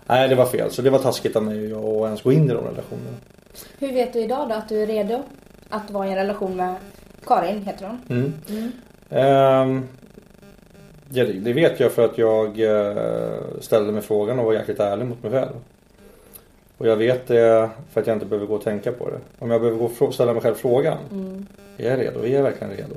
nej 0.06 0.28
det 0.28 0.34
var 0.34 0.46
fel. 0.46 0.70
Så 0.70 0.82
det 0.82 0.90
var 0.90 0.98
taskigt 0.98 1.36
av 1.36 1.42
mig 1.42 1.72
att 1.72 2.04
ens 2.04 2.22
gå 2.22 2.32
in 2.32 2.44
i 2.44 2.48
de 2.48 2.64
relationerna. 2.64 3.16
Hur 3.78 3.92
vet 3.92 4.12
du 4.12 4.20
idag 4.20 4.48
då 4.48 4.54
att 4.54 4.68
du 4.68 4.82
är 4.82 4.86
redo 4.86 5.22
att 5.68 5.90
vara 5.90 6.06
i 6.06 6.10
en 6.10 6.16
relation 6.16 6.56
med 6.56 6.74
Karin, 7.26 7.62
heter 7.62 7.86
hon? 7.86 8.00
Mm. 8.08 8.32
Mm. 8.48 8.72
Ehm, 9.10 9.88
ja, 11.10 11.24
det, 11.24 11.52
vet 11.52 11.80
jag 11.80 11.92
för 11.92 12.04
att 12.04 12.18
jag 12.18 12.60
eh, 12.60 13.42
ställde 13.60 13.92
mig 13.92 14.02
frågan 14.02 14.38
och 14.38 14.44
var 14.44 14.52
jäkligt 14.52 14.80
ärlig 14.80 15.06
mot 15.06 15.22
mig 15.22 15.32
själv. 15.32 15.52
Och 16.78 16.86
jag 16.86 16.96
vet 16.96 17.26
det 17.26 17.70
för 17.92 18.00
att 18.00 18.06
jag 18.06 18.16
inte 18.16 18.26
behöver 18.26 18.46
gå 18.46 18.54
och 18.54 18.64
tänka 18.64 18.92
på 18.92 19.10
det. 19.10 19.18
Om 19.38 19.50
jag 19.50 19.60
behöver 19.60 19.78
gå 19.78 19.90
och 20.06 20.14
ställa 20.14 20.32
mig 20.32 20.42
själv 20.42 20.54
frågan. 20.54 20.98
Mm. 21.12 21.46
Är 21.76 21.90
jag 21.90 21.98
redo? 21.98 22.24
Är 22.24 22.28
jag 22.28 22.42
verkligen 22.42 22.76
redo? 22.76 22.94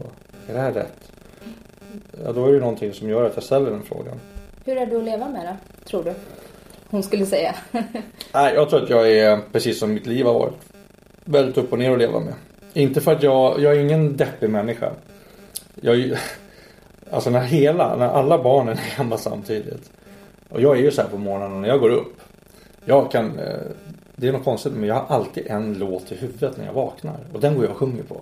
Är 0.47 0.53
det 0.53 0.59
här 0.59 0.71
rätt? 0.71 1.11
Ja, 2.25 2.31
då 2.31 2.47
är 2.47 2.53
det 2.53 2.59
någonting 2.59 2.93
som 2.93 3.09
gör 3.09 3.23
att 3.23 3.35
jag 3.35 3.43
ställer 3.43 3.71
den 3.71 3.83
frågan. 3.83 4.19
Hur 4.65 4.77
är 4.77 4.85
du 4.85 4.97
att 4.97 5.03
leva 5.03 5.29
med 5.29 5.45
det, 5.45 5.57
tror 5.85 6.03
du? 6.03 6.13
Hon 6.95 7.03
skulle 7.03 7.25
säga. 7.25 7.55
Nej, 8.33 8.53
jag 8.53 8.69
tror 8.69 8.83
att 8.83 8.89
jag 8.89 9.11
är 9.11 9.39
precis 9.51 9.79
som 9.79 9.93
mitt 9.93 10.05
liv 10.05 10.25
har 10.25 10.33
varit. 10.33 10.53
Väldigt 11.25 11.57
upp 11.57 11.71
och 11.71 11.79
ner 11.79 11.91
att 11.91 11.97
leva 11.97 12.19
med. 12.19 12.33
Inte 12.73 13.01
för 13.01 13.11
att 13.11 13.23
jag, 13.23 13.59
jag 13.61 13.75
är 13.75 13.79
ingen 13.79 14.17
deppig 14.17 14.49
människa. 14.49 14.91
Jag 15.81 15.95
är 15.95 15.99
ju, 15.99 16.15
alltså 17.11 17.29
när 17.29 17.41
hela, 17.41 17.95
när 17.95 18.07
alla 18.07 18.43
barnen 18.43 18.73
är 18.73 18.77
hemma 18.97 19.17
samtidigt. 19.17 19.91
Och 20.49 20.61
jag 20.61 20.77
är 20.77 20.81
ju 20.81 20.91
så 20.91 21.01
här 21.01 21.09
på 21.09 21.17
morgonen 21.17 21.61
när 21.61 21.69
jag 21.69 21.79
går 21.79 21.89
upp. 21.89 22.21
Jag 22.85 23.11
kan, 23.11 23.39
eh, 23.39 23.59
det 24.15 24.27
är 24.27 24.31
något 24.31 24.43
konstigt 24.43 24.73
men 24.73 24.89
jag 24.89 24.95
har 24.95 25.15
alltid 25.15 25.47
en 25.47 25.73
låt 25.73 26.11
i 26.11 26.15
huvudet 26.15 26.57
när 26.57 26.65
jag 26.65 26.73
vaknar. 26.73 27.17
Och 27.33 27.39
den 27.39 27.55
går 27.55 27.63
jag 27.63 27.71
och 27.71 27.77
sjunger 27.77 28.03
på. 28.03 28.21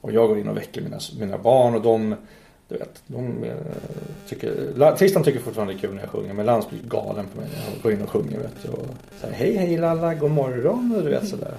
Och 0.00 0.12
jag 0.12 0.28
går 0.28 0.38
in 0.38 0.48
och 0.48 0.56
väcker 0.56 0.82
mina, 0.82 0.98
mina 1.18 1.38
barn 1.38 1.74
och 1.74 1.82
de 1.82 2.14
du 2.68 2.76
vet, 2.78 3.02
de 3.06 3.44
eh, 3.44 3.52
tycker, 4.28 4.94
Tristan 4.96 5.22
tycker 5.22 5.40
fortfarande 5.40 5.72
det 5.72 5.76
är 5.78 5.80
kul 5.80 5.94
när 5.94 6.00
jag 6.02 6.10
sjunger 6.10 6.34
men 6.34 6.46
Lans 6.46 6.70
blir 6.70 6.80
galen 6.82 7.26
på 7.34 7.40
mig 7.40 7.48
när 7.52 7.72
jag 7.74 7.82
går 7.82 7.92
in 7.92 8.02
och 8.02 8.10
sjunger 8.10 8.38
vet 8.38 8.62
du. 8.62 8.68
Och 8.68 8.86
säger 9.20 9.34
hej 9.34 9.56
hej 9.56 9.76
lalla, 9.78 10.14
god 10.14 10.30
morgon 10.30 10.94
och 10.96 11.02
du 11.02 11.10
vet 11.10 11.28
sådär. 11.28 11.54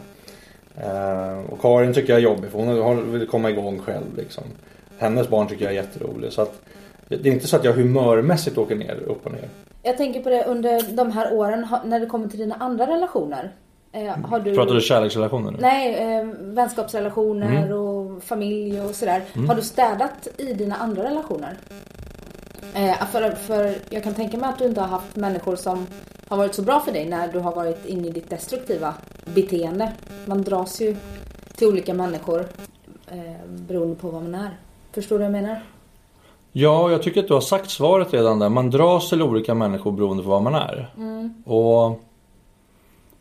Eh, 0.78 1.39
och 1.52 1.62
Karin 1.62 1.93
tycker 1.93 2.13
jag 2.13 2.17
är 2.19 2.24
jobbig 2.24 2.52
för 2.52 2.60
hon 2.60 3.12
vill 3.12 3.28
komma 3.28 3.50
igång 3.50 3.80
själv 3.80 4.17
liksom. 4.17 4.43
Hennes 4.98 5.30
barn 5.30 5.48
tycker 5.48 5.65
jag 5.65 5.72
är 5.72 5.76
jätterolig 5.76 6.34
så 6.34 6.41
att 6.41 6.62
det 7.08 7.15
är 7.30 7.34
inte 7.34 7.48
så 7.48 7.56
att 7.56 7.63
jag 7.63 7.74
humörmässigt 7.74 8.58
åker 8.58 8.76
ner, 8.76 8.95
upp 9.08 9.26
och 9.26 9.32
ner. 9.32 9.50
Jag 9.84 9.98
tänker 9.98 10.22
på 10.24 10.30
det 10.30 10.43
under 10.43 10.95
de 10.95 11.12
här 11.12 11.34
åren, 11.34 11.67
när 11.86 12.00
det 12.00 12.06
kommer 12.06 12.28
till 12.28 12.39
dina 12.39 12.56
andra 12.56 12.88
relationer. 12.88 13.52
Eh, 13.91 14.17
har 14.26 14.39
du... 14.39 14.56
Pratar 14.56 14.74
du 14.76 14.82
kärleksrelationer 14.82 15.52
nu? 15.52 15.58
Nej, 15.62 15.95
eh, 16.19 16.26
vänskapsrelationer 16.39 17.58
Mm. 17.58 17.78
och 17.78 17.88
familj 18.21 18.82
och 18.82 18.95
sådär. 18.95 19.23
Har 19.47 19.55
du 19.55 19.62
städat 19.62 20.27
i 20.38 20.53
dina 20.53 20.75
andra 20.75 21.03
relationer? 21.03 21.58
Eh, 22.73 23.05
för, 23.12 23.32
för 23.32 23.75
jag 23.89 24.03
kan 24.03 24.13
tänka 24.13 24.38
mig 24.38 24.49
att 24.49 24.60
du 24.60 24.65
inte 24.65 24.82
har 24.82 24.88
haft 24.88 25.15
människor 25.15 25.55
som 25.55 25.88
har 26.27 26.38
varit 26.38 26.55
så 26.55 26.62
bra 26.62 26.79
för 26.79 26.91
dig 26.91 27.10
när 27.10 27.27
du 27.27 27.39
har 27.39 27.55
varit 27.55 27.86
inne 27.86 28.08
i 28.08 28.12
ditt 28.12 28.29
destruktiva 28.29 28.93
beteende. 29.25 29.93
Man 30.25 30.43
dras 30.43 30.82
ju 30.82 30.95
till 31.55 31.67
olika 31.67 31.93
människor 31.93 32.45
eh, 33.08 33.47
beroende 33.47 33.95
på 33.95 34.10
vad 34.10 34.23
man 34.23 34.36
är. 34.36 34.58
Förstår 34.91 35.19
du 35.19 35.25
vad 35.25 35.36
jag 35.36 35.41
menar? 35.41 35.63
Ja, 36.51 36.91
jag 36.91 37.03
tycker 37.03 37.19
att 37.21 37.27
du 37.27 37.34
har 37.34 37.41
sagt 37.41 37.69
svaret 37.69 38.13
redan 38.13 38.39
där. 38.39 38.49
Man 38.49 38.69
dras 38.69 39.10
till 39.10 39.21
olika 39.21 39.53
människor 39.53 39.91
beroende 39.91 40.23
på 40.23 40.29
vad 40.29 40.43
man 40.43 40.55
är. 40.55 40.89
Och 41.45 42.01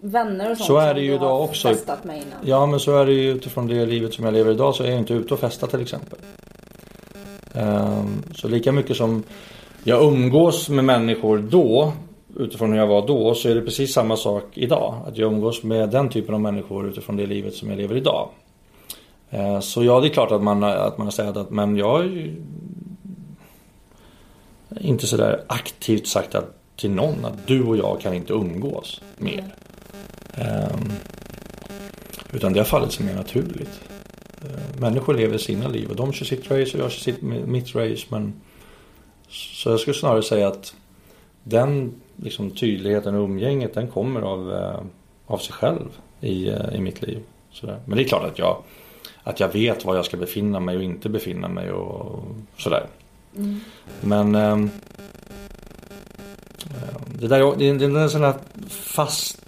Vänner 0.01 0.51
och 0.51 0.57
sånt 0.57 0.67
Så 0.67 0.79
är 0.79 0.95
det 0.95 1.01
ju 1.01 1.15
idag 1.15 1.43
också. 1.45 1.69
festat 1.69 2.05
med 2.05 2.17
innan. 2.17 2.39
Ja 2.43 2.67
men 2.67 2.81
så 2.81 2.97
är 2.99 3.07
det 3.07 3.13
ju 3.13 3.31
utifrån 3.31 3.67
det 3.67 3.87
livet 3.87 4.15
som 4.15 4.25
jag 4.25 4.35
lever 4.35 4.51
idag 4.53 4.75
så 4.75 4.83
är 4.85 4.89
jag 4.91 4.99
inte 4.99 5.13
ute 5.15 5.35
och 5.35 5.41
festar 5.41 5.67
till 5.67 5.81
exempel. 5.83 6.19
Ehm, 7.55 8.23
Så 8.35 8.49
lika 8.49 8.73
mycket 8.73 8.97
som 8.97 9.23
jag 9.85 10.03
umgås 10.03 10.69
med 10.69 10.85
människor 10.85 11.39
då 11.39 11.93
utifrån 12.37 12.73
hur 12.73 12.79
jag 12.79 12.87
var 12.87 13.07
då 13.07 13.35
så 13.35 13.49
är 13.49 13.55
det 13.55 13.61
precis 13.63 13.93
samma 13.93 14.17
sak 14.17 14.45
idag. 14.55 14.95
Att 15.07 15.17
jag 15.19 15.33
umgås 15.33 15.63
med 15.63 15.91
den 15.91 16.09
typen 16.09 16.35
av 16.35 16.41
människor 16.41 16.89
utifrån 16.89 17.17
det 17.17 17.27
livet 17.27 17.55
som 17.55 17.69
jag 17.71 17.79
lever 17.79 17.97
idag. 17.97 18.29
Ehm, 19.31 19.63
Så 19.63 19.85
ja 19.85 20.01
det 20.01 20.07
är 20.07 20.11
klart 20.11 20.33
att 20.33 20.43
man, 20.43 20.65
att 20.65 20.99
man 20.99 21.07
har 21.07 21.13
städat 21.13 21.51
men 21.51 21.77
jag 21.77 22.05
ju 22.07 22.35
inte 24.81 25.07
sådär 25.07 25.45
aktivt 25.47 26.07
sagt 26.07 26.35
att, 26.35 26.55
till 26.77 26.91
någon 26.91 27.25
att 27.25 27.47
du 27.47 27.65
och 27.65 27.77
jag 27.77 28.01
kan 28.01 28.15
inte 28.15 28.33
umgås 28.33 29.01
mer. 29.17 29.45
Ehm, 30.41 30.93
utan 32.33 32.53
det 32.53 32.61
har 32.61 32.65
fallit 32.65 32.93
sig 32.93 33.07
mer 33.07 33.15
naturligt. 33.15 33.81
Eh, 34.43 34.81
Människor 34.81 35.15
lever 35.15 35.39
sina 35.39 35.69
liv 35.69 35.91
och 35.91 35.97
de 35.97 36.13
kör 36.13 36.27
sitt 36.27 36.51
race 36.51 36.77
och 36.79 36.85
jag 36.85 36.91
kör 36.91 37.01
sitt, 37.13 37.23
mitt 37.23 37.75
race. 37.75 38.07
Men, 38.09 38.33
så 39.29 39.71
jag 39.71 39.81
skulle 39.81 39.95
snarare 39.97 40.23
säga 40.23 40.49
att 40.49 40.75
den 41.45 41.95
liksom, 42.17 42.51
tydligheten 42.51 43.15
och 43.15 43.25
umgänget 43.25 43.75
den 43.75 43.89
kommer 43.89 44.21
av, 44.21 44.53
eh, 44.53 44.81
av 45.27 45.39
sig 45.39 45.53
själv 45.53 45.89
i, 46.21 46.49
eh, 46.49 46.75
i 46.75 46.81
mitt 46.81 47.03
liv. 47.03 47.19
Sådär. 47.53 47.81
Men 47.85 47.97
det 47.99 48.05
är 48.05 48.09
klart 48.09 48.25
att 48.33 48.39
jag, 48.39 48.63
att 49.23 49.41
jag 49.41 49.49
vet 49.53 49.85
var 49.85 49.97
jag 49.97 50.05
ska 50.05 50.17
befinna 50.17 50.61
mig 50.61 50.77
och 50.77 50.83
inte 50.83 51.09
befinna 51.09 51.49
mig 51.49 51.71
och 51.73 52.25
sådär. 52.59 52.87
Men 54.01 54.35
ehm, 54.35 54.71
eh, 56.71 57.01
det 57.21 57.29
där 57.29 57.41
är- 57.41 57.57
det 57.57 57.69
är 57.69 57.75
det 57.75 57.85
är 57.85 57.97
en 57.99 58.11
sån 58.11 58.23
här 58.25 58.35
fast 58.69 59.48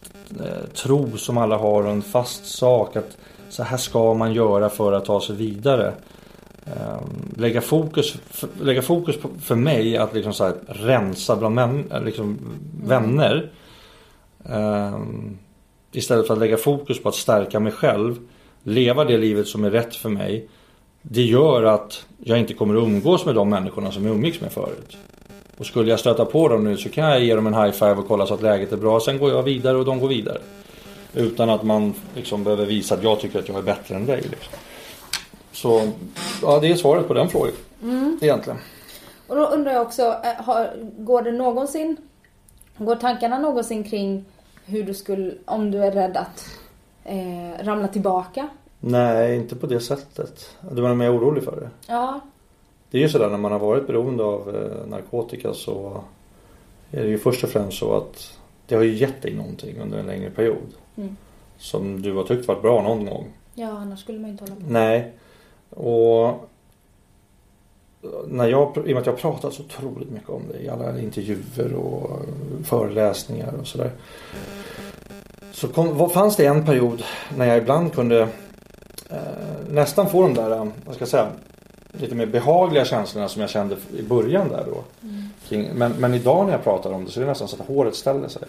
tro 0.75 1.17
som 1.17 1.39
alla 1.39 1.57
har 1.57 1.83
och 1.83 1.91
en 1.91 2.03
fast 2.03 2.47
sak 2.47 2.97
att 2.97 3.17
så 3.49 3.63
här 3.63 3.77
ska 3.77 4.15
man 4.15 4.33
göra 4.33 4.69
för 4.69 4.93
att 4.93 5.05
ta 5.05 5.21
sig 5.21 5.37
vidare. 5.37 5.95
Eh, 6.67 7.01
lägga 7.37 7.61
fokus, 7.61 8.15
lägga 8.61 8.83
fokus 8.83 9.17
på, 9.17 9.29
för 9.41 9.55
mig 9.55 9.97
att 9.97 10.15
liksom 10.15 10.33
så 10.33 10.45
här 10.45 10.55
rensa 10.67 11.37
bland 11.37 11.55
män, 11.55 11.85
eh, 11.93 12.03
liksom 12.03 12.39
vänner. 12.85 13.51
Um, 14.43 15.39
istället 15.93 16.27
för 16.27 16.35
att 16.35 16.41
lägga 16.41 16.57
fokus 16.57 17.03
på 17.03 17.09
att 17.09 17.15
stärka 17.15 17.61
mig 17.61 17.73
själv. 17.73 18.17
Leva 18.63 19.05
det 19.05 19.19
livet 19.19 19.49
som 19.49 19.65
är 19.65 19.71
rätt 19.71 19.95
för 19.95 20.09
mig. 20.09 20.49
Det 21.03 21.23
gör 21.23 21.63
att 21.63 22.07
jag 22.19 22.39
inte 22.39 22.55
kommer 22.55 22.77
att 22.77 22.83
umgås 22.83 23.27
med 23.27 23.35
de 23.35 23.49
människorna 23.49 23.93
som 23.93 24.07
jag 24.07 24.15
umgicks 24.15 24.41
med 24.41 24.53
förut. 24.53 24.97
Och 25.61 25.67
skulle 25.67 25.91
jag 25.91 26.01
stöta 26.01 26.25
på 26.25 26.49
dem 26.49 26.65
nu 26.65 26.77
så 26.77 26.89
kan 26.89 27.05
jag 27.05 27.21
ge 27.21 27.35
dem 27.35 27.47
en 27.47 27.55
high 27.55 27.71
five 27.71 27.95
och 27.95 28.09
kolla 28.09 28.27
så 28.27 28.35
att 28.35 28.43
läget 28.43 28.73
är 28.73 28.77
bra. 28.77 29.01
Sen 29.01 29.19
går 29.19 29.31
jag 29.31 29.43
vidare 29.43 29.77
och 29.77 29.85
de 29.85 30.01
går 30.01 30.09
vidare. 30.09 30.39
Utan 31.15 31.51
att 31.51 31.63
man 31.63 31.95
liksom 32.15 32.45
behöver 32.45 32.67
visa 32.67 32.95
att 32.95 33.03
jag 33.03 33.21
tycker 33.21 33.39
att 33.39 33.49
jag 33.49 33.59
är 33.59 33.63
bättre 33.63 33.95
än 33.95 34.07
dig. 34.07 34.21
Liksom. 34.21 34.53
Så 35.53 35.91
ja, 36.43 36.59
det 36.61 36.69
är 36.71 36.75
svaret 36.75 37.09
på 37.09 37.15
den 37.15 37.29
frågan. 37.29 37.53
Mm. 37.83 38.19
Egentligen. 38.23 38.59
Och 39.27 39.37
då 39.37 39.47
undrar 39.47 39.73
jag 39.73 39.83
också, 39.83 40.03
eh, 40.03 40.45
har, 40.45 40.71
går 40.99 41.23
det 41.23 41.33
någonsin, 41.33 41.97
går 42.77 42.97
tankarna 42.97 43.39
någonsin 43.39 43.85
kring 43.85 44.25
hur 44.65 44.83
du 44.83 44.95
skulle, 44.95 45.35
om 45.45 45.71
du 45.71 45.85
är 45.85 45.93
rädd 45.93 46.17
att 46.17 46.47
eh, 47.05 47.65
ramla 47.65 47.89
tillbaka? 47.89 48.49
Nej, 48.81 49.37
inte 49.37 49.57
på 49.57 49.67
det 49.67 49.81
sättet. 49.81 50.51
Du 50.71 50.83
menar 50.83 50.95
mer 50.95 51.17
orolig 51.17 51.45
för 51.45 51.61
det? 51.61 51.71
Ja. 51.87 52.21
Det 52.91 52.99
är 52.99 53.03
ju 53.03 53.09
sådär 53.09 53.31
när 53.31 53.39
man 53.39 53.53
har 53.53 53.59
varit 53.59 53.87
beroende 53.87 54.25
av 54.25 54.57
eh, 54.57 54.91
narkotika 54.91 55.55
så 55.55 56.05
är 56.91 57.03
det 57.03 57.09
ju 57.09 57.19
först 57.19 57.45
och 57.45 57.51
främst 57.51 57.79
så 57.79 57.97
att 57.97 58.39
det 58.67 58.75
har 58.75 58.83
ju 58.83 58.95
gett 58.95 59.23
dig 59.23 59.35
någonting 59.35 59.81
under 59.81 59.99
en 59.99 60.07
längre 60.07 60.31
period. 60.31 60.75
Mm. 60.97 61.17
Som 61.59 62.03
du 62.03 62.15
har 62.15 62.25
tyckt 62.25 62.49
varit 62.49 62.63
bra 62.63 62.83
någon 62.83 63.07
gång. 63.07 63.27
Ja, 63.55 63.69
annars 63.69 64.01
skulle 64.01 64.19
man 64.19 64.31
inte 64.31 64.45
hålla 64.45 64.55
på. 64.55 64.63
Nej. 64.69 65.13
Och 65.71 66.51
när 68.27 68.49
jag, 68.49 68.77
i 68.77 68.81
och 68.81 68.87
med 68.87 68.97
att 68.97 69.07
jag 69.07 69.19
pratat 69.19 69.55
så 69.55 69.63
otroligt 69.63 70.11
mycket 70.11 70.31
om 70.31 70.43
det 70.53 70.59
i 70.59 70.69
alla 70.69 71.01
intervjuer 71.01 71.75
och 71.75 72.21
föreläsningar 72.65 73.55
och 73.61 73.67
sådär. 73.67 73.91
Så 75.53 75.69
kom, 75.69 76.11
fanns 76.11 76.37
det 76.37 76.47
en 76.47 76.67
period 76.67 77.03
när 77.37 77.47
jag 77.47 77.59
ibland 77.59 77.93
kunde 77.93 78.29
eh, 79.11 79.19
nästan 79.71 80.11
få 80.11 80.23
de 80.23 80.35
där, 80.35 80.71
vad 80.87 80.95
ska 80.95 81.03
jag 81.03 81.09
säga, 81.09 81.31
lite 81.93 82.15
mer 82.15 82.27
behagliga 82.27 82.85
känslorna 82.85 83.29
som 83.29 83.41
jag 83.41 83.51
kände 83.51 83.77
i 83.99 84.03
början 84.03 84.49
där 84.49 84.65
då. 84.67 84.85
Mm. 85.03 85.79
Men, 85.79 85.93
men 85.93 86.15
idag 86.15 86.47
när 86.47 86.53
jag 86.53 86.65
pratar 86.65 86.93
om 86.93 87.05
det 87.05 87.11
så 87.11 87.21
är 87.21 87.25
det 87.25 87.31
nästan 87.31 87.49
så 87.49 87.57
att 87.57 87.69
håret 87.69 87.95
ställer 87.95 88.29
sig. 88.29 88.43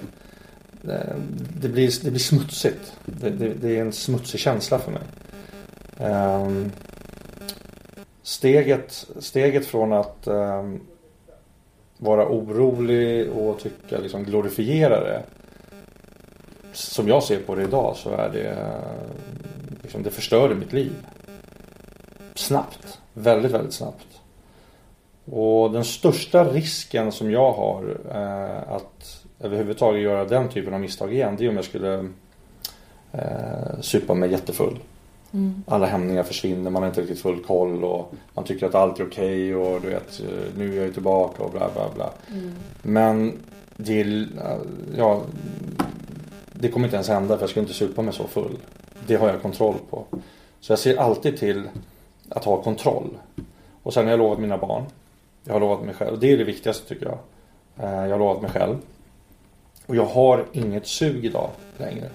Det, 0.82 1.16
det 1.62 1.68
blir, 1.70 2.04
det 2.04 2.10
blir 2.10 2.20
smutsigt. 2.20 2.94
Det, 3.06 3.30
det, 3.30 3.54
det, 3.54 3.78
är 3.78 3.82
en 3.82 3.94
smutsig 3.94 4.40
känsla 4.40 4.80
för 4.80 4.92
mig. 4.92 5.02
Um, 6.12 6.72
steget, 8.24 9.08
steget 9.20 9.66
från 9.66 9.94
att 9.94 10.28
um, 10.28 10.82
vara 11.98 12.28
orolig 12.28 13.32
och 13.32 13.60
tycka 13.60 13.98
liksom 13.98 14.24
glorifiera 14.24 15.00
det. 15.00 15.24
Som 16.74 17.08
jag 17.08 17.24
ser 17.24 17.40
på 17.40 17.56
det 17.56 17.64
idag 17.64 17.96
så 17.96 18.10
är 18.10 18.30
det 18.30 18.68
liksom, 19.82 20.04
det 20.04 20.12
förstörde 20.12 20.56
mitt 20.56 20.74
liv. 20.74 20.94
Snabbt. 22.42 23.00
Väldigt, 23.14 23.52
väldigt 23.52 23.74
snabbt. 23.74 24.08
Och 25.26 25.72
den 25.72 25.86
största 25.86 26.44
risken 26.44 27.12
som 27.12 27.32
jag 27.32 27.52
har 27.52 27.98
eh, 28.12 28.74
att 28.74 29.26
överhuvudtaget 29.40 30.02
göra 30.02 30.26
den 30.26 30.50
typen 30.50 30.74
av 30.74 30.80
misstag 30.80 31.14
igen 31.14 31.36
det 31.38 31.46
är 31.46 31.50
om 31.50 31.56
jag 31.56 31.66
skulle 31.66 32.10
eh, 33.12 33.80
supa 33.82 34.14
mig 34.14 34.32
jättefull. 34.32 34.80
Mm. 35.34 35.64
Alla 35.68 35.86
hämningar 35.86 36.24
försvinner, 36.24 36.72
man 36.72 36.82
har 36.82 36.90
inte 36.90 37.02
riktigt 37.02 37.22
full 37.22 37.44
koll 37.44 37.84
och 37.84 38.14
man 38.34 38.46
tycker 38.46 38.66
att 38.66 38.76
allt 38.76 39.00
är 39.00 39.08
okej 39.08 39.56
okay 39.56 39.74
och 39.76 39.82
du 39.82 39.90
vet 39.90 40.22
nu 40.58 40.78
är 40.78 40.86
jag 40.86 40.94
tillbaka 40.94 41.44
och 41.44 41.52
bla 41.52 41.70
bla 41.74 41.90
bla. 41.96 42.10
Mm. 42.32 42.56
Men 42.82 43.40
det, 43.78 44.28
ja, 44.98 45.22
det 46.54 46.70
kommer 46.70 46.88
inte 46.88 46.96
ens 46.96 47.10
hända 47.10 47.36
för 47.36 47.44
jag 47.44 47.50
ska 47.50 47.60
inte 47.60 47.74
supa 47.74 48.02
mig 48.02 48.14
så 48.14 48.28
full. 48.28 48.58
Det 49.08 49.16
har 49.16 49.28
jag 49.28 49.42
kontroll 49.42 49.76
på. 49.90 50.06
Så 50.60 50.72
jag 50.72 50.80
ser 50.80 50.98
alltid 50.98 51.38
till 51.38 51.70
att 52.32 52.46
ha 52.46 52.62
kontroll. 52.62 53.10
Och 53.84 53.94
sen 53.94 54.04
har 54.04 54.12
jag 54.12 54.18
lovat 54.18 54.40
mina 54.40 54.58
barn. 54.58 54.84
Jag 55.44 55.54
har 55.54 55.60
lovat 55.60 55.86
mig 55.86 55.96
själv. 55.96 56.20
Det 56.20 56.32
är 56.32 56.38
det 56.38 56.44
viktigaste 56.44 56.88
tycker 56.88 57.06
jag. 57.06 57.18
Eh, 57.88 58.04
jag 58.04 58.12
har 58.12 58.20
lovat 58.20 58.42
mig 58.42 58.52
själv. 58.52 58.78
Och 59.86 59.96
jag 59.96 60.06
har 60.06 60.46
inget 60.52 60.88
sug 60.88 61.26
idag 61.26 61.50
längre. 61.78 62.10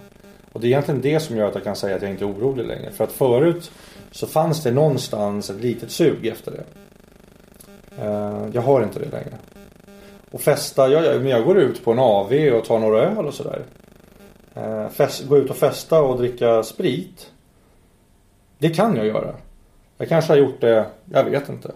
Och 0.53 0.61
det 0.61 0.67
är 0.67 0.69
egentligen 0.69 1.01
det 1.01 1.21
som 1.21 1.37
gör 1.37 1.49
att 1.49 1.55
jag 1.55 1.65
kan 1.65 1.77
säga 1.77 1.97
att 1.97 2.03
jag 2.03 2.11
inte 2.11 2.25
är 2.25 2.31
orolig 2.31 2.67
längre. 2.67 2.91
För 2.91 3.05
att 3.05 3.13
förut 3.13 3.71
så 4.11 4.27
fanns 4.27 4.63
det 4.63 4.71
någonstans 4.71 5.51
ett 5.51 5.61
litet 5.61 5.91
sug 5.91 6.27
efter 6.27 6.51
det. 6.51 6.65
Eh, 8.03 8.49
jag 8.53 8.63
har 8.63 8.83
inte 8.83 8.99
det 8.99 9.11
längre. 9.11 9.39
Och 10.31 10.41
festa, 10.41 10.89
jag, 10.89 11.27
jag 11.27 11.45
går 11.45 11.59
ut 11.59 11.85
på 11.85 11.93
en 11.93 11.99
AV 11.99 12.33
och 12.33 12.65
tar 12.65 12.79
några 12.79 13.03
öl 13.03 13.27
och 13.27 13.35
sådär. 13.35 13.65
Eh, 14.55 15.27
gå 15.29 15.39
ut 15.39 15.51
och 15.51 15.57
festa 15.57 16.03
och 16.03 16.19
dricka 16.19 16.63
sprit. 16.63 17.31
Det 18.59 18.69
kan 18.69 18.97
jag 18.97 19.07
göra. 19.07 19.35
Jag 19.99 20.09
kanske 20.09 20.33
har 20.33 20.39
gjort 20.39 20.61
det, 20.61 20.87
jag 21.13 21.25
vet 21.25 21.49
inte. 21.49 21.73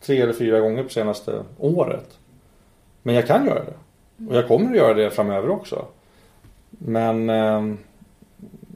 Tre 0.00 0.20
eller 0.20 0.32
fyra 0.32 0.60
gånger 0.60 0.82
på 0.82 0.88
senaste 0.88 1.42
året. 1.58 2.18
Men 3.02 3.14
jag 3.14 3.26
kan 3.26 3.46
göra 3.46 3.64
det. 3.64 3.74
Och 4.28 4.36
jag 4.36 4.48
kommer 4.48 4.70
att 4.70 4.76
göra 4.76 4.94
det 4.94 5.10
framöver 5.10 5.50
också. 5.50 5.84
Men 6.70 7.30
eh, 7.30 7.62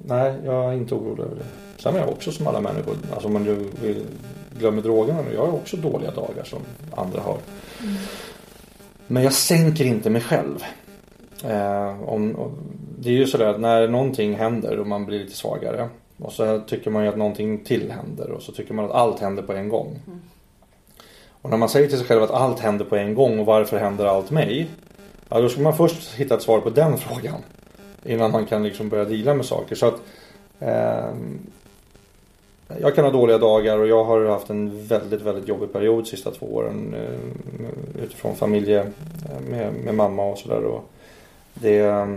nej, 0.05 0.35
jag 0.45 0.65
är 0.65 0.73
inte 0.73 0.95
orolig 0.95 1.23
över 1.23 1.37
det. 1.37 1.45
Sen 1.83 1.95
är 1.95 1.99
jag 1.99 2.09
också 2.09 2.33
som 2.33 2.47
alla 2.47 2.61
människor. 2.61 2.97
Alltså 3.13 3.27
om 3.27 3.33
man 3.33 3.45
nu 3.45 3.71
glömmer 4.59 4.83
drogerna 4.83 5.23
nu. 5.23 5.35
Jag 5.35 5.47
har 5.47 5.53
också 5.53 5.77
dåliga 5.77 6.11
dagar 6.11 6.45
som 6.45 6.61
andra 6.91 7.21
har. 7.21 7.39
Mm. 7.83 7.95
Men 9.07 9.23
jag 9.23 9.33
sänker 9.33 9.85
inte 9.85 10.11
mig 10.11 10.21
själv. 10.21 10.65
Eh, 11.45 12.03
om, 12.09 12.37
det 12.99 13.09
är 13.09 13.13
ju 13.13 13.27
sådär 13.27 13.47
att 13.47 13.61
när 13.61 13.89
någonting 13.89 14.35
händer 14.35 14.79
och 14.79 14.87
man 14.87 15.07
blir 15.07 15.19
lite 15.19 15.37
svagare. 15.37 15.89
Och 16.19 16.33
så 16.33 16.61
tycker 16.61 16.91
man 16.91 17.03
ju 17.03 17.09
att 17.09 17.17
någonting 17.17 17.65
till 17.65 17.93
händer 17.93 18.31
och 18.31 18.43
så 18.43 18.53
tycker 18.53 18.75
man 18.75 18.85
att 18.85 18.91
allt 18.91 19.21
händer 19.21 19.43
på 19.43 19.53
en 19.53 19.69
gång. 19.69 20.01
Mm. 20.07 20.21
Och 21.45 21.51
när 21.51 21.57
man 21.57 21.69
säger 21.69 21.89
till 21.89 21.99
sig 21.99 22.07
själv 22.07 22.23
att 22.23 22.31
allt 22.31 22.61
händer 22.61 22.85
på 22.85 22.97
en 22.97 23.15
gång 23.15 23.39
och 23.39 23.47
varför 23.47 23.79
händer 23.79 24.05
allt 24.05 24.31
mig? 24.31 24.69
Ja, 25.29 25.41
då 25.41 25.49
ska 25.49 25.61
man 25.61 25.77
först 25.77 26.15
hitta 26.15 26.35
ett 26.35 26.43
svar 26.43 26.61
på 26.61 26.71
den 26.71 26.99
frågan. 26.99 27.41
Innan 28.05 28.31
man 28.31 28.47
kan 28.47 28.63
liksom 28.63 28.89
börja 28.89 29.05
dela 29.05 29.35
med 29.35 29.47
saker. 29.47 29.77
Så 29.77 29.87
att 29.87 30.01
eh, 30.61 31.11
Jag 32.81 32.95
kan 32.95 33.05
ha 33.05 33.13
dåliga 33.13 33.39
dagar 33.39 33.79
och 33.79 33.89
jag 33.89 34.05
har 34.05 34.25
haft 34.25 34.51
en 34.51 34.87
väldigt, 34.87 35.23
väldigt 35.23 35.49
jobbig 35.49 35.73
period 35.73 36.05
de 36.05 36.11
sista 36.11 36.31
två 36.31 36.47
åren. 36.47 36.95
Eh, 36.95 38.03
utifrån 38.03 38.37
familje 38.37 38.81
eh, 38.81 39.41
med, 39.51 39.75
med 39.75 39.95
mamma 39.95 40.25
och 40.25 40.39
sådär. 40.39 40.81
Det 41.55 41.79
eh, 41.79 42.09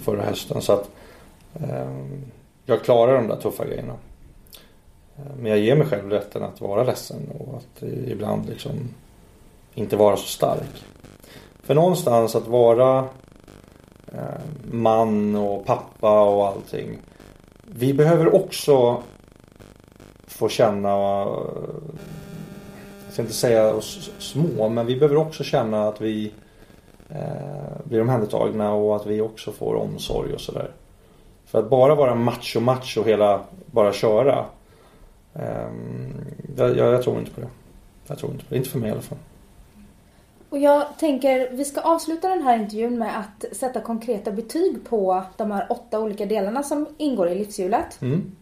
förra 0.00 0.22
hösten. 0.22 0.62
Så 0.62 0.72
att 0.72 0.90
Ehm, 1.54 2.24
jag 2.66 2.82
klarar 2.82 3.14
de 3.14 3.28
där 3.28 3.36
tuffa 3.36 3.66
grejerna. 3.66 3.94
Ehm, 5.16 5.38
men 5.38 5.50
jag 5.50 5.60
ger 5.60 5.76
mig 5.76 5.86
själv 5.86 6.10
rätten 6.10 6.42
att 6.42 6.60
vara 6.60 6.84
ledsen 6.84 7.30
och 7.38 7.56
att 7.56 7.82
ibland 7.82 8.48
liksom 8.48 8.72
inte 9.74 9.96
vara 9.96 10.16
så 10.16 10.26
stark. 10.26 10.84
För 11.62 11.74
någonstans 11.74 12.36
att 12.36 12.46
vara 12.46 13.08
ehm, 14.12 14.70
man 14.72 15.36
och 15.36 15.66
pappa 15.66 16.20
och 16.20 16.46
allting. 16.46 16.98
Vi 17.62 17.94
behöver 17.94 18.34
också 18.34 19.02
få 20.26 20.48
känna, 20.48 20.88
jag 20.88 23.12
ska 23.12 23.22
inte 23.22 23.34
säga 23.34 23.74
oss 23.74 24.10
små, 24.18 24.68
men 24.68 24.86
vi 24.86 24.96
behöver 24.96 25.16
också 25.16 25.44
känna 25.44 25.88
att 25.88 26.00
vi 26.00 26.32
eh, 27.08 27.84
blir 27.84 28.00
omhändertagna 28.00 28.72
och 28.72 28.96
att 28.96 29.06
vi 29.06 29.20
också 29.20 29.52
får 29.52 29.74
omsorg 29.74 30.34
och 30.34 30.40
sådär. 30.40 30.70
För 31.50 31.58
att 31.58 31.70
bara 31.70 31.94
vara 31.94 32.14
macho 32.14 32.60
macho 32.60 33.04
hela, 33.04 33.40
bara 33.66 33.92
köra. 33.92 34.44
Um, 35.32 36.14
jag, 36.56 36.76
jag, 36.76 37.02
tror 37.02 37.18
inte 37.18 37.30
på 37.30 37.40
det. 37.40 37.48
Jag 38.06 38.18
tror 38.18 38.32
inte 38.32 38.44
på 38.44 38.50
det. 38.50 38.56
Inte 38.56 38.70
för 38.70 38.78
mig 38.78 38.88
i 38.88 38.92
alla 38.92 39.00
fall. 39.00 39.18
Och 40.50 40.58
jag 40.58 40.98
tänker, 40.98 41.50
vi 41.50 41.64
ska 41.64 41.80
avsluta 41.80 42.28
den 42.28 42.42
här 42.42 42.58
intervjun 42.58 42.98
med 42.98 43.18
att 43.18 43.56
sätta 43.56 43.80
konkreta 43.80 44.32
betyg 44.32 44.84
på 44.88 45.22
de 45.36 45.50
här 45.50 45.66
åtta 45.70 46.00
olika 46.00 46.26
delarna 46.26 46.62
som 46.62 46.86
ingår 46.98 47.28
i 47.28 47.34
livshjulet. 47.34 48.02
Mm. 48.02 48.32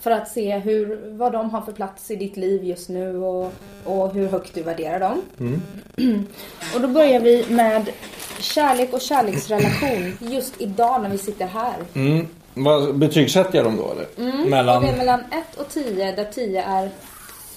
För 0.00 0.10
att 0.10 0.28
se 0.28 0.58
hur, 0.58 1.16
vad 1.16 1.32
de 1.32 1.50
har 1.50 1.60
för 1.60 1.72
plats 1.72 2.10
i 2.10 2.16
ditt 2.16 2.36
liv 2.36 2.64
just 2.64 2.88
nu 2.88 3.18
och, 3.18 3.52
och 3.84 4.12
hur 4.12 4.28
högt 4.28 4.54
du 4.54 4.62
värderar 4.62 5.00
dem. 5.00 5.22
Mm. 5.40 5.60
och 6.74 6.80
då 6.80 6.88
börjar 6.88 7.20
vi 7.20 7.46
med 7.50 7.90
kärlek 8.38 8.92
och 8.92 9.00
kärleksrelation 9.00 10.16
just 10.20 10.60
idag 10.60 11.02
när 11.02 11.10
vi 11.10 11.18
sitter 11.18 11.46
här. 11.46 11.76
Mm. 11.94 12.26
Vad 12.54 12.98
betygsätter 12.98 13.58
jag 13.58 13.64
dem 13.64 13.76
då 13.76 13.92
eller? 13.92 14.30
Mm, 14.30 14.50
mellan... 14.50 14.82
Det 14.82 14.88
är 14.88 14.96
mellan 14.96 15.20
1 15.20 15.60
och 15.60 15.68
10 15.68 16.12
där 16.12 16.24
10 16.24 16.62
är 16.62 16.84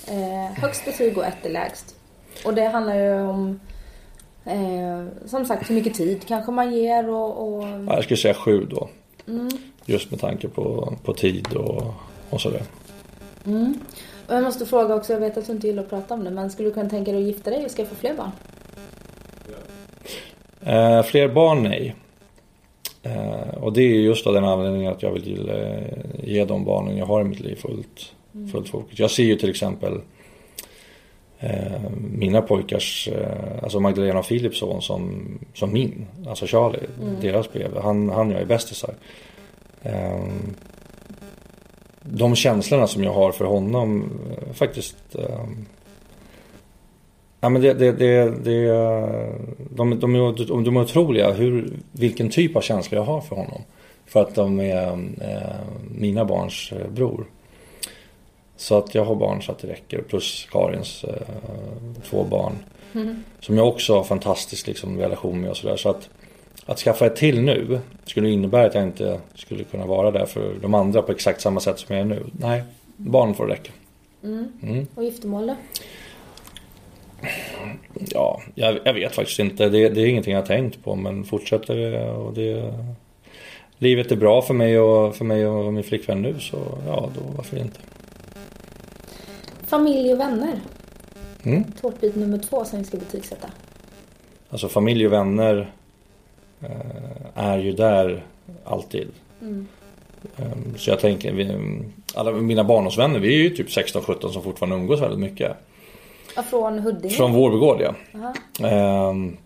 eh, 0.07 0.61
högst 0.61 0.85
betyg 0.85 1.17
och 1.17 1.25
1 1.25 1.45
är 1.45 1.49
lägst. 1.49 1.95
Och 2.45 2.53
det 2.53 2.65
handlar 2.65 2.95
ju 2.95 3.21
om 3.21 3.59
eh, 4.45 5.27
som 5.27 5.45
sagt 5.45 5.69
hur 5.69 5.75
mycket 5.75 5.93
tid 5.93 6.27
kanske 6.27 6.51
man 6.51 6.73
ger 6.73 7.09
och... 7.09 7.47
och... 7.47 7.63
Ja, 7.63 7.95
jag 7.95 8.03
skulle 8.03 8.17
säga 8.17 8.33
7 8.33 8.65
då. 8.65 8.89
Mm. 9.27 9.49
Just 9.85 10.11
med 10.11 10.19
tanke 10.19 10.47
på, 10.47 10.93
på 11.03 11.13
tid 11.13 11.53
och, 11.53 11.93
och 12.29 12.41
sådär. 12.41 12.63
Mm. 13.45 13.79
Och 14.27 14.35
jag 14.35 14.43
måste 14.43 14.65
fråga 14.65 14.95
också, 14.95 15.13
jag 15.13 15.19
vet 15.19 15.37
att 15.37 15.45
du 15.45 15.51
inte 15.51 15.67
gillar 15.67 15.83
att 15.83 15.89
prata 15.89 16.13
om 16.13 16.23
det, 16.23 16.31
men 16.31 16.51
skulle 16.51 16.69
du 16.69 16.73
kunna 16.73 16.89
tänka 16.89 17.11
dig 17.11 17.21
att 17.21 17.27
gifta 17.27 17.49
dig 17.49 17.65
och 17.65 17.71
skaffa 17.71 17.95
fler 17.95 18.13
barn? 18.13 18.31
Eh, 20.65 21.03
fler 21.03 21.27
barn, 21.27 21.63
nej. 21.63 21.95
Eh, 23.03 23.57
och 23.61 23.73
det 23.73 23.81
är 23.81 23.99
just 23.99 24.27
av 24.27 24.33
den 24.33 24.45
anledningen 24.45 24.91
att 24.91 25.03
jag 25.03 25.11
vill 25.11 25.49
eh, 25.49 26.29
ge 26.29 26.45
de 26.45 26.65
barnen 26.65 26.97
jag 26.97 27.05
har 27.05 27.21
i 27.21 27.23
mitt 27.23 27.39
liv 27.39 27.55
fullt, 27.55 28.13
fullt 28.51 28.69
fokus. 28.69 28.99
Jag 28.99 29.11
ser 29.11 29.23
ju 29.23 29.35
till 29.35 29.49
exempel 29.49 30.01
eh, 31.39 31.81
mina 32.17 32.41
pojkars, 32.41 33.09
alltså 33.61 33.79
Magdalena 33.79 34.19
och 34.19 34.27
Philips 34.27 34.59
son 34.59 34.81
som, 34.81 35.23
som 35.53 35.73
min, 35.73 36.05
alltså 36.27 36.45
Charlie, 36.45 36.87
deras 37.21 37.53
brev. 37.53 37.77
Han, 37.81 38.09
han 38.09 38.27
och 38.27 38.33
jag 38.33 38.41
är 38.41 38.45
bästisar. 38.45 38.93
De 42.01 42.35
känslorna 42.35 42.87
som 42.87 43.03
jag 43.03 43.13
har 43.13 43.31
för 43.31 43.45
honom 43.45 44.11
faktiskt 44.53 45.15
Ja 47.43 47.49
men 47.49 47.61
det, 47.61 47.73
det, 47.73 47.91
det, 47.91 48.29
det 48.43 48.67
de, 49.69 49.99
de, 49.99 50.15
är, 50.15 50.63
de 50.63 50.77
är 50.77 50.81
otroliga 50.81 51.31
hur, 51.31 51.73
vilken 51.91 52.29
typ 52.29 52.55
av 52.55 52.61
känslor 52.61 53.01
jag 53.01 53.05
har 53.05 53.21
för 53.21 53.35
honom. 53.35 53.61
För 54.05 54.21
att 54.21 54.35
de 54.35 54.59
är 54.59 54.87
eh, 55.21 55.55
mina 55.97 56.25
barns 56.25 56.71
eh, 56.71 56.89
bror. 56.89 57.25
Så 58.57 58.77
att 58.77 58.95
jag 58.95 59.05
har 59.05 59.15
barn 59.15 59.41
så 59.41 59.51
att 59.51 59.59
det 59.59 59.67
räcker. 59.67 60.01
Plus 60.01 60.47
Karins 60.51 61.03
eh, 61.03 61.13
två 62.09 62.23
barn. 62.23 62.53
Mm. 62.93 63.23
Som 63.39 63.57
jag 63.57 63.67
också 63.67 63.95
har 63.95 64.03
fantastisk 64.03 64.67
liksom, 64.67 64.99
relation 64.99 65.41
med 65.41 65.49
och 65.49 65.57
sådär. 65.57 65.75
Så 65.75 65.89
att, 65.89 66.09
att 66.65 66.79
skaffa 66.79 67.05
ett 67.05 67.15
till 67.15 67.41
nu 67.41 67.79
skulle 68.05 68.29
innebära 68.29 68.65
att 68.65 68.75
jag 68.75 68.83
inte 68.83 69.19
skulle 69.35 69.63
kunna 69.63 69.85
vara 69.85 70.11
där 70.11 70.25
för 70.25 70.53
de 70.61 70.73
andra 70.73 71.01
på 71.01 71.11
exakt 71.11 71.41
samma 71.41 71.59
sätt 71.59 71.79
som 71.79 71.95
jag 71.95 72.01
är 72.01 72.09
nu. 72.09 72.23
Nej, 72.31 72.63
barn 72.97 73.35
får 73.35 73.47
räcka. 73.47 73.71
Mm. 74.23 74.87
Och 74.95 75.03
giftermål 75.03 75.47
då? 75.47 75.55
Ja, 78.11 78.41
jag, 78.55 78.79
jag 78.85 78.93
vet 78.93 79.15
faktiskt 79.15 79.39
inte. 79.39 79.69
Det, 79.69 79.89
det 79.89 80.01
är 80.01 80.05
ingenting 80.05 80.33
jag 80.33 80.41
har 80.41 80.47
tänkt 80.47 80.83
på 80.83 80.95
men 80.95 81.23
fortsätter 81.23 81.75
det 81.75 82.11
och 82.11 82.33
det 82.33 82.73
Livet 83.77 84.11
är 84.11 84.15
bra 84.15 84.41
för 84.41 84.53
mig 84.53 84.79
och 84.79 85.15
för 85.15 85.25
mig 85.25 85.47
och 85.47 85.73
min 85.73 85.83
flickvän 85.83 86.21
nu 86.21 86.39
så 86.39 86.57
ja, 86.87 87.09
då 87.15 87.21
varför 87.35 87.57
inte. 87.57 87.79
Familj 89.67 90.13
och 90.13 90.19
vänner. 90.19 90.59
Mm. 91.43 91.63
Tårtbit 91.81 92.15
nummer 92.15 92.37
två 92.37 92.65
som 92.65 92.79
vi 92.79 92.85
ska 92.85 92.97
betygsätta. 92.97 93.47
Alltså 94.49 94.69
familj 94.69 95.05
och 95.05 95.13
vänner 95.13 95.73
eh, 96.61 96.69
är 97.33 97.57
ju 97.57 97.71
där 97.71 98.23
alltid. 98.63 99.07
Mm. 99.41 99.67
Um, 100.37 100.77
så 100.77 100.89
jag 100.89 100.99
tänker, 100.99 101.33
vi, 101.33 101.59
alla 102.15 102.31
mina 102.31 102.63
barndomsvänner, 102.63 103.19
vi 103.19 103.33
är 103.33 103.43
ju 103.43 103.49
typ 103.49 103.67
16-17 103.67 104.29
som 104.29 104.43
fortfarande 104.43 104.75
umgås 104.75 105.01
väldigt 105.01 105.19
mycket. 105.19 105.57
Från 106.49 106.79
Huddinge? 106.79 107.13
Från 107.13 107.33
Vårbygård 107.33 107.81
ja. 107.81 107.93
Um, 109.09 109.37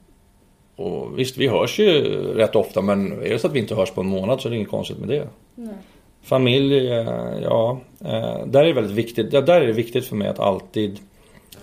och 0.75 1.19
visst, 1.19 1.37
vi 1.37 1.47
hörs 1.47 1.79
ju 1.79 2.01
rätt 2.33 2.55
ofta 2.55 2.81
men 2.81 3.11
är 3.11 3.29
det 3.29 3.39
så 3.39 3.47
att 3.47 3.53
vi 3.53 3.59
inte 3.59 3.75
hörs 3.75 3.91
på 3.91 4.01
en 4.01 4.07
månad 4.07 4.41
så 4.41 4.47
är 4.47 4.49
det 4.49 4.55
inget 4.55 4.69
konstigt 4.69 4.97
med 4.97 5.07
det. 5.09 5.27
Nej. 5.55 5.73
Familj, 6.21 6.91
eh, 6.91 7.07
ja. 7.43 7.79
eh, 7.99 8.45
Där 8.45 8.59
är 8.61 8.65
det 8.65 8.73
väldigt 8.73 8.93
viktigt. 8.95 9.33
ja, 9.33 9.41
Där 9.41 9.61
är 9.61 9.67
det 9.67 9.73
viktigt 9.73 10.05
för 10.05 10.15
mig 10.15 10.27
att 10.27 10.39
alltid 10.39 10.99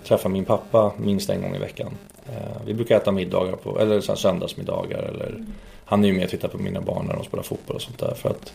träffa 0.04 0.28
min 0.28 0.44
pappa 0.44 0.92
minst 0.98 1.30
en 1.30 1.42
gång 1.42 1.54
i 1.56 1.58
veckan. 1.58 1.92
Eh, 2.26 2.62
Vi 2.66 2.74
brukar 2.74 2.96
äta 2.96 3.12
middagar 3.12 3.52
på, 3.56 3.78
eller 3.80 4.00
så 4.00 4.16
söndagsmiddagar 4.16 4.98
eller 5.02 5.44
Han 5.84 6.04
är 6.04 6.08
ju 6.08 6.14
med 6.14 6.24
och 6.24 6.30
tittar 6.30 6.48
på 6.48 6.58
mina 6.58 6.80
barn 6.80 7.06
när 7.06 7.14
de 7.14 7.24
spelar 7.24 7.42
fotboll 7.42 7.76
och 7.76 7.82
sånt 7.82 7.98
där 7.98 8.14
för 8.14 8.30
att 8.30 8.52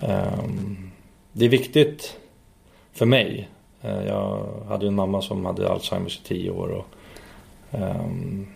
ehm, 0.00 0.90
Det 1.32 1.44
är 1.44 1.48
viktigt 1.48 2.16
för 2.92 3.06
mig. 3.06 3.48
Eh, 3.84 4.06
Jag 4.06 4.46
hade 4.68 4.86
en 4.86 4.94
mamma 4.94 5.22
som 5.22 5.44
hade 5.44 5.70
Alzheimers 5.72 6.18
i 6.18 6.22
tio 6.22 6.50
år 6.50 6.68
och 6.68 6.86
ehm, 7.78 8.46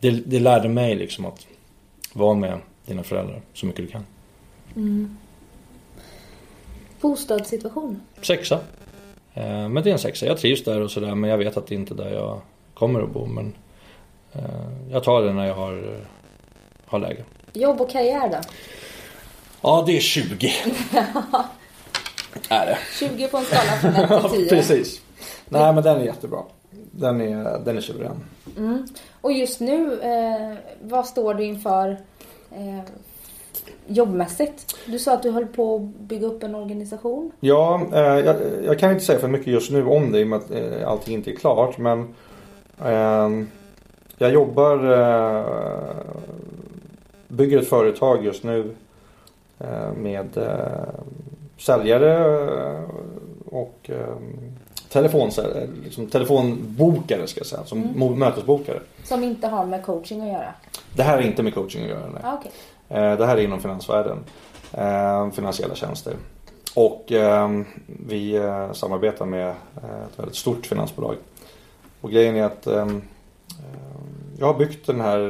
det, 0.00 0.10
det 0.10 0.40
lärde 0.40 0.68
mig 0.68 0.94
liksom 0.94 1.26
att 1.26 1.46
vara 2.12 2.34
med 2.34 2.58
dina 2.86 3.02
föräldrar 3.02 3.42
så 3.54 3.66
mycket 3.66 3.84
du 3.84 3.90
kan. 3.90 4.06
Mm. 4.76 5.16
Bostadssituation? 7.00 8.00
Sexa. 8.22 8.60
Eh, 9.34 9.68
Men 9.68 9.74
det 9.82 9.90
är 9.90 9.92
en 9.92 9.98
sexa. 9.98 10.26
Jag 10.26 10.38
trivs 10.38 10.64
där 10.64 10.80
och 10.80 10.90
sådär 10.90 11.14
men 11.14 11.30
jag 11.30 11.38
vet 11.38 11.56
att 11.56 11.66
det 11.66 11.74
inte 11.74 11.94
är 11.94 11.96
där 11.96 12.10
jag 12.14 12.40
kommer 12.74 13.02
att 13.02 13.10
bo. 13.10 13.26
Men 13.26 13.54
eh, 14.32 14.42
jag 14.90 15.04
tar 15.04 15.22
det 15.22 15.32
när 15.32 15.46
jag 15.46 15.54
har, 15.54 16.00
har 16.86 16.98
läge. 16.98 17.24
Jobb 17.52 17.80
och 17.80 17.90
karriär 17.90 18.28
då? 18.28 18.38
Ja, 19.60 19.84
det 19.86 19.96
är 19.96 20.00
20. 20.00 20.52
är 22.48 22.66
det. 22.66 22.78
20 22.98 23.28
på 23.28 23.36
en 23.36 23.44
skala 23.44 23.62
från 23.62 24.16
1 24.18 24.22
till 24.32 24.40
10. 24.40 24.48
Precis. 24.48 25.00
Nej 25.48 25.72
men 25.72 25.82
den 25.82 26.00
är 26.00 26.04
jättebra. 26.04 26.42
Den 26.90 27.20
är, 27.20 27.58
den 27.64 27.76
är 27.76 27.80
suverän. 27.80 28.24
Mm. 28.56 28.86
Och 29.20 29.32
just 29.32 29.60
nu, 29.60 30.00
eh, 30.00 30.56
vad 30.82 31.06
står 31.06 31.34
du 31.34 31.44
inför 31.44 32.00
eh, 32.50 32.80
jobbmässigt? 33.86 34.76
Du 34.86 34.98
sa 34.98 35.12
att 35.14 35.22
du 35.22 35.30
höll 35.30 35.46
på 35.46 35.76
att 35.76 35.82
bygga 35.82 36.26
upp 36.26 36.42
en 36.42 36.54
organisation. 36.54 37.32
Ja, 37.40 37.80
eh, 37.92 38.00
jag, 38.00 38.36
jag 38.64 38.78
kan 38.78 38.90
inte 38.90 39.04
säga 39.04 39.18
för 39.18 39.28
mycket 39.28 39.46
just 39.46 39.70
nu 39.70 39.86
om 39.86 40.12
det 40.12 40.20
i 40.20 40.24
och 40.24 40.28
med 40.28 40.38
att 40.38 40.50
eh, 40.50 40.88
allting 40.88 41.14
inte 41.14 41.30
är 41.30 41.36
klart. 41.36 41.78
Men 41.78 42.14
eh, 42.84 43.30
jag 44.18 44.32
jobbar, 44.32 44.92
eh, 44.92 45.44
bygger 47.28 47.58
ett 47.58 47.68
företag 47.68 48.24
just 48.24 48.44
nu 48.44 48.74
eh, 49.58 49.92
med 49.96 50.36
eh, 50.36 50.94
säljare 51.62 52.14
eh, 52.72 52.84
och 53.46 53.78
eh, 53.90 54.16
telefonsäljare, 54.88 55.68
liksom 55.84 56.06
telefonbokare 56.06 57.26
ska 57.26 57.40
jag 57.40 57.46
säga, 57.46 57.64
som 57.64 57.84
mo- 57.84 58.16
mötesbokare. 58.16 58.78
Som 59.04 59.24
inte 59.24 59.46
har 59.48 59.66
med 59.66 59.84
coaching 59.84 60.20
att 60.20 60.28
göra. 60.28 60.54
Det 60.96 61.02
här 61.02 61.18
är 61.18 61.22
inte 61.22 61.42
med 61.42 61.54
coaching 61.54 61.82
att 61.82 61.88
göra. 61.90 62.06
Nej. 62.12 62.22
Ah, 62.24 62.34
okej. 62.40 62.52
Eh, 62.88 63.18
Det 63.18 63.26
här 63.26 63.36
är 63.36 63.40
inom 63.42 63.60
finansvärlden. 63.60 64.18
Eh, 64.72 65.30
Finansiella 65.30 65.74
tjänster. 65.74 66.14
Och 66.74 67.12
eh, 67.12 67.50
vi 67.86 68.36
eh, 68.36 68.72
samarbetar 68.72 69.26
med 69.26 69.48
ett 69.50 70.18
väldigt 70.18 70.36
stort 70.36 70.66
finansbolag. 70.66 71.14
Och 72.00 72.10
grejen 72.10 72.36
är 72.36 72.44
att 72.44 72.66
jag 74.38 74.46
har 74.46 74.54
byggt 74.58 74.86
den 74.86 75.00
här, 75.00 75.20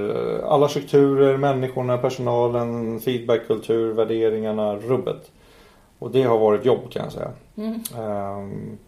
alla 0.48 0.68
strukturer, 0.68 1.36
människorna, 1.36 1.98
personalen, 1.98 3.00
feedbackkultur, 3.00 3.92
värderingarna, 3.92 4.76
rubbet. 4.76 5.30
Och 6.03 6.11
det 6.11 6.22
har 6.22 6.38
varit 6.38 6.64
jobb 6.64 6.90
kan 6.90 7.03
jag 7.05 7.12
säga. 7.12 7.30
Mm. 7.57 7.80
Ehm, 7.98 8.78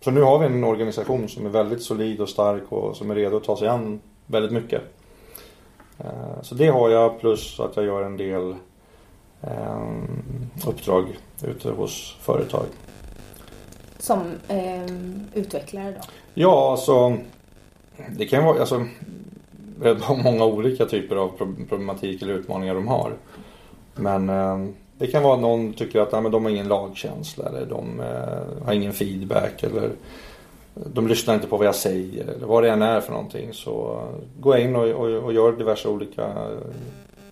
Så 0.00 0.10
nu 0.10 0.20
har 0.22 0.38
vi 0.38 0.46
en 0.46 0.64
organisation 0.64 1.28
som 1.28 1.46
är 1.46 1.50
väldigt 1.50 1.82
solid 1.82 2.20
och 2.20 2.28
stark 2.28 2.62
och 2.72 2.96
som 2.96 3.10
är 3.10 3.14
redo 3.14 3.36
att 3.36 3.44
ta 3.44 3.56
sig 3.56 3.68
an 3.68 4.00
väldigt 4.26 4.52
mycket. 4.52 4.82
Eh, 5.98 6.42
Så 6.42 6.54
det 6.54 6.66
har 6.68 6.90
jag 6.90 7.20
plus 7.20 7.60
att 7.60 7.76
jag 7.76 7.84
gör 7.84 8.02
en 8.02 8.16
del 8.16 8.54
ehm, 9.42 10.22
uppdrag 10.66 11.18
ute 11.44 11.70
hos 11.70 12.16
företag. 12.20 12.64
Som 13.98 14.20
eh, 14.48 14.86
utvecklare 15.34 15.90
då. 15.90 16.00
Ja, 16.34 16.70
alltså 16.70 17.16
det 18.16 18.26
kan 18.26 18.44
vara 18.44 18.60
alltså, 18.60 18.86
många 20.24 20.44
olika 20.44 20.86
typer 20.86 21.16
av 21.16 21.28
pro- 21.28 21.54
problematik 21.68 22.22
eller 22.22 22.34
utmaningar 22.34 22.74
de 22.74 22.88
har. 22.88 23.12
Men 23.94 24.28
det 24.98 25.06
kan 25.06 25.22
vara 25.22 25.34
att 25.34 25.40
någon 25.40 25.72
tycker 25.72 26.00
att 26.00 26.12
ja, 26.12 26.20
men 26.20 26.32
de 26.32 26.44
har 26.44 26.50
ingen 26.50 26.68
lagkänsla 26.68 27.44
eller 27.48 27.66
de 27.66 28.00
eh, 28.00 28.66
har 28.66 28.72
ingen 28.72 28.92
feedback 28.92 29.62
eller 29.62 29.90
de 30.74 31.08
lyssnar 31.08 31.34
inte 31.34 31.46
på 31.46 31.56
vad 31.56 31.66
jag 31.66 31.74
säger 31.74 32.22
eller 32.22 32.46
vad 32.46 32.62
det 32.62 32.70
än 32.70 32.82
är 32.82 33.00
för 33.00 33.12
någonting. 33.12 33.52
Så 33.52 34.02
går 34.40 34.56
jag 34.56 34.64
in 34.64 34.76
och, 34.76 34.88
och, 34.88 35.24
och 35.24 35.32
gör 35.32 35.52
diverse 35.52 35.88
olika 35.88 36.32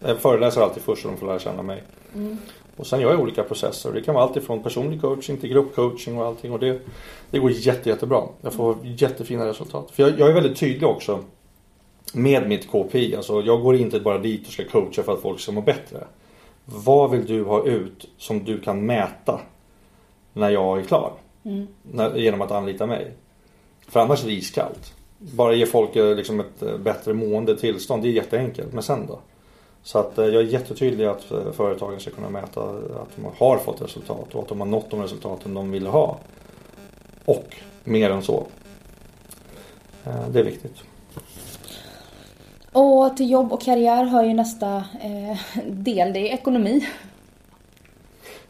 Jag 0.05 0.19
föreläser 0.19 0.61
alltid 0.61 0.83
först 0.83 1.03
så 1.03 1.09
de 1.09 1.17
får 1.17 1.27
lära 1.27 1.39
känna 1.39 1.63
mig. 1.63 1.83
Mm. 2.15 2.39
Och 2.77 2.87
sen 2.87 3.01
gör 3.01 3.11
jag 3.11 3.21
olika 3.21 3.43
processer. 3.43 3.93
Det 3.93 4.03
kan 4.03 4.15
vara 4.15 4.25
allt 4.25 4.37
ifrån 4.37 4.63
personlig 4.63 5.01
coaching 5.01 5.37
till 5.37 5.51
gruppcoaching 5.51 6.19
och 6.19 6.27
allting. 6.27 6.53
Och 6.53 6.59
det, 6.59 6.81
det 7.31 7.39
går 7.39 7.51
jätte, 7.51 7.89
jättebra. 7.89 8.23
Jag 8.41 8.53
får 8.53 8.77
jättefina 8.83 9.47
resultat. 9.47 9.91
För 9.91 10.03
jag, 10.03 10.21
jag 10.21 10.29
är 10.29 10.33
väldigt 10.33 10.59
tydlig 10.59 10.89
också 10.89 11.19
med 12.13 12.49
mitt 12.49 12.71
KPI. 12.71 13.17
Alltså 13.17 13.41
jag 13.41 13.63
går 13.63 13.77
inte 13.77 14.01
bara 14.01 14.19
dit 14.19 14.47
och 14.47 14.53
ska 14.53 14.65
coacha 14.65 15.03
för 15.03 15.13
att 15.13 15.21
folk 15.21 15.41
ska 15.41 15.53
må 15.53 15.61
bättre. 15.61 16.05
Vad 16.67 17.11
vill 17.11 17.27
du 17.27 17.45
ha 17.45 17.67
ut 17.67 18.09
som 18.19 18.45
du 18.45 18.61
kan 18.61 18.87
mäta 18.87 19.41
när 20.33 20.51
jag 20.51 20.79
är 20.79 20.83
klar? 20.83 21.13
Mm. 21.45 21.67
När, 21.83 22.17
genom 22.17 22.43
att 22.43 22.51
anlita 22.51 22.87
mig. 22.87 23.13
För 23.89 24.01
annars 24.01 24.23
är 24.23 24.27
det 24.27 24.35
iskallt. 24.35 24.93
Bara 25.19 25.55
ge 25.55 25.67
folk 25.67 25.97
eh, 25.97 26.17
liksom 26.17 26.41
ett 26.41 26.63
eh, 26.63 26.79
bättre 26.79 27.13
mående 27.15 27.57
tillstånd. 27.57 28.03
Det 28.03 28.09
är 28.09 28.13
jätteenkelt. 28.13 28.73
Men 28.73 28.83
sen 28.83 29.07
då? 29.07 29.19
Så 29.83 29.99
att 29.99 30.19
eh, 30.19 30.25
jag 30.25 30.43
är 30.43 30.47
jättetydlig 30.47 31.05
att 31.05 31.25
företagen 31.53 32.01
ska 32.01 32.11
kunna 32.11 32.31
mäta 32.31 32.61
att 32.71 33.17
de 33.17 33.25
har 33.39 33.59
fått 33.59 33.83
resultat 33.83 34.35
och 34.35 34.43
att 34.43 34.49
de 34.49 34.61
har 34.61 34.67
nått 34.67 34.91
de 34.91 35.03
resultaten 35.03 35.55
de 35.55 35.71
ville 35.71 35.89
ha. 35.89 36.19
Och 37.25 37.57
mer 37.85 38.11
än 38.11 38.23
så. 38.23 38.47
Det 40.29 40.41
är 40.41 40.45
viktigt. 40.45 40.77
Och 42.79 43.17
till 43.17 43.31
jobb 43.31 43.53
och 43.53 43.63
karriär 43.63 44.05
hör 44.05 44.25
ju 44.25 44.35
nästa 44.35 44.77
eh, 44.77 45.39
del, 45.67 46.13
det 46.13 46.19
är 46.19 46.35
ekonomi. 46.35 46.89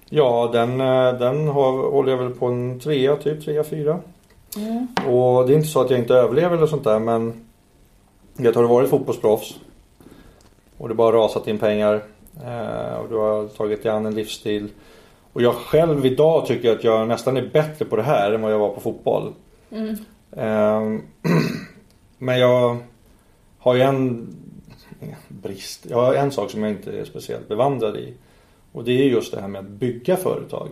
Ja, 0.08 0.50
den, 0.52 0.80
eh, 0.80 1.12
den 1.12 1.48
har, 1.48 1.90
håller 1.90 2.10
jag 2.10 2.18
väl 2.18 2.30
på 2.30 2.46
en 2.46 2.80
trea, 2.80 3.16
typ 3.16 3.44
trea, 3.44 3.64
fyra. 3.64 4.00
Mm. 4.56 4.86
Och 5.08 5.46
det 5.46 5.52
är 5.52 5.56
inte 5.56 5.68
så 5.68 5.80
att 5.80 5.90
jag 5.90 5.98
inte 5.98 6.14
överlever 6.14 6.56
eller 6.56 6.66
sånt 6.66 6.84
där 6.84 6.98
men 6.98 7.46
jag 8.36 8.54
har 8.54 8.62
varit 8.62 8.90
fotbollsproffs. 8.90 9.54
och 10.78 10.88
det 10.88 10.94
bara 10.94 11.16
rasat 11.16 11.48
in 11.48 11.58
pengar. 11.58 11.94
Eh, 12.44 12.94
och 12.94 13.08
du 13.08 13.16
har 13.16 13.48
tagit 13.48 13.82
dig 13.82 13.92
an 13.92 14.06
en 14.06 14.14
livsstil. 14.14 14.68
Och 15.32 15.42
jag 15.42 15.54
själv 15.54 16.06
idag 16.06 16.46
tycker 16.46 16.72
att 16.72 16.84
jag 16.84 17.08
nästan 17.08 17.36
är 17.36 17.50
bättre 17.52 17.84
på 17.84 17.96
det 17.96 18.02
här 18.02 18.32
än 18.32 18.42
vad 18.42 18.52
jag 18.52 18.58
var 18.58 18.70
på 18.70 18.80
fotboll. 18.80 19.32
Mm. 19.70 19.96
Eh, 20.32 21.00
men 22.18 22.38
jag 22.38 22.76
har 23.66 23.74
ju 23.74 23.82
en 23.82 24.36
brist. 25.28 25.86
Jag 25.90 25.96
har 25.96 26.14
en 26.14 26.32
sak 26.32 26.50
som 26.50 26.62
jag 26.62 26.72
inte 26.72 26.98
är 26.98 27.04
speciellt 27.04 27.48
bevandrad 27.48 27.96
i. 27.96 28.14
Och 28.72 28.84
det 28.84 28.92
är 28.92 29.04
just 29.04 29.34
det 29.34 29.40
här 29.40 29.48
med 29.48 29.58
att 29.58 29.68
bygga 29.68 30.16
företag. 30.16 30.68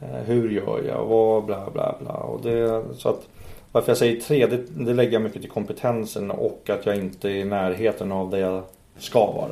Eh, 0.00 0.08
hur 0.08 0.50
gör 0.50 0.82
jag? 0.88 1.04
Vad 1.04 1.44
bla 1.44 1.70
bla 1.72 1.96
bla. 2.00 2.12
Och 2.12 2.42
det, 2.42 2.84
så 2.96 3.08
att, 3.08 3.28
varför 3.72 3.90
jag 3.90 3.98
säger 3.98 4.20
tre, 4.20 4.46
det, 4.46 4.84
det 4.84 4.94
lägger 4.94 5.12
jag 5.12 5.22
mycket 5.22 5.42
till 5.42 5.50
kompetensen 5.50 6.30
och 6.30 6.70
att 6.70 6.86
jag 6.86 6.96
inte 6.96 7.30
är 7.30 7.34
i 7.34 7.44
närheten 7.44 8.12
av 8.12 8.30
det 8.30 8.38
jag 8.38 8.62
ska 8.98 9.26
vara. 9.32 9.50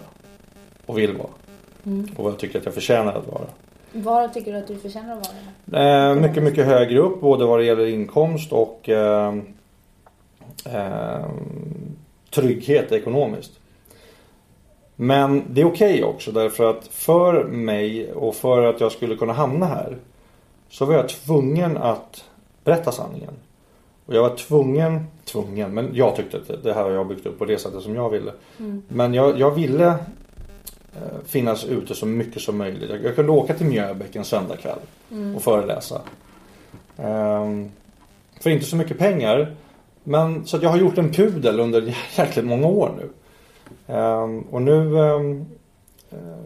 Och 0.86 0.98
vill 0.98 1.16
vara. 1.16 1.28
Mm. 1.86 2.08
Och 2.16 2.24
vad 2.24 2.32
jag 2.32 2.40
tycker 2.40 2.58
att 2.58 2.64
jag 2.64 2.74
förtjänar 2.74 3.12
att 3.12 3.26
vara. 3.26 3.46
Var 3.92 4.28
tycker 4.28 4.52
du 4.52 4.58
att 4.58 4.68
du 4.68 4.78
förtjänar 4.78 5.16
att 5.16 5.34
vara? 5.68 6.10
Eh, 6.10 6.14
mycket, 6.14 6.42
mycket 6.42 6.66
högre 6.66 6.98
upp 6.98 7.20
både 7.20 7.44
vad 7.44 7.58
det 7.58 7.64
gäller 7.64 7.86
inkomst 7.86 8.52
och 8.52 8.88
eh, 8.88 9.34
eh, 10.66 11.24
trygghet 12.34 12.92
ekonomiskt. 12.92 13.52
Men 14.96 15.44
det 15.48 15.60
är 15.60 15.64
okej 15.64 15.92
okay 15.92 16.02
också 16.02 16.32
därför 16.32 16.70
att 16.70 16.86
för 16.86 17.44
mig 17.44 18.12
och 18.12 18.34
för 18.34 18.62
att 18.62 18.80
jag 18.80 18.92
skulle 18.92 19.16
kunna 19.16 19.32
hamna 19.32 19.66
här 19.66 19.96
så 20.68 20.84
var 20.84 20.94
jag 20.94 21.08
tvungen 21.08 21.76
att 21.76 22.24
berätta 22.64 22.92
sanningen. 22.92 23.34
Och 24.06 24.14
jag 24.14 24.22
var 24.22 24.36
tvungen, 24.36 25.06
tvungen, 25.24 25.74
men 25.74 25.90
jag 25.92 26.16
tyckte 26.16 26.36
att 26.36 26.62
det 26.62 26.72
här 26.72 26.82
har 26.82 26.90
jag 26.90 27.06
byggt 27.06 27.26
upp 27.26 27.38
på 27.38 27.44
det 27.44 27.58
sättet 27.58 27.82
som 27.82 27.94
jag 27.94 28.10
ville. 28.10 28.32
Mm. 28.58 28.82
Men 28.88 29.14
jag, 29.14 29.38
jag 29.38 29.50
ville 29.50 29.86
eh, 29.86 31.18
finnas 31.26 31.64
ute 31.64 31.94
så 31.94 32.06
mycket 32.06 32.42
som 32.42 32.58
möjligt. 32.58 32.90
Jag, 32.90 33.04
jag 33.04 33.14
kunde 33.14 33.32
åka 33.32 33.54
till 33.54 33.66
Mjöbäck 33.66 34.16
en 34.16 34.24
söndagkväll 34.24 34.78
Mm. 35.12 35.36
och 35.36 35.42
föreläsa. 35.42 36.00
Ehm, 36.96 37.70
för 38.40 38.50
inte 38.50 38.64
så 38.64 38.76
mycket 38.76 38.98
pengar. 38.98 39.54
Men 40.04 40.46
så 40.46 40.58
jag 40.62 40.70
har 40.70 40.78
gjort 40.78 40.98
en 40.98 41.12
pudel 41.12 41.60
under 41.60 41.94
jäkligt 42.16 42.44
många 42.44 42.66
år 42.66 42.90
nu. 42.96 43.08
Ehm, 43.94 44.40
och 44.40 44.62
nu, 44.62 44.98
eh, 44.98 45.20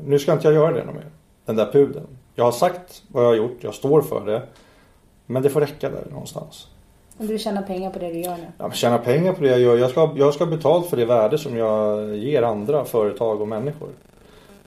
nu 0.04 0.18
ska 0.18 0.32
inte 0.32 0.46
jag 0.48 0.54
göra 0.54 0.72
det 0.72 0.84
något 0.84 0.94
mer. 0.94 1.06
Den 1.44 1.56
där 1.56 1.72
pudeln. 1.72 2.06
Jag 2.34 2.44
har 2.44 2.52
sagt 2.52 3.02
vad 3.08 3.24
jag 3.24 3.28
har 3.28 3.36
gjort, 3.36 3.58
jag 3.60 3.74
står 3.74 4.02
för 4.02 4.26
det. 4.26 4.42
Men 5.26 5.42
det 5.42 5.50
får 5.50 5.60
räcka 5.60 5.90
där 5.90 6.04
någonstans. 6.10 6.66
Du 7.18 7.38
tjänar 7.38 7.62
pengar 7.62 7.90
på 7.90 7.98
det 7.98 8.08
du 8.12 8.20
gör 8.20 8.36
nu? 8.36 8.46
Ja, 8.58 8.70
tjäna 8.70 8.98
pengar 8.98 9.32
på 9.32 9.42
det 9.42 9.48
jag 9.48 9.60
gör. 9.60 9.76
Jag 9.76 9.90
ska, 9.90 10.10
jag 10.16 10.34
ska 10.34 10.44
ha 10.44 10.50
betalt 10.50 10.86
för 10.90 10.96
det 10.96 11.04
värde 11.04 11.38
som 11.38 11.56
jag 11.56 12.16
ger 12.16 12.42
andra 12.42 12.84
företag 12.84 13.40
och 13.40 13.48
människor. 13.48 13.88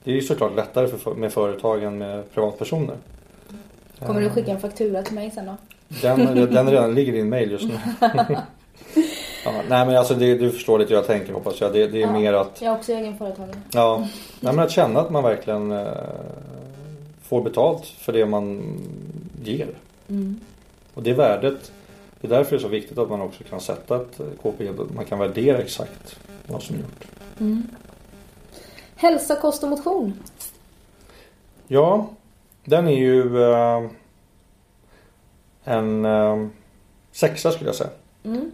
Det 0.03 0.11
är 0.11 0.15
ju 0.15 0.21
såklart 0.21 0.55
lättare 0.55 0.87
för, 0.87 1.15
med 1.15 1.33
företag 1.33 1.83
än 1.83 1.97
med 1.97 2.33
privatpersoner. 2.33 2.95
Kommer 4.05 4.19
du 4.21 4.27
Ehm, 4.27 4.33
skicka 4.33 4.51
en 4.51 4.59
faktura 4.59 5.03
till 5.03 5.15
mig 5.15 5.31
sen 5.31 5.45
då? 5.45 5.55
Den, 6.01 6.35
den 6.53 6.69
redan 6.69 6.95
ligger 6.95 7.13
i 7.13 7.17
din 7.17 7.29
mail 7.29 7.51
just 7.51 7.65
nu. 7.67 7.77
ja, 9.45 9.51
nej 9.69 9.85
men 9.85 9.95
alltså 9.97 10.13
det, 10.15 10.35
du 10.35 10.51
förstår 10.51 10.79
lite 10.79 10.89
hur 10.89 10.95
jag 10.95 11.07
tänker 11.07 11.33
hoppas 11.33 11.61
jag. 11.61 11.73
Det, 11.73 11.87
det 11.87 11.97
är 11.97 12.01
Ja. 12.01 12.13
mer 12.13 12.33
att, 12.33 12.61
Jag 12.61 12.73
är 12.73 12.77
också 12.77 12.91
egenföretagare. 12.91 13.55
ja, 13.73 14.07
nej, 14.39 14.53
men 14.53 14.59
att 14.65 14.71
känna 14.71 14.99
att 14.99 15.09
man 15.09 15.23
verkligen 15.23 15.71
eh, 15.71 15.87
får 17.23 17.41
betalt 17.43 17.85
för 17.85 18.13
det 18.13 18.25
man 18.25 18.73
ger. 19.43 19.69
Mm. 20.09 20.39
Och 20.93 21.03
det 21.03 21.13
värdet, 21.13 21.71
det 22.21 22.27
är 22.27 22.29
därför 22.31 22.51
det 22.51 22.57
är 22.57 22.61
så 22.61 22.67
viktigt 22.67 22.97
att 22.97 23.09
man 23.09 23.21
också 23.21 23.43
kan 23.43 23.61
sätta 23.61 23.95
ett 23.95 24.19
KPI. 24.41 24.71
Man 24.95 25.05
kan 25.05 25.19
värdera 25.19 25.57
exakt 25.57 26.19
vad 26.47 26.63
som 26.63 26.75
är 26.75 26.79
gjort. 26.79 27.05
Mm. 27.39 27.63
Hälsa, 28.95 29.35
kost 29.35 29.63
och 29.63 29.69
motion. 29.69 30.13
Ja, 31.67 32.07
den 32.65 32.87
är 32.87 32.97
ju 32.97 33.43
eh, 33.43 33.83
en 35.63 36.05
eh, 36.05 36.47
sexa 37.11 37.51
skulle 37.51 37.69
jag 37.69 37.75
säga. 37.75 37.89
Mm. 38.29 38.51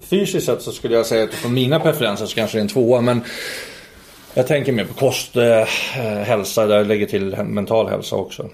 Fysiskt 0.00 0.46
sett 0.46 0.62
så 0.62 0.72
skulle 0.72 0.94
jag 0.94 1.06
säga 1.06 1.24
att 1.24 1.34
från 1.34 1.54
mina 1.54 1.80
preferenser 1.80 2.26
så 2.26 2.34
kanske 2.34 2.56
det 2.56 2.60
är 2.60 2.62
en 2.62 2.68
tvåa 2.68 3.00
men 3.00 3.20
jag 4.34 4.46
tänker 4.46 4.72
mer 4.72 4.84
på 4.84 4.94
kost, 4.94 5.36
eh, 5.36 5.64
hälsa, 6.24 6.66
där 6.66 6.76
jag 6.76 6.86
lägger 6.86 7.06
till 7.06 7.36
mental 7.36 7.88
hälsa 7.88 8.16
också. 8.16 8.50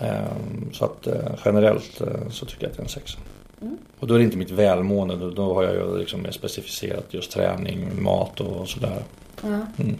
Eh, 0.00 0.72
så 0.72 0.84
att 0.84 1.06
eh, 1.06 1.14
generellt 1.44 2.00
eh, 2.00 2.28
så 2.30 2.46
tycker 2.46 2.62
jag 2.62 2.70
att 2.70 2.76
det 2.76 2.80
är 2.80 2.84
en 2.84 2.88
sexa. 2.88 3.18
Mm. 3.62 3.78
Och 3.98 4.06
då 4.06 4.14
är 4.14 4.18
det 4.18 4.24
inte 4.24 4.36
mitt 4.36 4.50
välmående, 4.50 5.16
då, 5.16 5.30
då 5.30 5.54
har 5.54 5.62
jag 5.62 5.74
ju 5.74 5.98
liksom 5.98 6.22
mer 6.22 6.30
specificerat 6.30 7.04
just 7.10 7.32
träning, 7.32 8.02
mat 8.02 8.40
och 8.40 8.68
sådär. 8.68 9.02
Ja. 9.42 9.66
Mm. 9.78 9.98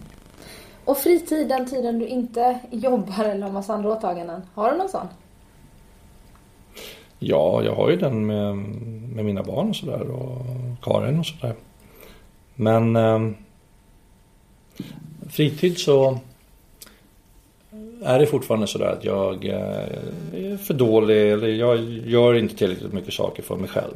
Och 0.84 0.98
fritid, 0.98 1.48
den 1.48 1.66
tiden 1.66 1.98
du 1.98 2.06
inte 2.06 2.58
jobbar 2.70 3.24
eller 3.24 3.42
har 3.42 3.52
massa 3.52 3.74
andra 3.74 3.92
åtaganden. 3.92 4.42
Har 4.54 4.70
du 4.70 4.78
någon 4.78 4.88
sån? 4.88 5.08
Ja, 7.18 7.62
jag 7.62 7.74
har 7.74 7.90
ju 7.90 7.96
den 7.96 8.26
med, 8.26 8.56
med 9.14 9.24
mina 9.24 9.42
barn 9.42 9.68
och 9.68 9.76
sådär 9.76 10.10
och 10.10 10.46
Karin 10.82 11.18
och 11.18 11.26
sådär. 11.26 11.54
Men 12.54 12.96
eh, 12.96 13.30
fritid 15.30 15.78
så 15.78 16.18
är 18.02 18.18
det 18.18 18.26
fortfarande 18.26 18.66
sådär 18.66 18.96
att 18.98 19.04
jag 19.04 19.44
eh, 19.44 19.56
är 20.32 20.56
för 20.56 20.74
dålig 20.74 21.32
eller 21.32 21.48
jag 21.48 21.78
gör 22.06 22.34
inte 22.34 22.56
tillräckligt 22.56 22.92
mycket 22.92 23.14
saker 23.14 23.42
för 23.42 23.56
mig 23.56 23.68
själv. 23.68 23.94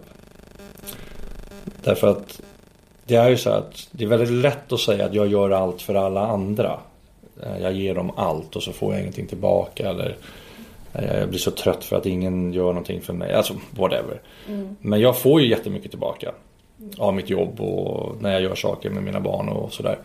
Därför 1.84 2.06
att 2.06 2.42
det 3.06 3.14
är 3.14 3.28
ju 3.28 3.36
så 3.36 3.50
att 3.50 3.88
det 3.90 4.04
är 4.04 4.08
väldigt 4.08 4.30
lätt 4.30 4.72
att 4.72 4.80
säga 4.80 5.04
att 5.04 5.14
jag 5.14 5.26
gör 5.26 5.50
allt 5.50 5.82
för 5.82 5.94
alla 5.94 6.26
andra. 6.26 6.80
Eh, 7.42 7.62
jag 7.62 7.72
ger 7.72 7.94
dem 7.94 8.10
allt 8.16 8.56
och 8.56 8.62
så 8.62 8.72
får 8.72 8.92
jag 8.92 9.00
ingenting 9.00 9.26
tillbaka 9.26 9.88
eller 9.88 10.08
eh, 10.08 10.14
jag 10.92 11.28
blir 11.28 11.38
så 11.38 11.50
trött 11.50 11.84
för 11.84 11.96
att 11.96 12.06
ingen 12.06 12.52
gör 12.52 12.66
någonting 12.66 13.00
för 13.00 13.12
mig. 13.12 13.32
Alltså 13.32 13.54
whatever. 13.70 14.20
Mm. 14.48 14.76
Men 14.80 15.00
jag 15.00 15.18
får 15.18 15.40
ju 15.40 15.48
jättemycket 15.48 15.90
tillbaka. 15.90 16.32
Av 16.98 17.14
mitt 17.14 17.30
jobb 17.30 17.60
och 17.60 18.22
när 18.22 18.32
jag 18.32 18.42
gör 18.42 18.54
saker 18.54 18.90
med 18.90 19.02
mina 19.02 19.20
barn 19.20 19.48
och 19.48 19.72
sådär. 19.72 19.98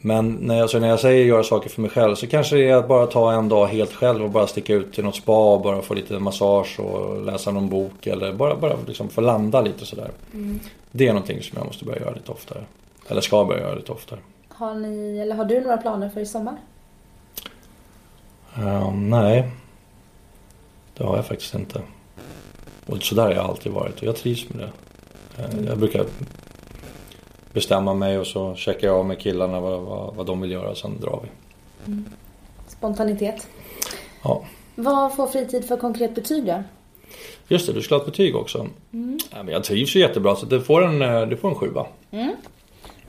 Men 0.00 0.32
när 0.32 0.58
jag, 0.58 0.70
så 0.70 0.78
när 0.78 0.88
jag 0.88 1.00
säger 1.00 1.24
göra 1.24 1.42
saker 1.42 1.70
för 1.70 1.82
mig 1.82 1.90
själv 1.90 2.14
så 2.14 2.26
kanske 2.26 2.56
det 2.56 2.68
är 2.68 2.76
att 2.76 2.88
bara 2.88 3.06
ta 3.06 3.32
en 3.32 3.48
dag 3.48 3.66
helt 3.66 3.92
själv 3.92 4.24
och 4.24 4.30
bara 4.30 4.46
sticka 4.46 4.74
ut 4.74 4.92
till 4.92 5.04
något 5.04 5.16
spa 5.16 5.54
och 5.54 5.60
bara 5.60 5.82
få 5.82 5.94
lite 5.94 6.18
massage 6.18 6.80
och 6.80 7.24
läsa 7.24 7.50
någon 7.50 7.68
bok 7.68 8.06
eller 8.06 8.32
bara, 8.32 8.56
bara 8.56 8.76
liksom 8.86 9.08
få 9.08 9.20
landa 9.20 9.60
lite 9.60 9.86
sådär. 9.86 10.10
Mm. 10.34 10.60
Det 10.90 11.08
är 11.08 11.12
någonting 11.12 11.42
som 11.42 11.58
jag 11.58 11.66
måste 11.66 11.84
börja 11.84 12.00
göra 12.00 12.14
lite 12.14 12.32
oftare. 12.32 12.64
Eller 13.08 13.20
ska 13.20 13.44
börja 13.44 13.60
göra 13.60 13.74
lite 13.74 13.92
oftare. 13.92 14.20
Har 14.48 14.74
ni, 14.74 15.18
eller 15.18 15.36
har 15.36 15.44
du 15.44 15.60
några 15.60 15.76
planer 15.76 16.08
för 16.08 16.20
i 16.20 16.26
sommar? 16.26 16.56
Ehm, 18.56 19.10
nej. 19.10 19.50
Det 20.98 21.04
har 21.04 21.16
jag 21.16 21.26
faktiskt 21.26 21.54
inte. 21.54 21.82
Och 22.86 23.02
sådär 23.02 23.22
har 23.22 23.30
jag 23.32 23.44
alltid 23.44 23.72
varit 23.72 23.96
och 24.00 24.02
jag 24.02 24.16
trivs 24.16 24.48
med 24.48 24.58
det. 24.58 25.42
Ehm, 25.42 25.66
Jag 25.66 25.78
brukar 25.78 26.04
bestämma 27.52 27.94
mig 27.94 28.18
och 28.18 28.26
så 28.26 28.54
checkar 28.54 28.88
jag 28.88 28.96
av 28.96 29.06
med 29.06 29.18
killarna 29.20 29.60
vad, 29.60 29.80
vad, 29.80 30.14
vad 30.14 30.26
de 30.26 30.40
vill 30.40 30.50
göra 30.50 30.70
och 30.70 30.76
sen 30.76 31.00
drar 31.00 31.20
vi. 31.22 31.28
Spontanitet. 32.66 33.48
Ja. 34.22 34.44
Vad 34.74 35.14
får 35.16 35.26
fritid 35.26 35.64
för 35.64 35.76
konkret 35.76 36.14
betyg 36.14 36.44
då? 36.46 36.62
Just 37.48 37.66
det, 37.66 37.72
du 37.72 37.82
skulle 37.82 37.96
ha 37.96 38.00
ett 38.00 38.10
betyg 38.10 38.36
också. 38.36 38.66
Mm. 38.92 39.18
Ja, 39.30 39.42
men 39.42 39.48
jag 39.54 39.64
trivs 39.64 39.96
ju 39.96 40.00
jättebra 40.00 40.36
så 40.36 40.46
du 40.46 40.60
får 40.60 40.84
en, 40.84 41.02
eh, 41.02 41.26
du 41.26 41.36
får 41.36 41.48
en 41.48 41.54
sjua. 41.54 41.86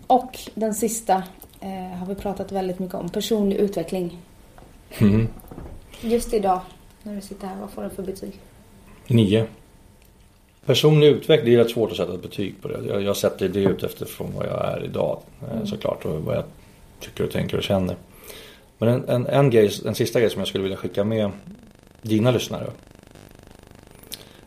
Och 0.07 0.39
den 0.55 0.73
sista 0.73 1.23
eh, 1.59 1.97
har 1.99 2.05
vi 2.05 2.15
pratat 2.15 2.51
väldigt 2.51 2.79
mycket 2.79 2.95
om. 2.95 3.09
Personlig 3.09 3.55
utveckling. 3.55 4.17
Mm. 4.97 5.27
Just 6.01 6.33
idag 6.33 6.59
när 7.03 7.15
du 7.15 7.21
sitter 7.21 7.47
här, 7.47 7.59
vad 7.59 7.69
får 7.69 7.83
du 7.83 7.89
för 7.89 8.03
betyg? 8.03 8.39
Nio. 9.07 9.45
Personlig 10.65 11.07
utveckling, 11.07 11.45
det 11.45 11.59
är 11.59 11.63
rätt 11.63 11.71
svårt 11.71 11.91
att 11.91 11.97
sätta 11.97 12.13
ett 12.13 12.21
betyg 12.21 12.61
på 12.61 12.67
det. 12.67 12.87
Jag, 12.87 13.01
jag 13.01 13.17
sätter 13.17 13.49
det 13.49 13.59
ut 13.59 13.83
eftersom 13.83 14.27
vad 14.35 14.45
jag 14.45 14.65
är 14.65 14.83
idag 14.83 15.21
eh, 15.41 15.65
såklart 15.65 16.05
och 16.05 16.21
vad 16.21 16.35
jag 16.35 16.43
tycker 16.99 17.23
och 17.23 17.31
tänker 17.31 17.57
och 17.57 17.63
känner. 17.63 17.95
Men 18.77 18.89
en, 18.89 19.09
en, 19.09 19.27
en, 19.27 19.49
grej, 19.49 19.71
en 19.85 19.95
sista 19.95 20.19
grej 20.19 20.29
som 20.29 20.39
jag 20.39 20.47
skulle 20.47 20.61
vilja 20.61 20.77
skicka 20.77 21.03
med 21.03 21.31
dina 22.01 22.31
lyssnare. 22.31 22.71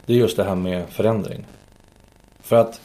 Det 0.06 0.12
är 0.12 0.16
just 0.16 0.36
det 0.36 0.44
här 0.44 0.54
med 0.54 0.88
förändring. 0.88 1.46
För 2.40 2.56
att 2.56 2.80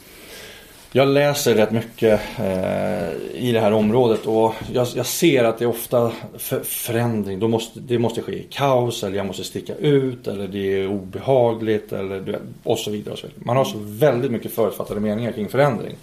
jag 0.97 1.07
läser 1.07 1.55
rätt 1.55 1.71
mycket 1.71 2.21
eh, 2.39 3.11
i 3.33 3.51
det 3.53 3.59
här 3.59 3.71
området 3.71 4.25
och 4.25 4.53
jag, 4.73 4.87
jag 4.95 5.05
ser 5.05 5.43
att 5.43 5.57
det 5.57 5.65
är 5.65 5.69
ofta 5.69 6.11
för, 6.37 6.59
förändring. 6.59 7.39
Då 7.39 7.47
måste, 7.47 7.79
det 7.79 7.99
måste 7.99 8.21
ske 8.21 8.31
i 8.31 8.47
kaos 8.49 9.03
eller 9.03 9.17
jag 9.17 9.25
måste 9.25 9.43
sticka 9.43 9.75
ut 9.75 10.27
eller 10.27 10.47
det 10.47 10.81
är 10.81 10.87
obehagligt 10.87 11.93
eller 11.93 12.19
du 12.19 12.39
och 12.63 12.77
så 12.77 12.91
vidare. 12.91 13.13
Och 13.13 13.19
så 13.19 13.27
vidare. 13.27 13.43
Man 13.45 13.57
har 13.57 13.65
så 13.65 13.77
väldigt 13.81 14.31
mycket 14.31 14.51
förutfattade 14.51 14.99
meningar 14.99 15.31
kring 15.31 15.49
förändring. 15.49 15.95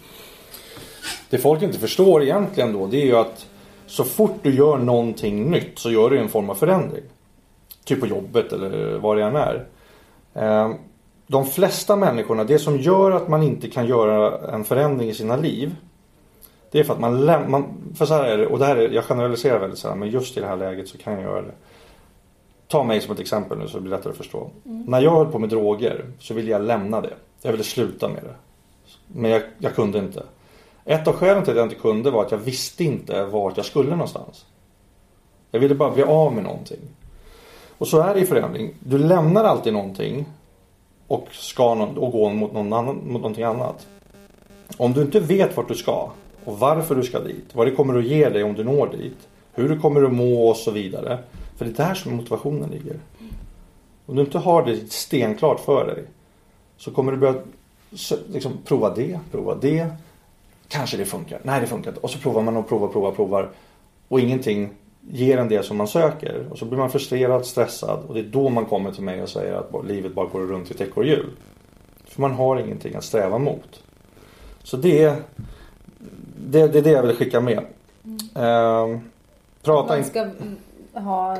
Det 1.30 1.38
folk 1.38 1.62
inte 1.62 1.78
förstår 1.78 2.22
egentligen 2.22 2.72
då 2.72 2.86
det 2.86 3.02
är 3.02 3.06
ju 3.06 3.16
att 3.16 3.46
så 3.86 4.04
fort 4.04 4.38
du 4.42 4.54
gör 4.54 4.78
någonting 4.78 5.50
nytt 5.50 5.78
så 5.78 5.90
gör 5.90 6.10
du 6.10 6.18
en 6.18 6.28
form 6.28 6.50
av 6.50 6.54
förändring. 6.54 7.04
Typ 7.84 8.00
på 8.00 8.06
jobbet 8.06 8.52
eller 8.52 8.98
vad 8.98 9.16
det 9.16 9.24
än 9.24 9.36
är. 9.36 9.66
Eh, 10.34 10.74
de 11.26 11.46
flesta 11.46 11.96
människorna, 11.96 12.44
det 12.44 12.58
som 12.58 12.78
gör 12.78 13.10
att 13.10 13.28
man 13.28 13.42
inte 13.42 13.70
kan 13.70 13.86
göra 13.86 14.48
en 14.48 14.64
förändring 14.64 15.08
i 15.08 15.14
sina 15.14 15.36
liv. 15.36 15.76
Det 16.70 16.80
är 16.80 16.84
för 16.84 16.92
att 16.92 17.00
man 17.00 17.24
lämnar, 17.26 17.64
för 17.94 18.06
så 18.06 18.14
här 18.14 18.24
är 18.24 18.38
det, 18.38 18.46
och 18.46 18.58
det 18.58 18.66
här 18.66 18.76
är, 18.76 18.90
jag 18.90 19.04
generaliserar 19.04 19.58
väldigt 19.58 19.78
sällan 19.78 19.98
men 19.98 20.10
just 20.10 20.36
i 20.36 20.40
det 20.40 20.46
här 20.46 20.56
läget 20.56 20.88
så 20.88 20.98
kan 20.98 21.12
jag 21.12 21.22
göra 21.22 21.42
det. 21.42 21.52
Ta 22.68 22.84
mig 22.84 23.00
som 23.00 23.12
ett 23.12 23.20
exempel 23.20 23.58
nu 23.58 23.68
så 23.68 23.76
det 23.76 23.80
blir 23.80 23.90
lättare 23.90 24.10
att 24.10 24.16
förstå. 24.16 24.50
När 24.62 25.00
jag 25.00 25.10
höll 25.10 25.26
på 25.26 25.38
med 25.38 25.48
droger 25.48 26.04
så 26.18 26.34
ville 26.34 26.50
jag 26.50 26.62
lämna 26.62 27.00
det. 27.00 27.14
Jag 27.42 27.52
ville 27.52 27.64
sluta 27.64 28.08
med 28.08 28.22
det. 28.22 28.34
Men 29.06 29.30
jag, 29.30 29.42
jag 29.58 29.74
kunde 29.74 29.98
inte. 29.98 30.22
Ett 30.84 31.08
av 31.08 31.14
skälen 31.14 31.42
till 31.42 31.50
att 31.50 31.56
jag 31.56 31.66
inte 31.66 31.74
kunde 31.74 32.10
var 32.10 32.24
att 32.24 32.30
jag 32.30 32.38
visste 32.38 32.84
inte 32.84 33.24
vart 33.24 33.56
jag 33.56 33.66
skulle 33.66 33.90
någonstans. 33.90 34.46
Jag 35.50 35.60
ville 35.60 35.74
bara 35.74 35.90
bli 35.90 36.02
av 36.02 36.32
med 36.32 36.44
någonting. 36.44 36.80
Och 37.78 37.88
så 37.88 38.00
är 38.00 38.14
det 38.14 38.20
i 38.20 38.26
förändring. 38.26 38.74
Du 38.80 38.98
lämnar 38.98 39.44
alltid 39.44 39.72
någonting 39.72 40.26
och 41.14 41.28
ska 41.32 41.74
någon, 41.74 41.98
och 41.98 42.12
gå 42.12 42.28
mot, 42.28 42.52
någon 42.52 42.72
annan, 42.72 42.96
mot 42.96 43.22
någonting 43.22 43.44
annat. 43.44 43.86
Om 44.76 44.92
du 44.92 45.02
inte 45.02 45.20
vet 45.20 45.56
vart 45.56 45.68
du 45.68 45.74
ska 45.74 46.10
och 46.44 46.58
varför 46.58 46.94
du 46.94 47.02
ska 47.02 47.20
dit, 47.20 47.44
vad 47.52 47.66
det 47.66 47.70
kommer 47.70 47.98
att 47.98 48.04
ge 48.04 48.28
dig 48.28 48.42
om 48.42 48.54
du 48.54 48.64
når 48.64 48.86
dit, 48.86 49.28
hur 49.54 49.68
du 49.68 49.80
kommer 49.80 50.02
att 50.02 50.12
må 50.12 50.48
och 50.48 50.56
så 50.56 50.70
vidare. 50.70 51.18
För 51.56 51.64
det 51.64 51.70
är 51.70 51.86
där 51.86 51.94
som 51.94 52.16
motivationen 52.16 52.70
ligger. 52.70 52.96
Om 54.06 54.16
du 54.16 54.22
inte 54.22 54.38
har 54.38 54.62
det 54.66 54.92
stenklart 54.92 55.60
för 55.60 55.86
dig 55.86 56.04
så 56.76 56.90
kommer 56.90 57.12
du 57.12 57.18
börja 57.18 57.34
liksom, 58.32 58.52
prova 58.64 58.94
det, 58.94 59.20
prova 59.30 59.54
det. 59.54 59.86
Kanske 60.68 60.96
det 60.96 61.04
funkar. 61.04 61.40
Nej, 61.42 61.60
det 61.60 61.66
funkar 61.66 61.90
inte. 61.90 62.00
Och 62.00 62.10
så 62.10 62.18
provar 62.18 62.42
man 62.42 62.56
och 62.56 62.68
provar, 62.68 62.88
provar, 62.88 63.12
provar. 63.12 63.50
Och 64.08 64.20
ingenting 64.20 64.70
ger 65.10 65.38
en 65.38 65.48
det 65.48 65.62
som 65.62 65.76
man 65.76 65.88
söker. 65.88 66.46
Och 66.50 66.58
så 66.58 66.64
blir 66.64 66.78
man 66.78 66.90
frustrerad, 66.90 67.46
stressad. 67.46 68.04
Och 68.08 68.14
det 68.14 68.20
är 68.20 68.24
då 68.24 68.48
man 68.48 68.64
kommer 68.64 68.92
till 68.92 69.02
mig 69.02 69.22
och 69.22 69.28
säger 69.28 69.54
att 69.54 69.86
livet 69.86 70.14
bara 70.14 70.26
går 70.26 70.40
runt 70.40 70.70
i 70.70 70.74
ett 70.74 70.80
ekorrhjul. 70.80 71.30
För 72.04 72.20
man 72.20 72.32
har 72.32 72.56
ingenting 72.56 72.94
att 72.94 73.04
sträva 73.04 73.38
mot. 73.38 73.82
Så 74.62 74.76
det, 74.76 75.16
det, 76.46 76.68
det 76.68 76.78
är 76.78 76.82
det 76.82 76.90
jag 76.90 77.02
vill 77.02 77.16
skicka 77.16 77.40
med. 77.40 77.64
Ehm, 78.34 79.00
prata 79.62 79.94
Man 79.94 80.04
ska 80.04 80.20
mm, 80.20 80.56
ha, 80.92 81.38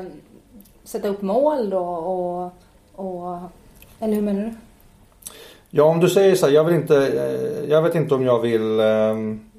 sätta 0.83 1.07
upp 1.07 1.21
mål 1.21 1.69
då 1.69 1.85
och, 1.85 2.51
och 2.91 3.39
eller 3.99 4.13
hur 4.15 4.21
menar 4.21 4.41
du? 4.41 4.53
Ja, 5.69 5.83
om 5.83 5.99
du 5.99 6.09
säger 6.09 6.35
så 6.35 6.45
här, 6.45 6.53
jag 6.53 6.63
vill 6.63 6.75
inte, 6.75 7.07
eh, 7.07 7.69
jag 7.69 7.81
vet 7.81 7.95
inte 7.95 8.15
om 8.15 8.25
jag 8.25 8.39
vill 8.39 8.79
ehm, 8.79 9.49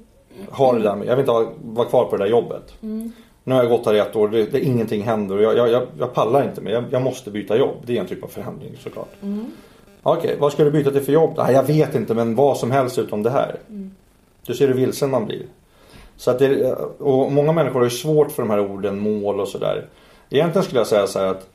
ha 0.49 0.73
det 0.73 0.79
där 0.79 0.89
jag 0.89 1.15
vill 1.15 1.19
inte 1.19 1.31
ha, 1.31 1.51
vara 1.63 1.87
kvar 1.87 2.05
på 2.05 2.17
det 2.17 2.23
där 2.23 2.31
jobbet. 2.31 2.73
Nu 3.47 3.55
har 3.55 3.61
jag 3.61 3.71
gått 3.71 3.85
här 3.85 3.93
i 3.93 3.99
ett 3.99 4.15
år, 4.15 4.27
det, 4.27 4.45
det, 4.45 4.59
ingenting 4.59 5.01
händer 5.01 5.37
och 5.37 5.43
jag, 5.43 5.57
jag, 5.57 5.69
jag, 5.69 5.87
jag 5.99 6.13
pallar 6.13 6.43
inte 6.43 6.61
mer. 6.61 6.71
Jag, 6.71 6.83
jag 6.89 7.01
måste 7.01 7.31
byta 7.31 7.57
jobb. 7.57 7.75
Det 7.85 7.97
är 7.97 8.01
en 8.01 8.07
typ 8.07 8.23
av 8.23 8.27
förändring 8.27 8.75
såklart. 8.79 9.09
Okej, 10.03 10.35
vad 10.39 10.51
ska 10.51 10.63
du 10.63 10.71
byta 10.71 10.91
till 10.91 11.01
för 11.01 11.11
jobb? 11.11 11.33
Nej, 11.37 11.53
jag 11.53 11.63
vet 11.63 11.95
inte 11.95 12.13
men 12.13 12.35
vad 12.35 12.57
som 12.57 12.71
helst 12.71 12.97
utom 12.97 13.23
det 13.23 13.29
här. 13.29 13.59
Du 14.45 14.53
ser 14.53 14.67
hur 14.67 14.73
vilsen 14.73 15.09
man 15.09 15.25
blir. 15.25 15.45
Så 16.15 16.31
att 16.31 16.39
det, 16.39 16.73
och 16.99 17.31
många 17.31 17.51
människor 17.51 17.79
har 17.79 17.83
ju 17.83 17.89
svårt 17.89 18.31
för 18.31 18.43
de 18.43 18.49
här 18.49 18.59
orden 18.59 18.99
mål 18.99 19.39
och 19.39 19.47
sådär. 19.47 19.85
Egentligen 20.29 20.63
skulle 20.63 20.79
jag 20.79 20.87
säga 20.87 21.07
så 21.07 21.19
här 21.19 21.25
att 21.25 21.49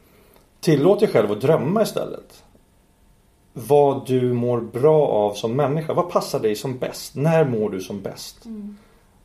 tillåt 0.61 1.01
dig 1.01 1.09
själv 1.09 1.32
att 1.32 1.40
drömma 1.40 1.82
istället. 1.82 2.43
Vad 3.53 4.07
du 4.07 4.32
mår 4.32 4.61
bra 4.61 5.07
av 5.07 5.34
som 5.34 5.57
människa. 5.57 5.95
Vad 5.95 6.11
passar 6.11 6.40
dig 6.40 6.57
som 6.57 6.78
bäst? 6.78 7.16
När 7.16 7.45
mår 7.45 7.70
du 7.70 7.80
som 7.80 8.03
bäst? 8.03 8.47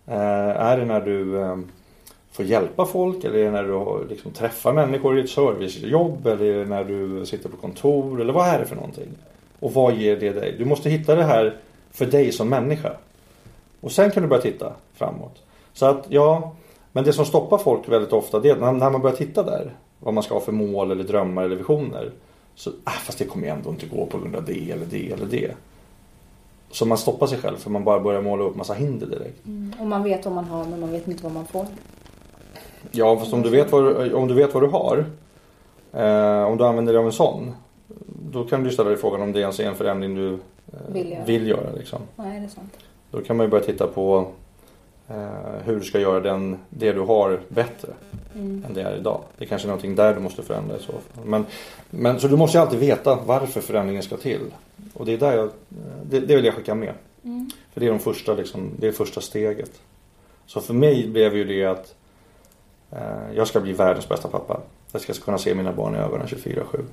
Eh, 0.07 0.61
är 0.61 0.78
det 0.78 0.86
när 0.86 1.01
du 1.01 1.41
eh, 1.41 1.57
får 2.38 2.46
hjälpa 2.46 2.86
folk 2.86 3.24
eller 3.24 3.40
är 3.40 3.44
det 3.44 3.52
när 3.52 3.64
du 3.64 3.72
har, 3.72 4.06
liksom, 4.10 4.32
träffar 4.32 4.74
människor 4.74 5.18
i 5.18 5.22
ett 5.22 5.30
servicejobb 5.30 6.28
eller 6.28 6.46
är 6.46 6.58
det 6.58 6.66
när 6.66 6.84
du 6.84 7.26
sitter 7.26 7.50
på 7.50 7.58
kontor 7.58 8.22
eller 8.22 8.34
vad 8.34 8.48
är 8.48 8.60
det 8.60 8.66
för 8.66 8.76
någonting? 8.76 9.10
Och 9.60 9.74
vad 9.74 9.94
ger 9.94 10.16
det 10.16 10.30
dig? 10.30 10.56
Du 10.58 10.66
måste 10.66 10.90
hitta 10.90 11.16
det 11.16 11.24
här 11.24 11.58
för 11.92 12.06
dig 12.06 12.32
som 12.32 12.50
människa. 12.50 12.92
Och 13.82 13.92
sen 13.92 14.12
kan 14.12 14.24
du 14.24 14.30
börja 14.30 14.42
titta 14.42 14.74
framåt. 14.94 15.44
Så 15.74 15.86
att 15.86 16.06
ja, 16.10 16.56
men 16.92 17.04
det 17.04 17.14
som 17.14 17.26
stoppar 17.26 17.58
folk 17.58 17.90
väldigt 17.90 18.14
ofta 18.14 18.40
det 18.40 18.50
är 18.50 18.56
när, 18.56 18.90
man 18.90 19.02
börjar 19.02 19.16
titta 19.16 19.44
där 19.44 19.74
vad 20.00 20.14
man 20.14 20.24
ska 20.24 20.34
ha 20.34 20.42
för 20.42 20.52
mål 20.52 20.92
eller 20.92 21.04
drömmar 21.04 21.44
eller 21.44 21.56
visioner. 21.56 22.12
Så, 22.56 22.72
ah, 22.84 22.92
fast 22.92 23.18
det 23.18 23.26
kommer 23.26 23.46
ju 23.46 23.54
ändå 23.54 23.70
inte 23.70 23.86
gå 23.86 24.06
på 24.06 24.18
grund 24.18 24.36
av 24.36 24.46
det 24.46 24.72
eller 24.72 24.86
det 24.86 25.12
eller 25.12 25.26
det. 25.26 25.52
Så 26.72 26.86
man 26.86 26.98
stoppar 26.98 27.28
sig 27.28 27.38
själv 27.38 27.58
för 27.58 27.70
man 27.70 27.84
bara 27.84 28.00
börjar 28.00 28.22
måla 28.22 28.44
upp 28.44 28.56
massa 28.56 28.74
hinder 28.74 29.08
direkt. 29.08 29.46
Mm. 29.46 29.74
Och 29.80 29.88
man 29.88 30.04
vet 30.04 30.26
vad 30.26 30.36
man 30.36 30.46
har 30.46 30.66
men 30.66 30.80
man 30.80 30.92
vet 30.92 31.08
inte 31.08 31.24
vad 31.24 31.34
man 31.34 31.46
får. 31.46 31.66
Ja, 32.92 33.18
fast 33.20 33.34
om 33.34 33.42
du 33.42 33.50
vet 33.50 33.72
vad, 33.72 33.84
du- 33.84 34.14
om 34.14 34.28
du, 34.28 34.34
vet 34.34 34.54
vad 34.54 34.64
du 34.64 34.68
har. 34.68 35.06
Eh, 35.94 36.44
om 36.48 36.58
du 36.58 36.64
använder 36.66 36.94
dig 36.94 37.00
av 37.00 37.06
en 37.06 37.12
sån. 37.12 37.52
Då 38.32 38.44
kan 38.44 38.64
du 38.64 38.72
ställa 38.72 38.90
dig 38.90 38.98
frågan 39.00 39.22
om 39.22 39.32
det 39.32 39.40
ens 39.40 39.60
är 39.60 39.64
en 39.68 39.76
förändring 39.76 40.16
du 40.16 40.34
eh, 40.34 40.40
Vill 40.92 41.12
göra. 41.12 41.24
vill 41.26 41.48
göra. 41.48 41.72
Liksom. 41.78 42.00
Nej, 42.16 42.40
det 42.40 42.46
är 42.46 42.50
sant. 42.50 42.74
Då 43.12 43.22
kan 43.22 43.38
man 43.38 43.46
ju 43.46 43.50
börja 43.50 43.64
titta 43.64 43.88
på 43.88 44.28
eh, 45.08 45.16
hur 45.66 45.76
du 45.76 45.86
ska 45.86 46.00
göra 46.00 46.20
den, 46.20 46.58
det 46.70 46.92
du 46.92 47.00
har 47.02 47.40
bättre 47.48 47.90
Mm. 48.36 48.64
än 48.68 48.74
det 48.74 48.82
är 48.82 48.96
idag. 48.98 49.22
Det 49.38 49.46
är 49.46 49.50
kanske 49.50 49.66
är 49.66 49.70
någonting 49.70 49.96
där 49.96 50.14
du 50.14 50.20
måste 50.20 50.42
förändra 50.44 50.76
i 50.78 50.80
så 50.80 50.92
fall. 50.92 51.26
Men, 51.26 51.46
men, 51.90 52.20
så 52.20 52.28
du 52.28 52.36
måste 52.38 52.58
ju 52.58 52.62
alltid 52.62 52.80
veta 52.80 53.20
varför 53.26 53.62
förändringen 53.62 54.04
ska 54.04 54.18
till. 54.18 54.42
Och 54.94 55.06
det 55.06 55.14
är 55.14 55.18
där 55.18 55.38
jag, 55.38 55.50
det, 56.10 56.20
det 56.20 56.36
vill 56.36 56.46
jag 56.46 56.54
skicka 56.54 56.76
med. 56.76 56.94
Mm. 57.24 57.50
För 57.74 57.80
det 57.80 57.86
är, 57.86 57.90
de 57.90 58.00
första, 58.00 58.34
liksom, 58.34 58.70
det 58.80 58.88
är 58.88 58.92
första 58.92 59.22
steget. 59.22 59.72
Så 60.46 60.62
för 60.62 60.74
mig 60.74 61.08
blev 61.08 61.36
ju 61.36 61.44
det 61.44 61.66
att 61.66 61.78
eh, 61.78 61.97
Eh, 62.92 63.36
jag 63.36 63.48
ska 63.48 63.60
bli 63.60 63.74
världens 63.74 64.10
bästa 64.10 64.28
pappa. 64.28 64.62
Jag 64.92 65.02
ska 65.02 65.14
kunna 65.14 65.38
se 65.38 65.56
mina 65.56 65.74
barn 65.74 65.96
i 65.96 65.98
ögonen 65.98 66.28
24-7. 66.28 66.84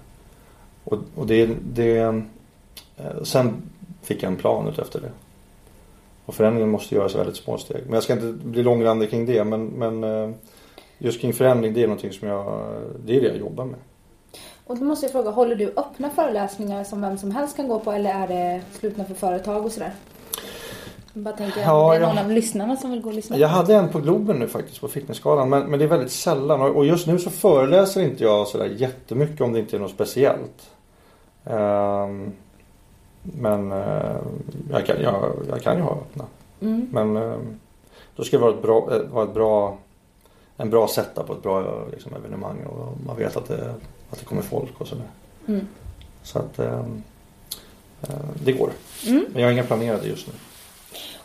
Och, 0.84 0.98
och 1.14 1.26
det, 1.26 1.50
det, 1.62 1.98
eh, 2.96 3.22
sen 3.22 3.62
fick 4.02 4.22
jag 4.22 4.32
en 4.32 4.38
plan 4.38 4.68
utefter 4.68 5.00
det. 5.00 5.10
Och 6.26 6.34
förändringen 6.34 6.70
måste 6.70 6.94
göras 6.94 7.14
i 7.14 7.18
väldigt 7.18 7.36
små 7.36 7.58
steg. 7.58 7.82
Men 7.84 7.94
jag 7.94 8.02
ska 8.02 8.12
inte 8.12 8.32
bli 8.32 8.62
långrandig 8.62 9.10
kring 9.10 9.26
det. 9.26 9.44
Men, 9.44 9.66
men 9.66 10.04
eh, 10.04 10.30
just 10.98 11.20
kring 11.20 11.32
förändring 11.32 11.74
det 11.74 11.82
är 11.82 11.86
någonting 11.86 12.12
som 12.12 12.28
jag, 12.28 12.72
det 13.04 13.16
är 13.16 13.20
det 13.20 13.26
jag 13.26 13.36
jobbar 13.36 13.64
med. 13.64 13.78
Och 14.66 14.78
då 14.78 14.84
måste 14.84 15.06
jag 15.06 15.12
fråga, 15.12 15.30
håller 15.30 15.56
du 15.56 15.72
öppna 15.76 16.10
föreläsningar 16.10 16.84
som 16.84 17.00
vem 17.00 17.18
som 17.18 17.30
helst 17.30 17.56
kan 17.56 17.68
gå 17.68 17.78
på 17.78 17.92
eller 17.92 18.10
är 18.10 18.28
det 18.28 18.62
slutna 18.72 19.04
för 19.04 19.14
företag 19.14 19.64
och 19.64 19.72
sådär? 19.72 19.92
Jag 21.14 21.22
bara 21.22 21.36
tänker, 21.36 21.60
Ja, 21.60 21.90
det 21.90 21.96
är 21.96 22.00
jag- 22.00 22.08
någon 22.14 22.18
av 22.24 22.30
lyssnarna 22.30 22.76
som 22.76 22.90
vill 22.90 23.00
gå 23.00 23.08
och 23.08 23.14
lyssna? 23.14 23.36
Jag 23.38 23.48
hade 23.48 23.74
en 23.74 23.88
på 23.88 23.98
Globen 24.00 24.38
nu 24.38 24.48
faktiskt 24.48 24.80
på 24.80 24.88
Fitnessgalan 24.88 25.48
men, 25.48 25.62
men 25.70 25.78
det 25.78 25.84
är 25.84 25.88
väldigt 25.88 26.12
sällan 26.12 26.60
och 26.60 26.86
just 26.86 27.06
nu 27.06 27.18
så 27.18 27.30
föreläser 27.30 28.02
inte 28.02 28.22
jag 28.24 28.46
sådär 28.48 28.66
jättemycket 28.66 29.40
om 29.40 29.52
det 29.52 29.58
inte 29.58 29.76
är 29.76 29.80
något 29.80 29.90
speciellt. 29.90 30.70
Ehm, 31.44 32.32
men 33.22 33.72
eh, 33.72 34.16
jag, 34.70 34.86
kan, 34.86 35.00
jag, 35.02 35.32
jag 35.48 35.62
kan 35.62 35.76
ju 35.76 35.82
ha 35.82 35.92
öppna. 35.92 36.24
Mm. 36.60 36.88
Men 36.92 37.16
ehm, 37.16 37.58
då 38.16 38.24
ska 38.24 38.36
det 38.36 38.42
vara, 38.42 38.54
ett 38.54 38.62
bra, 38.62 38.88
eh, 38.94 39.02
vara 39.12 39.24
ett 39.24 39.34
bra, 39.34 39.76
en 40.56 40.70
bra 40.70 40.88
setup 40.88 41.30
och 41.30 41.36
ett 41.36 41.42
bra 41.42 41.84
liksom, 41.92 42.12
evenemang 42.14 42.64
och 42.66 42.92
man 43.06 43.16
vet 43.16 43.36
att 43.36 43.48
det, 43.48 43.74
att 44.10 44.18
det 44.18 44.24
kommer 44.24 44.42
folk 44.42 44.80
och 44.80 44.86
sådär. 44.88 45.06
Mm. 45.48 45.66
Så 46.22 46.38
att 46.38 46.58
eh, 46.58 46.84
det 48.44 48.52
går. 48.52 48.70
Mm. 49.06 49.24
Men 49.32 49.42
jag 49.42 49.48
har 49.48 49.52
inga 49.52 49.64
planerade 49.64 50.06
just 50.06 50.26
nu. 50.26 50.32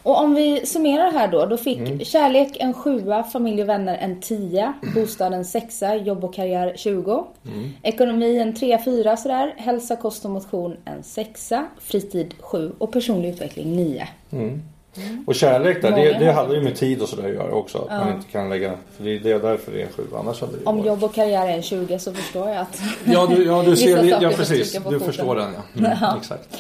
Och 0.03 0.19
om 0.19 0.35
vi 0.35 0.65
summerar 0.65 1.11
här 1.11 1.27
då. 1.27 1.45
Då 1.45 1.57
fick 1.57 1.77
Mm. 1.77 1.99
kärlek 1.99 2.57
en 2.59 2.73
sjua, 2.73 3.23
familj 3.23 3.61
och 3.61 3.69
vänner 3.69 3.97
en 3.97 4.21
tia, 4.21 4.73
bostad 4.95 5.33
en 5.33 5.45
sexa, 5.45 5.95
jobb 5.95 6.23
och 6.23 6.33
karriär 6.33 6.73
20. 6.75 7.25
Mm. 7.45 7.69
Ekonomi 7.83 8.37
en 8.37 8.55
trea, 8.55 8.83
fyra 8.85 9.17
sådär. 9.17 9.53
Hälsa, 9.57 9.95
kost 9.95 10.25
och 10.25 10.31
motion 10.31 10.77
en 10.85 11.03
sexa, 11.03 11.65
fritid 11.79 12.33
sju 12.39 12.71
och 12.77 12.91
personlig 12.91 13.29
utveckling 13.29 13.75
nio. 13.75 14.07
Mm. 14.31 14.61
Och 15.27 15.35
kärlek 15.35 15.81
där, 15.81 15.91
det, 15.91 16.19
det 16.19 16.31
hade 16.31 16.55
ju 16.55 16.61
med 16.61 16.75
tid 16.75 17.01
och 17.01 17.09
sådär 17.09 17.27
att 17.27 17.33
göra 17.33 17.51
också. 17.53 17.77
Att 17.89 18.05
man 18.05 18.15
inte 18.15 18.31
kan 18.31 18.49
lägga, 18.49 18.71
för 18.97 19.03
det 19.03 19.19
det 19.19 19.31
är 19.31 19.39
därför 19.39 19.71
det 19.71 19.81
är 19.81 19.87
sju. 19.87 20.03
Annars 20.19 20.41
hade 20.41 20.53
det 20.57 20.63
Om 20.65 20.75
varit- 20.77 20.87
jobb 20.87 21.03
och 21.03 21.13
karriär 21.15 21.47
är 21.47 21.53
en 21.53 21.61
20 21.61 21.99
så 21.99 22.13
förstår 22.13 22.49
jag 22.49 22.57
att... 22.57 22.81
Ja, 23.05 23.27
du, 23.35 23.45
ja, 23.45 23.63
du 23.65 23.75
ser, 23.75 24.21
ja 24.23 24.29
precis. 24.35 24.73
Du 24.73 24.79
foten. 24.81 24.99
förstår 24.99 25.35
den 25.35 25.47
ja. 25.53 25.79
Mm, 25.79 25.97
Ja. 26.01 26.17
Exakt. 26.17 26.57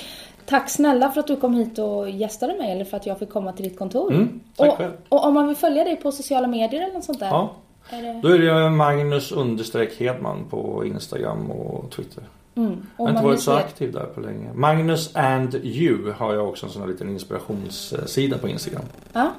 Tack 0.49 0.69
snälla 0.69 1.11
för 1.11 1.19
att 1.19 1.27
du 1.27 1.35
kom 1.35 1.53
hit 1.53 1.79
och 1.79 2.09
gästade 2.09 2.57
mig 2.57 2.71
eller 2.71 2.85
för 2.85 2.97
att 2.97 3.05
jag 3.05 3.19
fick 3.19 3.29
komma 3.29 3.53
till 3.53 3.63
ditt 3.69 3.79
kontor. 3.79 4.13
Mm, 4.13 4.39
tack 4.55 4.71
och, 4.71 4.77
själv. 4.77 4.91
och 5.09 5.25
om 5.25 5.33
man 5.33 5.47
vill 5.47 5.57
följa 5.57 5.83
dig 5.83 5.95
på 5.95 6.11
sociala 6.11 6.47
medier 6.47 6.81
eller 6.81 6.93
något 6.93 7.03
sånt 7.03 7.19
där? 7.19 7.27
Ja. 7.27 7.51
Är 7.89 8.01
det... 8.01 8.19
Då 8.23 8.29
är 8.29 8.39
det 8.39 8.69
Magnus 8.69 9.31
understreck 9.31 9.99
Hedman 9.99 10.45
på 10.49 10.85
Instagram 10.85 11.51
och 11.51 11.91
Twitter. 11.91 12.23
Mm. 12.55 12.69
Jag 12.69 12.79
Och 12.97 13.05
har 13.07 13.13
inte 13.13 13.25
varit 13.25 13.41
så 13.41 13.51
aktiv 13.51 13.91
där 13.91 14.05
på 14.05 14.21
länge. 14.21 14.53
Magnus 14.53 15.15
and 15.15 15.55
you 15.55 16.11
har 16.17 16.33
jag 16.33 16.49
också 16.49 16.65
en 16.65 16.71
sån 16.71 16.81
här 16.81 16.89
liten 16.89 17.09
inspirationssida 17.09 18.37
på 18.37 18.47
Instagram. 18.47 18.83
Ja. 19.13 19.31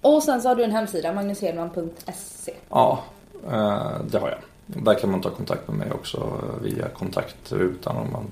Och 0.00 0.22
sen 0.22 0.42
så 0.42 0.48
har 0.48 0.56
du 0.56 0.64
en 0.64 0.72
hemsida, 0.72 1.12
magnushedman.se. 1.12 2.54
Ja, 2.68 3.02
eh, 3.52 3.92
det 4.10 4.18
har 4.18 4.28
jag. 4.28 4.38
Där 4.66 4.94
kan 4.94 5.10
man 5.10 5.20
ta 5.20 5.30
kontakt 5.30 5.68
med 5.68 5.76
mig 5.76 5.92
också 5.92 6.32
via 6.62 6.88
kontaktrutan 6.88 7.96
om 7.96 8.12
man 8.12 8.24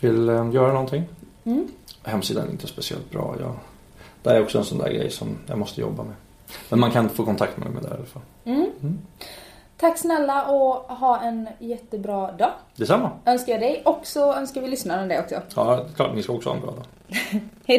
vill 0.00 0.28
eh, 0.28 0.50
göra 0.52 0.72
någonting. 0.72 1.04
Mm. 1.44 1.68
Hemsidan 2.02 2.46
är 2.46 2.50
inte 2.50 2.66
speciellt 2.66 3.10
bra. 3.10 3.36
Jag, 3.40 3.54
det 4.22 4.30
är 4.30 4.42
också 4.42 4.58
en 4.58 4.64
sån 4.64 4.78
där 4.78 4.92
grej 4.92 5.10
som 5.10 5.38
jag 5.46 5.58
måste 5.58 5.80
jobba 5.80 6.02
med. 6.02 6.14
Men 6.68 6.80
man 6.80 6.90
kan 6.90 7.08
få 7.08 7.24
kontakt 7.24 7.56
med 7.56 7.70
mig 7.70 7.82
där 7.82 7.90
i 7.90 7.94
alla 7.94 8.04
fall. 8.04 8.22
Mm. 8.44 8.70
Mm. 8.82 8.98
Tack 9.76 9.98
snälla 9.98 10.46
och 10.46 10.96
ha 10.96 11.20
en 11.20 11.48
jättebra 11.58 12.32
dag. 12.32 12.50
Detsamma. 12.76 13.10
Önskar 13.24 13.52
jag 13.52 13.60
dig 13.60 13.82
och 13.84 14.00
så 14.02 14.34
önskar 14.34 14.60
vi 14.60 14.68
lyssnarna 14.68 15.06
det 15.06 15.20
också. 15.20 15.42
Ja, 15.54 15.84
klart 15.96 16.14
ni 16.14 16.22
ska 16.22 16.32
också 16.32 16.48
ha 16.48 16.56
en 16.56 16.62
bra 16.62 16.70
dag. 16.70 16.84
Hej 17.66 17.78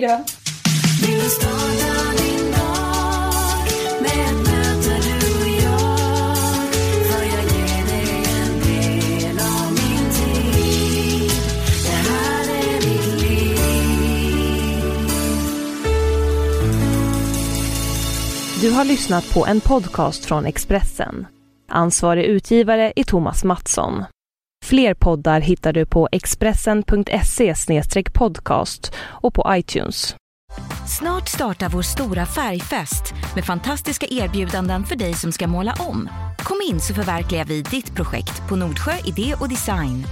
du 18.61 18.71
har 18.71 18.85
lyssnat 18.85 19.33
på 19.33 19.45
en 19.45 19.61
podcast 19.61 20.25
från 20.25 20.45
Expressen. 20.45 21.27
Ansvarig 21.69 22.25
utgivare 22.25 22.93
är 22.95 23.03
Thomas 23.03 23.43
Mattsson. 23.43 24.03
Fler 24.65 24.93
poddar 24.93 25.39
hittar 25.39 25.73
du 25.73 25.85
på 25.85 26.09
expressen.se 26.11 27.53
podcast 28.13 28.93
och 28.97 29.33
på 29.33 29.45
iTunes. 29.49 30.15
Snart 30.99 31.29
startar 31.29 31.69
vår 31.69 31.81
stora 31.81 32.25
färgfest 32.25 33.13
med 33.35 33.45
fantastiska 33.45 34.07
erbjudanden 34.09 34.83
för 34.83 34.95
dig 34.95 35.13
som 35.13 35.31
ska 35.31 35.47
måla 35.47 35.73
om. 35.79 36.09
Kom 36.37 36.57
in 36.71 36.79
så 36.79 36.93
förverkligar 36.93 37.45
vi 37.45 37.61
ditt 37.61 37.95
projekt 37.95 38.49
på 38.49 38.55
Nordsjö 38.55 38.93
Idé 39.05 39.35
och 39.39 39.49
Design. 39.49 40.03